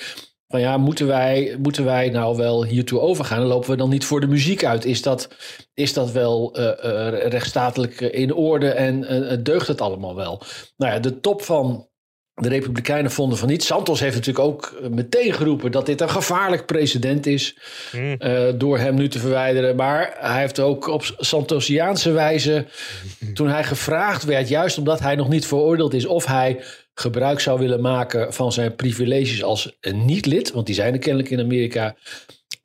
Van 0.54 0.62
ja, 0.62 0.78
moeten 0.78 1.08
wij, 1.08 1.56
moeten 1.60 1.86
wij 1.86 2.10
nou 2.10 2.38
wel 2.38 2.66
hiertoe 2.66 3.00
overgaan? 3.00 3.40
Dan 3.40 3.48
lopen 3.48 3.70
we 3.70 3.76
dan 3.76 3.90
niet 3.90 4.06
voor 4.06 4.20
de 4.20 4.28
muziek 4.28 4.66
uit? 4.66 4.86
Is 4.86 5.02
dat, 5.02 5.28
is 5.74 5.94
dat 5.94 6.12
wel 6.12 6.60
uh, 6.60 6.64
uh, 6.64 7.28
rechtsstatelijk 7.28 8.02
in 8.02 8.34
orde 8.34 8.70
en 8.70 9.14
uh, 9.14 9.38
deugt 9.44 9.68
het 9.68 9.82
allemaal 9.82 10.16
wel? 10.16 10.42
Nou 10.78 10.94
ja, 10.94 11.00
de 11.00 11.20
top 11.20 11.42
van 11.42 11.88
de 12.34 12.50
Republikeinen 12.50 13.12
vonden 13.12 13.38
van 13.38 13.48
niet. 13.48 13.64
Santos 13.64 14.00
heeft 14.00 14.16
natuurlijk 14.16 14.46
ook 14.46 14.74
meteen 14.90 15.34
geroepen 15.34 15.72
dat 15.72 15.86
dit 15.86 16.02
een 16.02 16.10
gevaarlijk 16.10 16.66
precedent 16.66 17.26
is. 17.26 17.58
Mm. 17.92 18.16
Uh, 18.20 18.42
door 18.56 18.78
hem 18.78 18.96
nu 18.96 19.08
te 19.08 19.20
verwijderen. 19.20 19.76
Maar 19.76 20.16
hij 20.20 20.40
heeft 20.40 20.60
ook 20.60 20.88
op 20.88 21.04
Santosiaanse 21.18 22.12
wijze. 22.12 22.66
toen 23.34 23.48
hij 23.48 23.64
gevraagd 23.64 24.24
werd, 24.24 24.50
juist 24.50 24.78
omdat 24.78 25.00
hij 25.00 25.16
nog 25.16 25.30
niet 25.30 25.48
veroordeeld 25.48 25.94
is. 25.94 26.06
of 26.06 26.26
hij 26.26 26.64
gebruik 26.94 27.40
zou 27.40 27.60
willen 27.60 27.82
maken 27.82 28.34
van 28.34 28.52
zijn 28.52 28.76
privileges 28.76 29.44
als 29.44 29.78
niet-lid. 29.82 30.52
want 30.52 30.66
die 30.66 30.76
zijn 30.76 30.94
er 30.94 31.00
kennelijk 31.00 31.30
in 31.30 31.40
Amerika. 31.40 31.96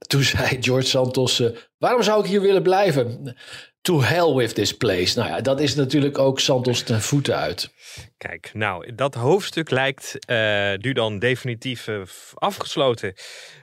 Toen 0.07 0.23
zei 0.35 0.57
George 0.61 0.87
Santos: 0.87 1.41
uh, 1.41 1.49
Waarom 1.79 2.03
zou 2.03 2.23
ik 2.23 2.31
hier 2.31 2.41
willen 2.41 2.63
blijven? 2.63 3.37
To 3.81 4.03
hell 4.03 4.35
with 4.35 4.55
this 4.55 4.77
place. 4.77 5.19
Nou 5.19 5.31
ja, 5.31 5.41
dat 5.41 5.61
is 5.61 5.75
natuurlijk 5.75 6.19
ook 6.19 6.41
Santos 6.41 6.83
ten 6.83 7.01
voeten 7.01 7.37
uit. 7.37 7.71
Kijk, 8.17 8.51
nou, 8.53 8.95
dat 8.95 9.15
hoofdstuk 9.15 9.71
lijkt 9.71 10.17
uh, 10.31 10.73
nu 10.75 10.93
dan 10.93 11.19
definitief 11.19 11.87
uh, 11.87 12.03
afgesloten 12.35 13.15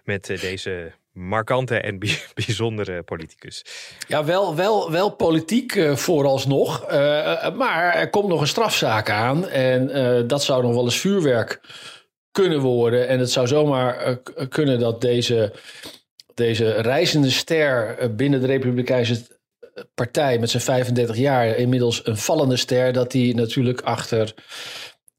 met 0.04 0.26
deze 0.26 0.94
markante 1.16 1.78
en 1.78 2.00
bijzondere 2.34 3.04
politicus. 3.04 3.66
Ja, 4.08 4.26
wel, 4.26 4.56
wel, 4.56 4.92
wel 4.92 5.10
politiek 5.10 5.80
vooralsnog. 5.94 6.86
maar 7.56 7.94
er 7.96 8.10
komt 8.10 8.28
nog 8.28 8.42
een 8.42 8.48
strafzaak 8.48 9.10
aan. 9.10 9.48
En 9.48 9.88
dat 10.28 10.44
zou 10.44 10.64
nog 10.64 10.74
wel 10.74 10.84
eens 10.84 11.00
vuurwerk 11.00 11.62
kunnen 12.32 12.60
worden. 12.60 13.08
En 13.08 13.20
het 13.20 13.32
zou 13.32 13.48
zomaar 13.48 14.20
kunnen 14.50 14.80
dat 14.80 15.02
deze, 15.02 15.54
deze 16.34 16.70
reizende 16.72 17.30
ster 17.30 17.98
binnen 18.16 18.42
de 18.42 18.48
Republikeinse 18.48 19.36
partij 19.94 20.40
met 20.40 20.50
zijn 20.50 20.64
35 20.64 21.16
jaar 21.18 21.48
inmiddels 21.48 22.06
een 22.06 22.18
vallende 22.18 22.58
ster, 22.58 22.94
dat 22.94 23.14
hij 23.14 23.34
natuurlijk 23.36 23.82
achter 23.82 24.34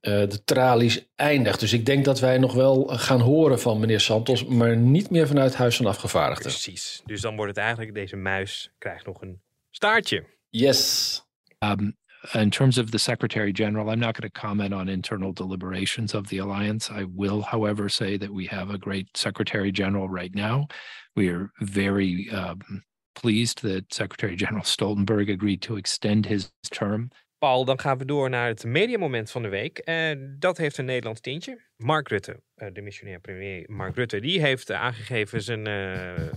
de 0.06 0.44
tralies 0.44 1.06
eindigt. 1.14 1.60
Dus 1.60 1.72
ik 1.72 1.86
denk 1.86 2.04
dat 2.04 2.20
wij 2.20 2.38
nog 2.38 2.54
wel 2.54 2.86
gaan 2.86 3.20
horen 3.20 3.60
van 3.60 3.80
meneer 3.80 4.00
Santos, 4.00 4.44
maar 4.44 4.76
niet 4.76 5.10
meer 5.10 5.26
vanuit 5.26 5.54
Huis 5.54 5.76
van 5.76 5.86
Afgevaardigden. 5.86 6.50
Precies. 6.50 7.02
Dus 7.04 7.20
dan 7.20 7.36
wordt 7.36 7.50
het 7.50 7.64
eigenlijk, 7.64 7.94
deze 7.94 8.16
muis 8.16 8.70
krijgt 8.78 9.06
nog 9.06 9.22
een 9.22 9.42
staartje. 9.70 10.24
Yes. 10.48 11.22
Um, 11.58 11.96
in 12.34 12.50
terms 12.50 12.78
of 12.78 12.90
the 12.90 12.98
Secretary 12.98 13.52
General, 13.52 13.90
I'm 13.90 14.00
not 14.00 14.16
going 14.16 14.30
to 14.32 14.40
comment 14.40 14.74
on 14.74 14.88
internal 14.88 15.32
deliberations 15.32 16.14
of 16.14 16.26
the 16.26 16.40
alliance. 16.40 16.90
I 16.90 17.04
will, 17.14 17.42
however, 17.42 17.88
say 17.88 18.18
that 18.18 18.32
we 18.32 18.46
have 18.46 18.70
a 18.70 18.78
great 18.78 19.16
Secretary 19.16 19.70
General 19.70 20.08
right 20.08 20.34
now. 20.34 20.66
We 21.14 21.28
are 21.28 21.52
very 21.60 22.28
um, 22.30 22.84
pleased 23.14 23.62
that 23.62 23.92
Secretary 23.92 24.36
General 24.36 24.64
Stoltenberg 24.64 25.30
agreed 25.30 25.62
to 25.62 25.76
extend 25.76 26.26
his 26.26 26.50
term. 26.70 27.10
Paul, 27.38 27.64
dan 27.64 27.80
gaan 27.80 27.98
we 27.98 28.04
door 28.04 28.30
naar 28.30 28.48
het 28.48 28.64
mediamoment 28.64 29.30
van 29.30 29.42
de 29.42 29.48
week. 29.48 29.78
En 29.78 30.36
dat 30.38 30.56
heeft 30.56 30.78
een 30.78 30.84
Nederlands 30.84 31.20
tintje. 31.20 31.60
Mark 31.76 32.08
Rutte, 32.08 32.42
eh, 32.54 32.68
de 32.72 32.80
missionair 32.80 33.20
premier 33.20 33.64
Mark 33.70 33.94
Rutte, 33.94 34.20
die 34.20 34.40
heeft 34.40 34.72
aangegeven 34.72 35.42
zijn 35.42 35.68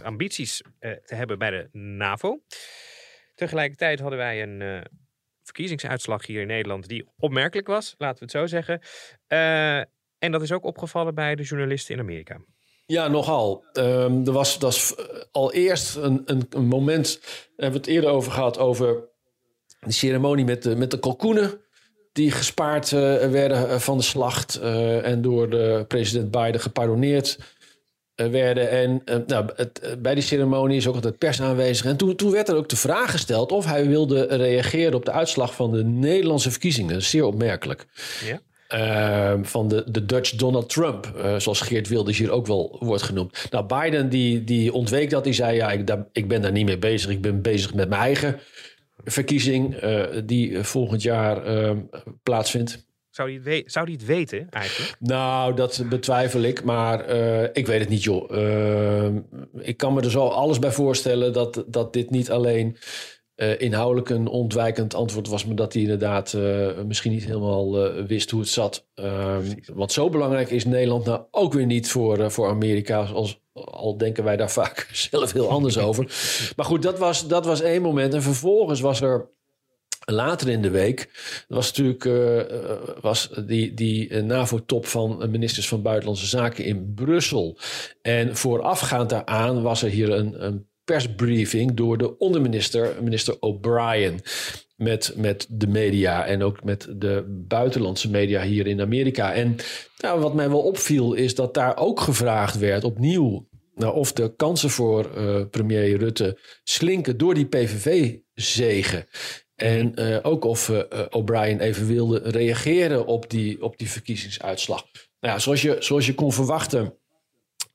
ambities 0.04 0.62
te 0.80 1.16
hebben 1.16 1.38
bij 1.38 1.50
de 1.50 1.70
NAVO. 1.72 2.40
Tegelijkertijd 3.36 4.00
hadden 4.00 4.20
wij 4.20 4.42
een 4.44 4.86
verkiezingsuitslag 5.44 6.26
hier 6.26 6.42
in 6.42 6.48
Nederland 6.48 6.88
die 6.88 7.10
opmerkelijk 7.18 7.68
was, 7.68 7.96
laten 7.98 8.18
we 8.18 8.24
het 8.24 8.32
zo 8.32 8.46
zeggen. 8.46 8.82
en 10.18 10.32
dat 10.32 10.42
is 10.42 10.52
ook 10.52 10.64
opgevallen 10.64 11.16
bij 11.16 11.36
de 11.36 11.44
journalisten 11.44 11.96
in 11.96 12.02
Amerika. 12.02 12.42
Ja, 12.90 13.08
nogal. 13.08 13.66
Um, 13.74 14.26
er 14.26 14.32
was, 14.32 14.60
dat 14.60 14.74
is 14.74 14.96
al 15.32 15.54
eerst 15.54 15.96
een, 15.96 16.22
een, 16.26 16.46
een 16.50 16.68
moment, 16.68 17.20
daar 17.22 17.32
hebben 17.50 17.82
we 17.82 17.88
het 17.88 17.88
eerder 17.88 18.10
over 18.10 18.32
gehad, 18.32 18.58
over 18.58 19.10
de 19.80 19.92
ceremonie 19.92 20.46
met 20.46 20.64
de, 20.64 20.76
met 20.76 20.92
de 20.92 21.00
kalkoenen. 21.00 21.52
Die 22.14 22.32
gespaard 22.32 22.92
uh, 22.92 23.00
werden 23.16 23.82
van 23.82 23.98
de 23.98 24.04
slacht 24.04 24.60
uh, 24.64 25.06
en 25.06 25.22
door 25.22 25.50
de 25.50 25.86
president 25.88 26.32
Biden 26.32 26.62
gepardonneerd 26.62 27.40
uh, 28.16 28.28
werden. 28.28 28.70
En 28.70 29.02
nou, 29.28 29.46
het, 29.56 29.96
bij 30.00 30.14
die 30.14 30.24
ceremonie 30.24 30.78
is 30.78 30.88
ook 30.88 30.96
altijd 30.96 31.18
pers 31.18 31.42
aanwezig. 31.42 31.86
En 31.86 31.98
toen, 31.98 32.16
toen 32.16 32.32
werd 32.32 32.50
er 32.50 32.56
ook 32.56 32.70
de 32.70 32.76
vraag 32.76 33.12
gesteld 33.12 33.52
of 33.52 33.66
hij 33.66 33.88
wilde 33.88 34.22
reageren 34.24 34.94
op 34.94 35.06
de 35.06 35.12
uitslag 35.12 35.56
van 35.56 35.72
de 35.72 35.84
Nederlandse 35.84 36.52
verkiezingen. 36.52 37.04
Zeer 37.04 37.24
opmerkelijk. 37.24 37.86
Ja. 38.26 38.40
Uh, 38.76 39.44
van 39.44 39.68
de, 39.68 39.84
de 39.92 40.06
Dutch 40.06 40.32
Donald 40.36 40.70
Trump, 40.70 41.14
uh, 41.18 41.40
zoals 41.40 41.62
Geert 41.62 41.88
Wilders 41.88 42.18
hier 42.18 42.32
ook 42.32 42.48
wel 42.48 42.78
wordt 42.80 43.04
genoemd. 43.04 43.48
Nou, 43.52 43.66
Biden 43.66 44.10
die, 44.10 44.44
die 44.44 44.74
ontweek 44.74 45.10
dat. 45.10 45.24
Die 45.24 45.34
zei, 45.34 45.56
ja, 45.56 45.72
ik, 45.72 45.88
daar, 45.88 46.06
ik 46.12 46.28
ben 46.28 46.42
daar 46.42 46.52
niet 46.52 46.66
mee 46.66 46.78
bezig. 46.78 47.10
Ik 47.10 47.22
ben 47.22 47.42
bezig 47.42 47.74
met 47.74 47.90
mijn 47.90 48.02
eigen 48.02 48.40
verkiezing 49.04 49.84
uh, 49.84 50.06
die 50.26 50.64
volgend 50.64 51.02
jaar 51.02 51.46
ehm, 51.46 51.78
plaatsvindt. 52.24 52.88
Zou 53.10 53.40
hij, 53.42 53.54
het 53.54 53.72
zou 53.72 53.86
hij 53.86 53.94
het 53.94 54.06
weten 54.06 54.48
eigenlijk? 54.50 54.96
Nou, 55.00 55.56
dat 55.56 55.84
betwijfel 55.90 56.42
ik. 56.42 56.64
Maar 56.64 57.16
uh, 57.16 57.44
ik 57.44 57.68
weet 57.68 57.80
het 57.80 57.90
niet, 57.90 58.04
joh. 58.04 58.32
Ik 59.60 59.78
kan 59.78 59.94
me 59.94 60.02
er 60.02 60.12
zo 60.12 60.28
alles 60.28 60.60
bij 60.60 60.72
voorstellen 60.72 61.34
dat, 61.34 61.64
dat 61.68 61.94
dit 61.94 62.10
niet 62.10 62.32
alleen 62.32 62.78
inhoudelijk 63.58 64.10
een 64.10 64.28
ontwijkend 64.28 64.94
antwoord 64.94 65.28
was, 65.28 65.46
maar 65.46 65.56
dat 65.56 65.74
hij 65.74 65.82
inderdaad 65.82 66.38
misschien 66.86 67.12
niet 67.12 67.26
helemaal 67.26 67.94
wist 68.06 68.30
hoe 68.30 68.40
het 68.40 68.50
zat. 68.50 68.88
Um, 68.96 69.44
want 69.74 69.92
zo 69.92 70.10
belangrijk 70.10 70.50
is 70.50 70.66
Nederland 70.66 71.06
nou 71.06 71.22
ook 71.32 71.54
weer 71.54 71.66
niet 71.66 71.90
voor, 71.90 72.32
voor 72.32 72.50
Amerika, 72.50 73.02
als, 73.04 73.42
al 73.66 73.98
denken 73.98 74.24
wij 74.24 74.38
daar 74.38 74.52
vaak 74.62 74.90
zelf 74.92 75.32
heel 75.32 75.50
anders 75.50 75.78
over. 75.78 76.06
Maar 76.56 76.66
goed, 76.66 76.82
dat 76.82 77.00
was, 77.00 77.28
dat 77.28 77.46
was 77.46 77.62
één 77.62 77.82
moment. 77.82 78.14
En 78.14 78.22
vervolgens 78.22 78.80
was 78.80 79.02
er 79.02 79.30
later 80.06 80.50
in 80.50 80.62
de 80.62 80.70
week, 80.70 81.10
was 81.48 81.68
natuurlijk 81.78 82.10
was 83.02 83.30
die, 83.46 83.74
die 83.74 84.22
NAVO-top 84.22 84.86
van 84.86 85.32
ministers 85.32 85.68
van 85.68 85.82
Buitenlandse 85.82 86.26
Zaken 86.26 86.66
in 86.66 86.94
Brussel. 86.96 87.58
En 88.02 88.36
voorafgaand 88.36 89.10
daaraan 89.10 89.62
was 89.62 89.84
er 89.84 89.90
hier 89.90 90.12
een, 90.12 90.46
een 90.46 90.68
persbriefing 90.94 91.74
door 91.74 91.98
de 91.98 92.18
onderminister, 92.18 92.96
minister 93.02 93.36
O'Brien. 93.40 94.20
Met, 94.76 95.14
met 95.16 95.46
de 95.50 95.68
media 95.68 96.26
en 96.26 96.44
ook 96.44 96.64
met 96.64 96.88
de 96.96 97.44
buitenlandse 97.48 98.10
media 98.10 98.42
hier 98.42 98.68
in 98.68 98.82
Amerika. 98.82 99.34
En 99.34 99.56
nou, 99.98 100.20
wat 100.20 100.34
mij 100.34 100.50
wel 100.50 100.62
opviel 100.62 101.14
is 101.14 101.36
dat 101.36 101.54
daar 101.54 101.78
ook 101.78 102.00
gevraagd 102.00 102.58
werd 102.58 102.84
opnieuw 102.84 103.49
nou, 103.80 103.96
of 103.96 104.14
de 104.14 104.36
kansen 104.36 104.70
voor 104.70 105.10
uh, 105.18 105.42
premier 105.50 105.98
Rutte 105.98 106.40
slinken 106.64 107.18
door 107.18 107.34
die 107.34 107.46
PVV-zegen. 107.46 109.08
En 109.56 109.92
uh, 109.96 110.18
ook 110.22 110.44
of 110.44 110.70
uh, 110.70 110.82
O'Brien 111.10 111.60
even 111.60 111.88
wilde 111.88 112.22
reageren 112.24 113.06
op 113.06 113.30
die, 113.30 113.64
op 113.64 113.78
die 113.78 113.90
verkiezingsuitslag. 113.90 114.86
Nou 115.20 115.34
ja, 115.34 115.40
zoals 115.40 115.62
je, 115.62 115.76
zoals 115.80 116.06
je 116.06 116.16
kon 116.16 116.34
verwachten, 116.34 116.94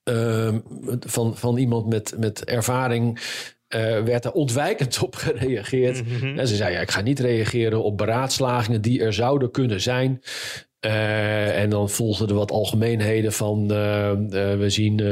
uh, 0.05 0.55
van, 1.01 1.37
van 1.37 1.57
iemand 1.57 1.87
met, 1.87 2.15
met 2.19 2.45
ervaring. 2.45 3.21
Uh, 3.69 4.03
werd 4.03 4.25
er 4.25 4.33
ontwijkend 4.33 5.03
op 5.03 5.15
gereageerd. 5.15 6.05
Mm 6.05 6.19
-hmm. 6.19 6.39
En 6.39 6.49
ze 6.49 6.57
zei: 6.57 6.73
ja, 6.73 6.81
Ik 6.81 6.91
ga 6.91 7.01
niet 7.01 7.21
reageren 7.21 7.83
op 7.83 7.97
beraadslagingen 7.97 8.83
die 8.83 9.01
er 9.01 9.13
zouden 9.13 9.51
kunnen 9.51 9.81
zijn. 9.81 10.23
Uh, 10.85 11.61
en 11.61 11.71
dan 11.71 11.91
volgden 11.91 12.29
er 12.29 12.35
wat 12.35 12.51
algemeenheden 12.51 13.33
van 13.33 13.73
uh, 13.73 14.13
uh, 14.31 14.55
we 14.57 14.71
zien 14.71 15.03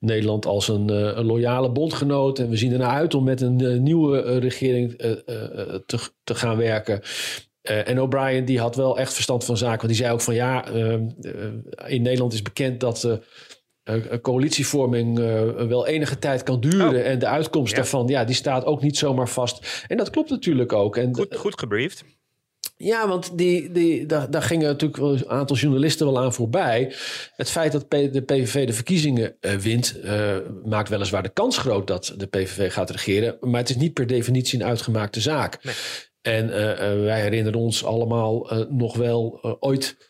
Nederland 0.00 0.46
als 0.46 0.68
een, 0.68 0.88
een, 1.18 1.24
loyale 1.24 1.70
bondgenoot 1.70 2.38
en 2.38 2.48
we 2.48 2.56
zien 2.56 2.72
ernaar 2.72 2.90
uit 2.90 3.14
om 3.14 3.24
met 3.24 3.40
een 3.40 3.82
nieuwe 3.82 4.38
regering 4.38 4.96
te, 5.86 5.98
te 6.24 6.34
gaan 6.34 6.56
werken. 6.56 7.00
en 7.62 8.00
O'Brien 8.00 8.44
die 8.44 8.60
had 8.60 8.76
wel 8.76 8.98
echt 8.98 9.14
verstand 9.14 9.44
van 9.44 9.56
zaken, 9.56 9.76
want 9.76 9.88
die 9.88 10.02
zei 10.02 10.12
ook 10.12 10.20
van 10.20 10.34
ja, 10.34 10.66
in 11.86 12.02
Nederland 12.02 12.32
is 12.32 12.42
bekend 12.42 12.80
dat 12.80 13.20
coalitievorming 14.22 15.18
wel 15.68 15.86
enige 15.86 16.18
tijd 16.18 16.42
kan 16.42 16.60
duren 16.60 17.00
oh. 17.00 17.06
en 17.06 17.18
de 17.18 17.26
uitkomst 17.26 17.70
ja. 17.70 17.76
daarvan, 17.76 18.08
ja, 18.08 18.24
die 18.24 18.34
staat 18.34 18.64
ook 18.64 18.82
niet 18.82 18.96
zomaar 18.96 19.28
vast. 19.28 19.84
En 19.88 19.96
dat 19.96 20.10
klopt 20.10 20.30
natuurlijk 20.30 20.72
ook. 20.72 20.96
En, 20.96 21.14
goed, 21.14 21.36
goed 21.36 21.58
gebriefd. 21.58 22.04
Ja, 22.82 23.08
want 23.08 23.38
die, 23.38 23.72
die, 23.72 24.06
daar, 24.06 24.30
daar 24.30 24.42
gingen 24.42 24.66
natuurlijk 24.66 25.02
een 25.02 25.28
aantal 25.28 25.56
journalisten 25.56 26.06
wel 26.06 26.20
aan 26.20 26.32
voorbij. 26.32 26.94
Het 27.36 27.50
feit 27.50 27.72
dat 27.72 27.90
de 27.90 28.22
PVV 28.26 28.66
de 28.66 28.72
verkiezingen 28.72 29.36
uh, 29.40 29.54
wint, 29.54 29.96
uh, 30.04 30.36
maakt 30.64 30.88
weliswaar 30.88 31.22
de 31.22 31.28
kans 31.28 31.58
groot 31.58 31.86
dat 31.86 32.14
de 32.16 32.26
PVV 32.26 32.72
gaat 32.72 32.90
regeren. 32.90 33.36
Maar 33.40 33.60
het 33.60 33.68
is 33.68 33.76
niet 33.76 33.94
per 33.94 34.06
definitie 34.06 34.60
een 34.60 34.66
uitgemaakte 34.66 35.20
zaak. 35.20 35.64
Nee. 35.64 35.74
En 36.22 36.46
uh, 36.46 36.52
wij 37.04 37.20
herinneren 37.20 37.60
ons 37.60 37.84
allemaal 37.84 38.50
nog 38.68 38.96
wel 38.96 39.40
ooit 39.60 40.09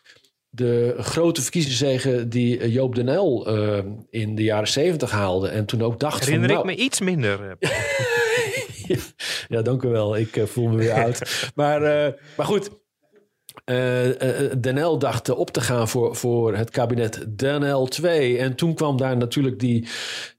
de 0.53 0.95
grote 0.97 1.41
verkiezingszegen 1.41 2.29
die 2.29 2.71
Joop 2.71 2.95
den 2.95 3.07
Uyl 3.07 3.47
in 4.09 4.35
de 4.35 4.43
jaren 4.43 4.67
zeventig 4.67 5.11
haalde. 5.11 5.47
En 5.47 5.65
toen 5.65 5.81
ook 5.81 5.99
dacht 5.99 6.25
Herinner 6.25 6.49
van, 6.49 6.57
ik 6.57 6.65
nou, 6.65 6.77
me 6.77 6.83
iets 6.83 6.99
minder. 6.99 7.57
ja, 9.47 9.61
dank 9.61 9.83
u 9.83 9.87
wel. 9.87 10.17
Ik 10.17 10.35
uh, 10.35 10.45
voel 10.45 10.67
me 10.67 10.75
weer 10.77 10.93
oud. 10.93 11.21
Maar, 11.55 11.81
uh, 11.81 12.13
maar 12.37 12.45
goed, 12.45 12.69
uh, 13.65 14.07
uh, 14.07 14.13
Den 14.57 14.99
dacht 14.99 15.29
op 15.29 15.49
te 15.49 15.61
gaan 15.61 15.87
voor, 15.87 16.15
voor 16.15 16.55
het 16.55 16.69
kabinet 16.69 17.25
Den 17.27 17.89
2. 17.89 18.37
En 18.37 18.55
toen 18.55 18.73
kwam 18.73 18.97
daar 18.97 19.17
natuurlijk 19.17 19.59
die, 19.59 19.87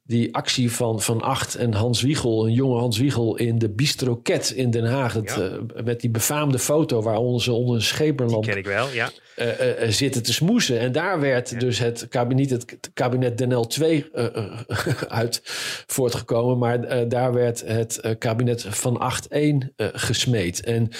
die 0.05 0.35
actie 0.35 0.73
van 0.73 1.01
Van 1.01 1.21
Acht 1.21 1.55
en 1.55 1.75
Hans 1.75 2.03
Wiegel, 2.03 2.47
een 2.47 2.53
jonge 2.53 2.79
Hans 2.79 2.99
Wiegel, 2.99 3.37
in 3.37 3.59
de 3.59 3.71
Bistroket 3.71 4.51
in 4.51 4.71
Den 4.71 4.85
Haag. 4.85 5.15
Ja. 5.15 5.39
uh, 5.39 5.85
met 5.85 6.01
die 6.01 6.11
befaamde 6.11 6.59
foto 6.59 7.03
waar 7.03 7.17
onze 7.17 7.53
onder 7.53 7.75
een 7.75 7.83
scheperlamp 7.83 8.45
ken 8.45 8.57
ik 8.57 8.67
wel, 8.67 8.89
ja. 8.89 9.11
Uh, 9.37 9.89
zitten 9.89 10.23
te 10.23 10.33
smoesen. 10.33 10.79
En 10.79 10.93
daar 10.93 11.21
werd 11.21 11.51
ja. 11.51 11.59
dus 11.59 11.79
het 11.79 12.09
kabinet, 12.09 12.51
het 12.51 12.91
kabinet 12.95 13.39
Den 13.39 13.69
2 13.69 14.11
uit 15.09 15.41
voortgekomen. 15.87 16.59
Maar 16.59 17.09
daar 17.09 17.33
werd 17.33 17.63
het 17.67 18.17
kabinet 18.19 18.65
Van 18.69 18.99
Acht 18.99 19.29
1 19.29 19.73
gesmeed. 19.77 20.65
En 20.65 20.91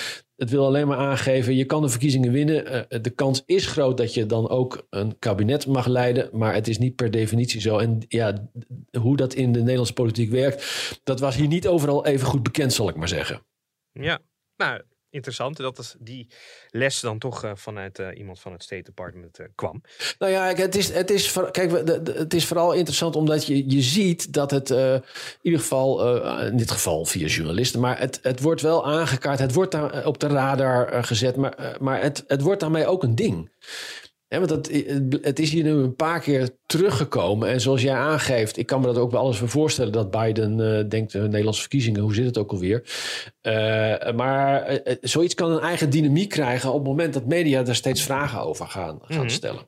het 0.43 0.51
wil 0.51 0.67
alleen 0.67 0.87
maar 0.87 0.99
aangeven, 0.99 1.55
je 1.55 1.65
kan 1.65 1.83
de 1.83 1.89
verkiezingen 1.89 2.33
winnen. 2.33 2.87
de 3.03 3.11
kans 3.11 3.43
is 3.47 3.67
groot 3.67 3.97
dat 3.97 4.15
je 4.15 4.27
dan 4.27 4.49
ook 4.49 4.87
een 4.91 5.19
kabinet 5.19 5.67
mag 5.67 5.87
leiden. 5.87 6.29
Maar 6.33 6.55
het 6.55 6.69
is 6.69 6.79
niet 6.79 6.97
per 6.97 7.11
definitie 7.11 7.61
zo. 7.61 7.79
En 7.79 7.99
ja, 8.09 8.51
hoe 8.99 9.17
dat 9.17 9.35
in 9.35 9.53
de 9.53 9.59
Nederlandse 9.59 9.93
politiek 9.93 10.31
werkt, 10.31 11.01
dat 11.05 11.21
was 11.21 11.37
hier 11.37 11.47
niet 11.47 11.67
overal 11.67 12.07
even 12.07 12.27
goed 12.27 12.43
bekend, 12.43 12.73
zal 12.73 12.89
ik 12.89 12.97
maar 12.97 13.09
zeggen. 13.09 13.47
Ja, 13.93 14.19
nou, 14.57 14.83
interessant 15.11 15.57
dat 15.57 15.79
is 15.79 15.97
die 15.99 16.29
les 16.75 17.01
dan 17.01 17.19
toch 17.19 17.45
uh, 17.45 17.51
vanuit 17.55 17.99
uh, 17.99 18.09
iemand 18.15 18.41
van 18.41 18.53
het 18.53 18.63
State 18.63 18.83
Department 18.83 19.41
uh, 19.41 19.47
kwam. 19.55 19.83
Nou 20.19 20.33
ja, 20.33 20.55
het 20.55 20.77
is, 20.77 20.93
het 20.93 21.11
is, 21.11 21.39
kijk, 21.51 21.71
het 22.05 22.35
is 22.35 22.47
vooral 22.47 22.73
interessant 22.73 23.17
omdat 23.17 23.47
je, 23.47 23.71
je 23.71 23.83
ziet 23.83 24.33
dat 24.33 24.51
het 24.51 24.71
in 24.71 25.03
ieder 25.43 25.61
geval, 25.61 26.17
in 26.47 26.57
dit 26.57 26.71
geval 26.71 27.05
via 27.05 27.27
journalisten, 27.27 27.81
maar 27.81 27.99
het, 27.99 28.19
het 28.23 28.41
wordt 28.41 28.61
wel 28.61 28.87
aangekaart, 28.87 29.39
het 29.39 29.55
wordt 29.55 29.73
daar 29.73 30.07
op 30.07 30.19
de 30.19 30.27
radar 30.27 31.05
gezet, 31.05 31.37
maar, 31.37 31.77
maar 31.81 32.01
het, 32.01 32.25
het 32.27 32.43
wordt 32.43 32.61
daarmee 32.61 32.87
ook 32.87 33.03
een 33.03 33.15
ding. 33.15 33.51
Ja, 34.33 34.39
want 34.39 34.49
dat, 34.49 34.71
het 35.23 35.39
is 35.39 35.51
hier 35.51 35.63
nu 35.63 35.71
een 35.71 35.97
paar 35.97 36.21
keer 36.21 36.51
teruggekomen. 36.67 37.49
En 37.49 37.61
zoals 37.61 37.83
jij 37.83 37.95
aangeeft, 37.95 38.57
ik 38.57 38.67
kan 38.67 38.81
me 38.81 38.87
dat 38.87 38.99
ook 38.99 39.11
wel 39.11 39.21
alles 39.21 39.39
voor 39.39 39.49
voorstellen 39.49 39.93
dat 39.93 40.11
Biden 40.11 40.59
uh, 40.59 40.89
denkt: 40.89 41.15
uh, 41.15 41.23
Nederlandse 41.23 41.61
verkiezingen, 41.61 42.01
hoe 42.01 42.15
zit 42.15 42.25
het 42.25 42.39
ook 42.39 42.51
alweer? 42.51 42.83
Uh, 43.43 44.13
maar 44.13 44.81
zoiets 45.01 45.35
kan 45.35 45.51
een 45.51 45.61
eigen 45.61 45.91
dynamiek 45.91 46.29
krijgen 46.29 46.69
op 46.69 46.79
het 46.79 46.87
moment 46.87 47.15
dat 47.15 47.27
media 47.27 47.67
er 47.67 47.75
steeds 47.75 48.03
vragen 48.03 48.41
over 48.41 48.67
gaan, 48.67 48.99
gaan 49.03 49.17
mm 49.17 49.21
-hmm. 49.21 49.29
stellen. 49.29 49.67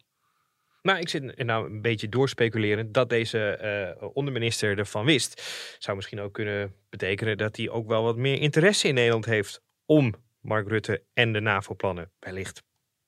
Maar 0.83 1.01
ik 1.01 1.09
zit 1.09 1.45
nou 1.45 1.67
een 1.67 1.83
beetje 1.83 2.09
doorspeculeren 2.09 2.93
dat 2.93 3.09
deze 3.09 3.59
uh, 4.01 4.09
onderminister 4.13 4.79
ervan 4.79 5.05
wist. 5.05 5.43
Zou 5.79 5.97
misschien 5.97 6.21
ook 6.21 6.33
kunnen 6.33 6.75
betekenen 6.91 7.39
dat 7.39 7.57
hij 7.57 7.71
ook 7.71 7.89
wel 7.89 8.03
wat 8.03 8.17
meer 8.17 8.41
interesse 8.41 8.89
in 8.89 8.95
Nederland 8.95 9.25
heeft 9.25 9.63
om 9.87 10.15
Mark 10.41 10.69
Rutte 10.69 11.03
en 11.15 11.33
de 11.33 11.41
NAVO-plannen 11.41 12.11
wellicht 12.19 12.63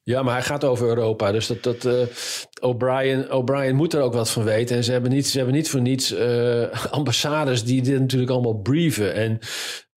ja, 0.09 0.23
maar 0.23 0.35
hij 0.35 0.43
gaat 0.43 0.65
over 0.65 0.89
Europa. 0.89 1.33
Dus 1.33 1.47
dat, 1.47 1.63
dat 1.63 1.85
uh, 1.85 1.93
O'Brien, 2.61 3.33
O'Brien 3.33 3.75
moet 3.75 3.95
er 3.95 4.03
ook 4.03 4.13
wat 4.13 4.31
van 4.31 4.45
weten. 4.45 4.77
En 4.77 4.85
ze 4.85 4.93
hebben 4.93 5.11
niet, 5.11 5.27
ze 5.27 5.37
hebben 5.37 5.55
niet 5.55 5.71
voor 5.71 5.81
niets 5.81 6.13
uh, 6.13 6.85
ambassades 6.91 7.65
die 7.65 7.83
dit 7.83 8.01
natuurlijk 8.01 8.31
allemaal 8.31 8.59
brieven. 8.59 9.15
En 9.15 9.39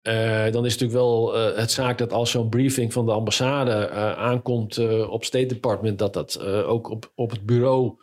uh, 0.04 0.52
dan 0.52 0.66
is 0.66 0.72
het 0.74 0.82
natuurlijk 0.82 0.92
wel 0.92 1.34
het 1.36 1.72
zaak 1.72 1.98
dat 1.98 2.14
als 2.14 2.32
zo'n 2.32 2.50
briefing 2.50 2.94
van 2.94 3.06
de 3.06 3.12
ambassade 3.12 3.90
aankomt 4.16 4.78
op 5.08 5.24
State 5.24 5.46
Department, 5.46 6.00
dat 6.00 6.14
dat 6.14 6.44
ook 6.44 6.90
op, 6.90 7.12
op 7.16 7.32
het 7.32 7.46
bureau 7.46 7.98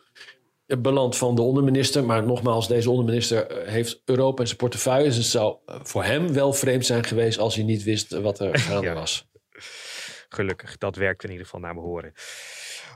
belandt 0.67 1.17
van 1.17 1.35
de 1.35 1.43
onderminister. 1.43 2.05
Maar 2.05 2.27
nogmaals, 2.27 2.69
deze 2.69 2.91
onderminister 2.91 3.47
heeft 3.65 4.03
Europa 4.05 4.41
in 4.41 4.47
zijn 4.47 4.59
portefeuille. 4.59 5.05
Dus 5.05 5.17
het 5.17 5.27
zou 5.27 5.57
voor 5.65 6.05
hem 6.05 6.33
wel 6.33 6.53
vreemd 6.53 6.87
zijn 6.87 7.05
geweest 7.05 7.39
als 7.39 7.55
hij 7.55 7.65
niet 7.65 7.83
wist 7.83 8.19
wat 8.19 8.41
er 8.41 8.59
gaande 8.69 8.87
ja. 8.87 8.95
was. 8.95 9.26
Gelukkig, 10.29 10.79
dat 10.79 10.97
werkt 10.97 11.25
in 11.25 11.31
ieder 11.31 11.45
geval 11.45 11.61
naar 11.61 11.75
behoren. 11.75 12.13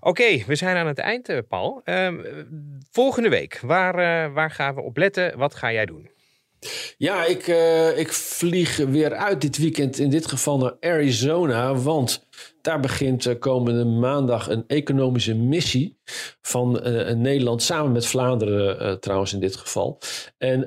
Oké, 0.01 0.45
we 0.47 0.55
zijn 0.55 0.77
aan 0.77 0.87
het 0.87 0.99
eind, 0.99 1.29
uh, 1.29 1.39
Paul. 1.49 1.83
Uh, 1.85 2.13
volgende 2.91 3.29
week, 3.29 3.61
waar, 3.63 3.95
uh, 3.95 4.35
waar 4.35 4.51
gaan 4.51 4.75
we 4.75 4.81
op 4.81 4.97
letten? 4.97 5.39
Wat 5.39 5.55
ga 5.55 5.73
jij 5.73 5.87
doen? 5.87 6.11
Ja, 6.97 7.25
ik, 7.25 7.47
uh, 7.47 7.99
ik 7.99 8.13
vlieg 8.13 8.77
weer 8.77 9.15
uit 9.15 9.41
dit 9.41 9.59
weekend, 9.59 9.99
in 9.99 10.11
dit 10.11 10.27
geval 10.27 10.59
naar 10.59 10.77
Arizona. 10.81 11.75
Want 11.75 12.27
daar 12.63 12.81
begint 12.81 13.27
uh, 13.27 13.39
komende 13.39 13.85
maandag 13.85 14.49
een 14.49 14.65
economische 14.67 15.35
missie 15.35 15.99
van 16.41 16.87
uh, 16.87 17.11
Nederland, 17.11 17.63
samen 17.63 17.93
met 17.93 18.07
Vlaanderen 18.07 19.01
trouwens 19.01 19.33
in 19.33 19.41
dit 19.41 19.57
geval. 19.57 19.99
En 20.39 20.65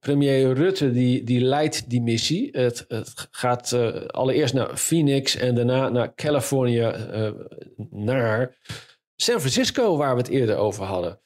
premier 0.00 0.54
Rutte 0.54 0.92
die, 0.92 1.24
die 1.24 1.40
leidt 1.40 1.90
die 1.90 2.02
missie. 2.02 2.48
Het, 2.52 2.84
het 2.88 3.28
gaat 3.30 3.76
allereerst 4.06 4.54
naar 4.54 4.76
Phoenix 4.76 5.36
en 5.36 5.54
daarna 5.54 5.88
naar 5.88 6.14
Californië, 6.14 6.92
naar 7.90 8.56
San 9.16 9.38
Francisco, 9.40 9.96
waar 9.96 10.14
we 10.14 10.20
het 10.20 10.30
eerder 10.30 10.56
over 10.56 10.84
hadden. 10.84 11.20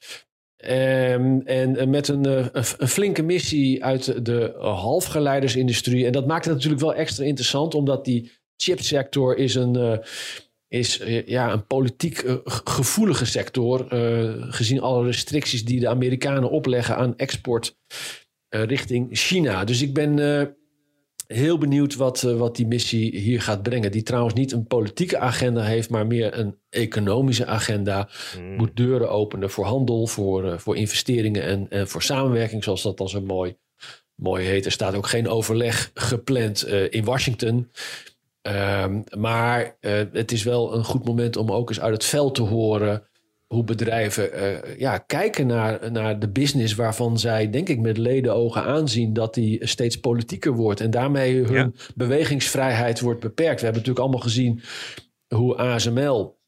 Um, 0.71 1.41
en 1.41 1.91
met 1.91 2.09
een, 2.09 2.25
een, 2.25 2.51
een, 2.53 2.89
flinke 2.89 3.23
missie 3.23 3.85
uit 3.85 4.25
de 4.27 4.55
halfgeleidersindustrie. 4.59 6.07
En 6.07 6.13
dat 6.13 6.27
maakt 6.27 6.45
het 6.45 6.55
natuurlijk 6.55 6.83
wel 6.83 6.95
extra 6.95 7.25
interessant, 7.25 7.75
omdat 7.75 8.05
die 8.05 8.33
chipsector 8.63 9.37
is 9.37 9.55
een, 9.55 9.77
uh, 9.77 9.99
is, 10.69 11.01
uh, 11.01 11.27
ja, 11.27 11.53
een 11.53 11.67
politiek 11.67 12.23
uh, 12.23 12.35
gevoelige 12.45 13.25
sector. 13.25 13.87
gezien 14.51 14.81
alle 14.81 15.05
restricties 15.05 15.65
die 15.65 15.81
de 15.81 15.89
Amerikanen 15.89 16.51
opleggen 16.51 16.97
aan 16.97 17.17
export 17.17 17.77
richting 18.49 19.09
China. 19.11 19.65
Dus 19.65 19.83
ik 19.83 19.95
ben 19.95 20.19
heel 21.27 21.59
benieuwd 21.59 21.95
wat, 21.95 22.21
wat 22.21 22.57
die 22.57 22.67
missie 22.67 23.17
hier 23.19 23.43
gaat 23.43 23.63
brengen. 23.63 23.93
Die 23.93 24.03
trouwens 24.03 24.35
niet 24.35 24.53
een 24.53 24.67
politieke 24.67 25.19
agenda 25.19 25.63
heeft, 25.63 25.91
maar 25.91 26.07
meer 26.07 26.39
een 26.39 26.59
economische 26.71 27.47
agenda. 27.47 28.09
Mm. 28.39 28.57
Moet 28.57 28.77
deuren 28.77 29.11
openen 29.11 29.51
voor 29.51 29.65
handel, 29.65 30.07
voor, 30.07 30.61
voor 30.61 30.77
investeringen 30.77 31.43
en, 31.43 31.67
en 31.71 31.89
voor 31.89 32.03
samenwerking, 32.03 32.65
zoals 32.65 32.83
dat 32.83 32.97
dan 32.99 33.09
zo 33.09 33.21
mooi, 33.21 33.57
mooi 34.15 34.47
heet. 34.47 34.65
Er 34.65 34.73
staat 34.73 34.95
ook 34.95 35.07
geen 35.07 35.29
overleg 35.29 35.91
gepland 35.95 36.67
in 36.69 37.05
Washington. 37.05 37.71
Um, 38.43 39.05
maar 39.19 39.77
het 40.13 40.33
is 40.33 40.43
wel 40.43 40.75
een 40.75 40.85
goed 40.85 41.05
moment 41.05 41.37
om 41.37 41.51
ook 41.51 41.69
eens 41.69 41.81
uit 41.81 41.93
het 41.93 42.05
veld 42.05 42.35
te 42.35 42.43
horen 42.43 43.07
hoe 43.47 43.65
bedrijven 43.65 44.31
uh, 44.35 44.79
ja, 44.79 44.99
kijken 44.99 45.47
naar, 45.47 45.93
naar 45.93 46.19
de 46.19 46.29
business 46.29 46.75
waarvan 46.75 47.19
zij, 47.19 47.51
denk 47.51 47.69
ik, 47.69 47.81
met 47.81 47.99
ledenogen 47.99 48.63
aanzien 48.63 49.13
dat 49.13 49.35
die 49.35 49.67
steeds 49.67 49.97
politieker 49.97 50.53
wordt. 50.53 50.81
En 50.81 50.91
daarmee 50.91 51.45
hun 51.45 51.53
ja. 51.53 51.71
bewegingsvrijheid 51.95 53.01
wordt 53.01 53.21
beperkt. 53.21 53.61
We 53.61 53.65
hebben 53.65 53.83
natuurlijk 53.83 53.99
allemaal 53.99 54.29
gezien 54.29 54.63
hoe 55.29 55.57
ASML, 55.57 56.39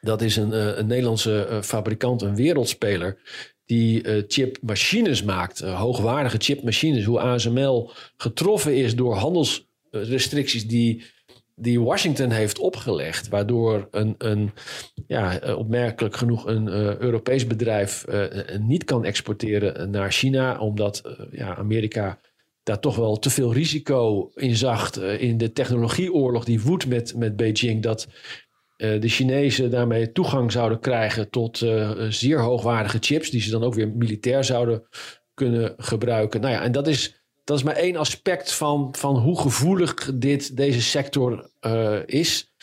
dat 0.00 0.22
is 0.22 0.36
een, 0.36 0.52
uh, 0.52 0.76
een 0.76 0.86
Nederlandse 0.86 1.60
fabrikant, 1.62 2.22
een 2.22 2.36
wereldspeler, 2.36 3.18
die 3.64 4.24
chipmachines 4.28 5.22
maakt, 5.22 5.60
hoogwaardige 5.60 6.38
chipmachines, 6.38 7.04
hoe 7.04 7.20
ASML 7.20 7.90
getroffen 8.16 8.76
is 8.76 8.94
door 8.94 9.14
handelsrestricties 9.14 10.66
die 10.66 11.04
die 11.58 11.80
Washington 11.80 12.30
heeft 12.30 12.58
opgelegd, 12.58 13.28
waardoor 13.28 13.88
een, 13.90 14.14
een 14.18 14.52
ja, 15.06 15.40
eh, 15.40 15.58
opmerkelijk 15.58 16.16
genoeg 16.16 16.46
een 16.46 16.66
uh, 16.66 16.96
Europees 16.96 17.46
bedrijf 17.46 18.04
uh, 18.08 18.24
niet 18.58 18.84
kan 18.84 19.04
exporteren 19.04 19.90
naar 19.90 20.12
China, 20.12 20.58
omdat 20.58 21.02
ja, 21.30 21.56
Amerika 21.56 22.18
daar 22.62 22.80
toch 22.80 22.96
wel 22.96 23.18
te 23.18 23.30
veel 23.30 23.52
risico 23.52 24.30
in 24.34 24.56
zag 24.56 24.96
in 24.96 25.38
de 25.38 25.52
technologieoorlog 25.52 26.44
die 26.44 26.60
woedt 26.60 26.86
met, 26.86 27.14
met 27.16 27.36
Beijing, 27.36 27.82
dat 27.82 28.08
de 28.76 29.08
Chinezen 29.08 29.70
daarmee 29.70 30.12
toegang 30.12 30.52
zouden 30.52 30.80
krijgen 30.80 31.30
tot 31.30 31.58
zeer 32.08 32.40
hoogwaardige 32.40 32.98
chips, 33.00 33.30
die 33.30 33.40
ze 33.40 33.50
dan 33.50 33.64
ook 33.64 33.74
weer 33.74 33.88
militair 33.88 34.44
zouden 34.44 34.82
kunnen 35.34 35.74
gebruiken. 35.76 36.40
Nou 36.40 36.52
ja, 36.52 36.62
en 36.62 36.72
dat 36.72 36.86
is, 36.86 37.15
dat 37.46 37.56
is 37.56 37.62
maar 37.62 37.74
één 37.76 37.96
aspect 37.96 38.52
van, 38.52 38.94
van 38.98 39.16
hoe 39.16 39.40
gevoelig 39.40 40.10
dit, 40.14 40.56
deze 40.56 40.82
sector 40.82 41.50
is. 42.06 42.54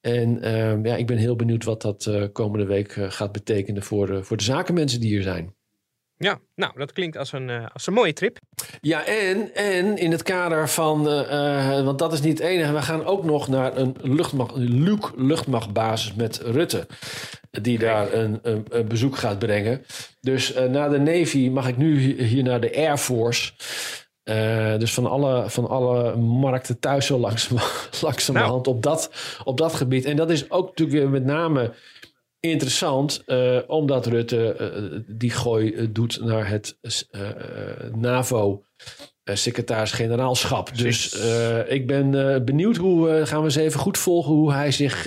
En 0.00 0.42
ehm, 0.42 0.86
ja, 0.86 0.96
ik 0.96 1.06
ben 1.06 1.16
heel 1.16 1.36
benieuwd 1.36 1.64
wat 1.64 1.82
dat 1.82 2.10
komende 2.32 2.66
week 2.66 2.92
gaat 2.92 3.32
betekenen 3.32 3.82
voor, 3.82 4.24
voor 4.24 4.36
de 4.36 4.42
zakenmensen 4.42 5.00
die 5.00 5.10
hier 5.10 5.22
zijn. 5.22 5.54
Ja, 6.16 6.40
nou, 6.54 6.72
dat 6.76 6.92
klinkt 6.92 7.16
als 7.16 7.32
een, 7.32 7.50
als 7.72 7.86
een 7.86 7.92
mooie 7.92 8.12
trip. 8.12 8.38
Ja, 8.80 9.04
en, 9.04 9.54
en 9.54 9.96
in 9.96 10.10
het 10.10 10.22
kader 10.22 10.68
van, 10.68 11.04
want 11.84 11.98
dat 11.98 12.12
is 12.12 12.20
niet 12.20 12.38
het 12.38 12.46
enige, 12.48 12.72
we 12.72 12.82
gaan 12.82 13.04
ook 13.04 13.24
nog 13.24 13.48
naar 13.48 13.76
een 13.76 13.96
luchtmacht, 14.02 14.56
Luke 14.56 15.10
luchtmachtbasis 15.16 16.14
met 16.14 16.40
Rutte. 16.44 16.86
Die 17.50 17.78
daar 17.78 18.12
een, 18.12 18.38
een, 18.42 18.88
bezoek 18.88 19.16
gaat 19.16 19.38
brengen. 19.38 19.84
Dus 20.20 20.56
uh, 20.56 20.64
na 20.64 20.88
de 20.88 20.98
Navy 20.98 21.48
mag 21.48 21.68
ik 21.68 21.76
nu 21.76 22.22
hier 22.22 22.42
naar 22.42 22.60
de 22.60 22.76
Air 22.76 22.96
Force. 22.96 23.52
Dus 24.78 24.94
van 24.94 25.06
alle, 25.06 25.50
van 25.50 25.68
alle 25.68 26.16
markten 26.16 26.78
thuis 26.78 27.06
zo 27.06 27.18
langzaam, 27.18 27.58
langzamerhand 28.02 28.64
nou. 28.64 28.76
op, 28.76 28.82
dat, 28.82 29.10
op 29.44 29.58
dat 29.58 29.74
gebied. 29.74 30.04
En 30.04 30.16
dat 30.16 30.30
is 30.30 30.50
ook 30.50 30.66
natuurlijk 30.66 30.98
weer 30.98 31.08
met 31.08 31.24
name 31.24 31.72
interessant, 32.40 33.22
uh, 33.26 33.58
omdat 33.66 34.06
Rutte 34.06 34.56
uh, 34.60 35.00
die 35.06 35.30
gooi 35.30 35.92
doet 35.92 36.20
naar 36.20 36.48
het 36.48 36.78
NAVO. 37.94 38.62
secretaris-generaalschap. 39.24 40.76
Dus 40.76 41.14
ik 41.68 41.86
ben 41.86 42.10
benieuwd 42.44 42.76
hoe 42.76 43.26
gaan 43.26 43.38
we 43.38 43.44
eens 43.44 43.56
even 43.56 43.80
goed 43.80 43.98
volgen 43.98 44.34
hoe 44.34 44.52
hij 44.52 44.70
zich 44.70 45.06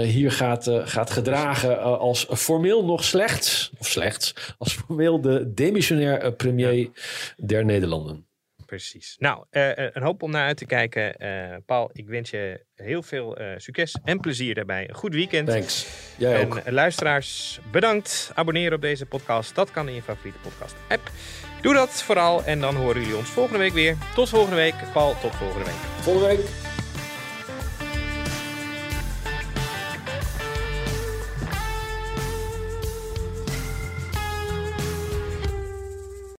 hier 0.00 0.32
gaat, 0.32 0.70
gaat 0.84 1.10
gedragen 1.10 1.82
als 1.98 2.26
formeel 2.30 2.84
nog 2.84 3.04
slechts, 3.04 3.72
of 3.78 3.86
slechts, 3.86 4.54
als 4.58 4.74
formeel 4.74 5.20
de 5.20 5.52
demissionair 5.54 6.32
premier 6.32 6.72
ja. 6.72 6.88
der 7.36 7.64
Nederlanden 7.64 8.26
precies. 8.72 9.16
Nou, 9.18 9.44
uh, 9.50 9.70
een 9.76 10.02
hoop 10.02 10.22
om 10.22 10.30
naar 10.30 10.46
uit 10.46 10.56
te 10.56 10.66
kijken. 10.66 11.14
Uh, 11.18 11.56
Paul, 11.66 11.90
ik 11.92 12.06
wens 12.06 12.30
je 12.30 12.64
heel 12.74 13.02
veel 13.02 13.40
uh, 13.40 13.46
succes 13.56 13.96
en 14.04 14.20
plezier 14.20 14.54
daarbij. 14.54 14.88
Een 14.88 14.94
goed 14.94 15.14
weekend. 15.14 15.48
Thanks. 15.48 15.86
Jij 16.18 16.40
en 16.40 16.46
ook. 16.46 16.70
luisteraars, 16.70 17.60
bedankt. 17.72 18.30
Abonneren 18.34 18.74
op 18.74 18.80
deze 18.80 19.06
podcast. 19.06 19.54
Dat 19.54 19.70
kan 19.70 19.88
in 19.88 19.94
je 19.94 20.02
favoriete 20.02 20.38
podcast 20.38 20.74
app. 20.88 21.10
Doe 21.62 21.74
dat 21.74 22.02
vooral 22.02 22.44
en 22.44 22.60
dan 22.60 22.74
horen 22.74 23.00
jullie 23.00 23.16
ons 23.16 23.28
volgende 23.28 23.58
week 23.58 23.72
weer. 23.72 23.96
Tot 24.14 24.28
volgende 24.28 24.56
week. 24.56 24.74
Paul, 24.92 25.14
tot 25.20 25.34
volgende 25.34 25.64
week. 25.64 25.80
Volgende 26.00 26.28
week. 26.28 26.61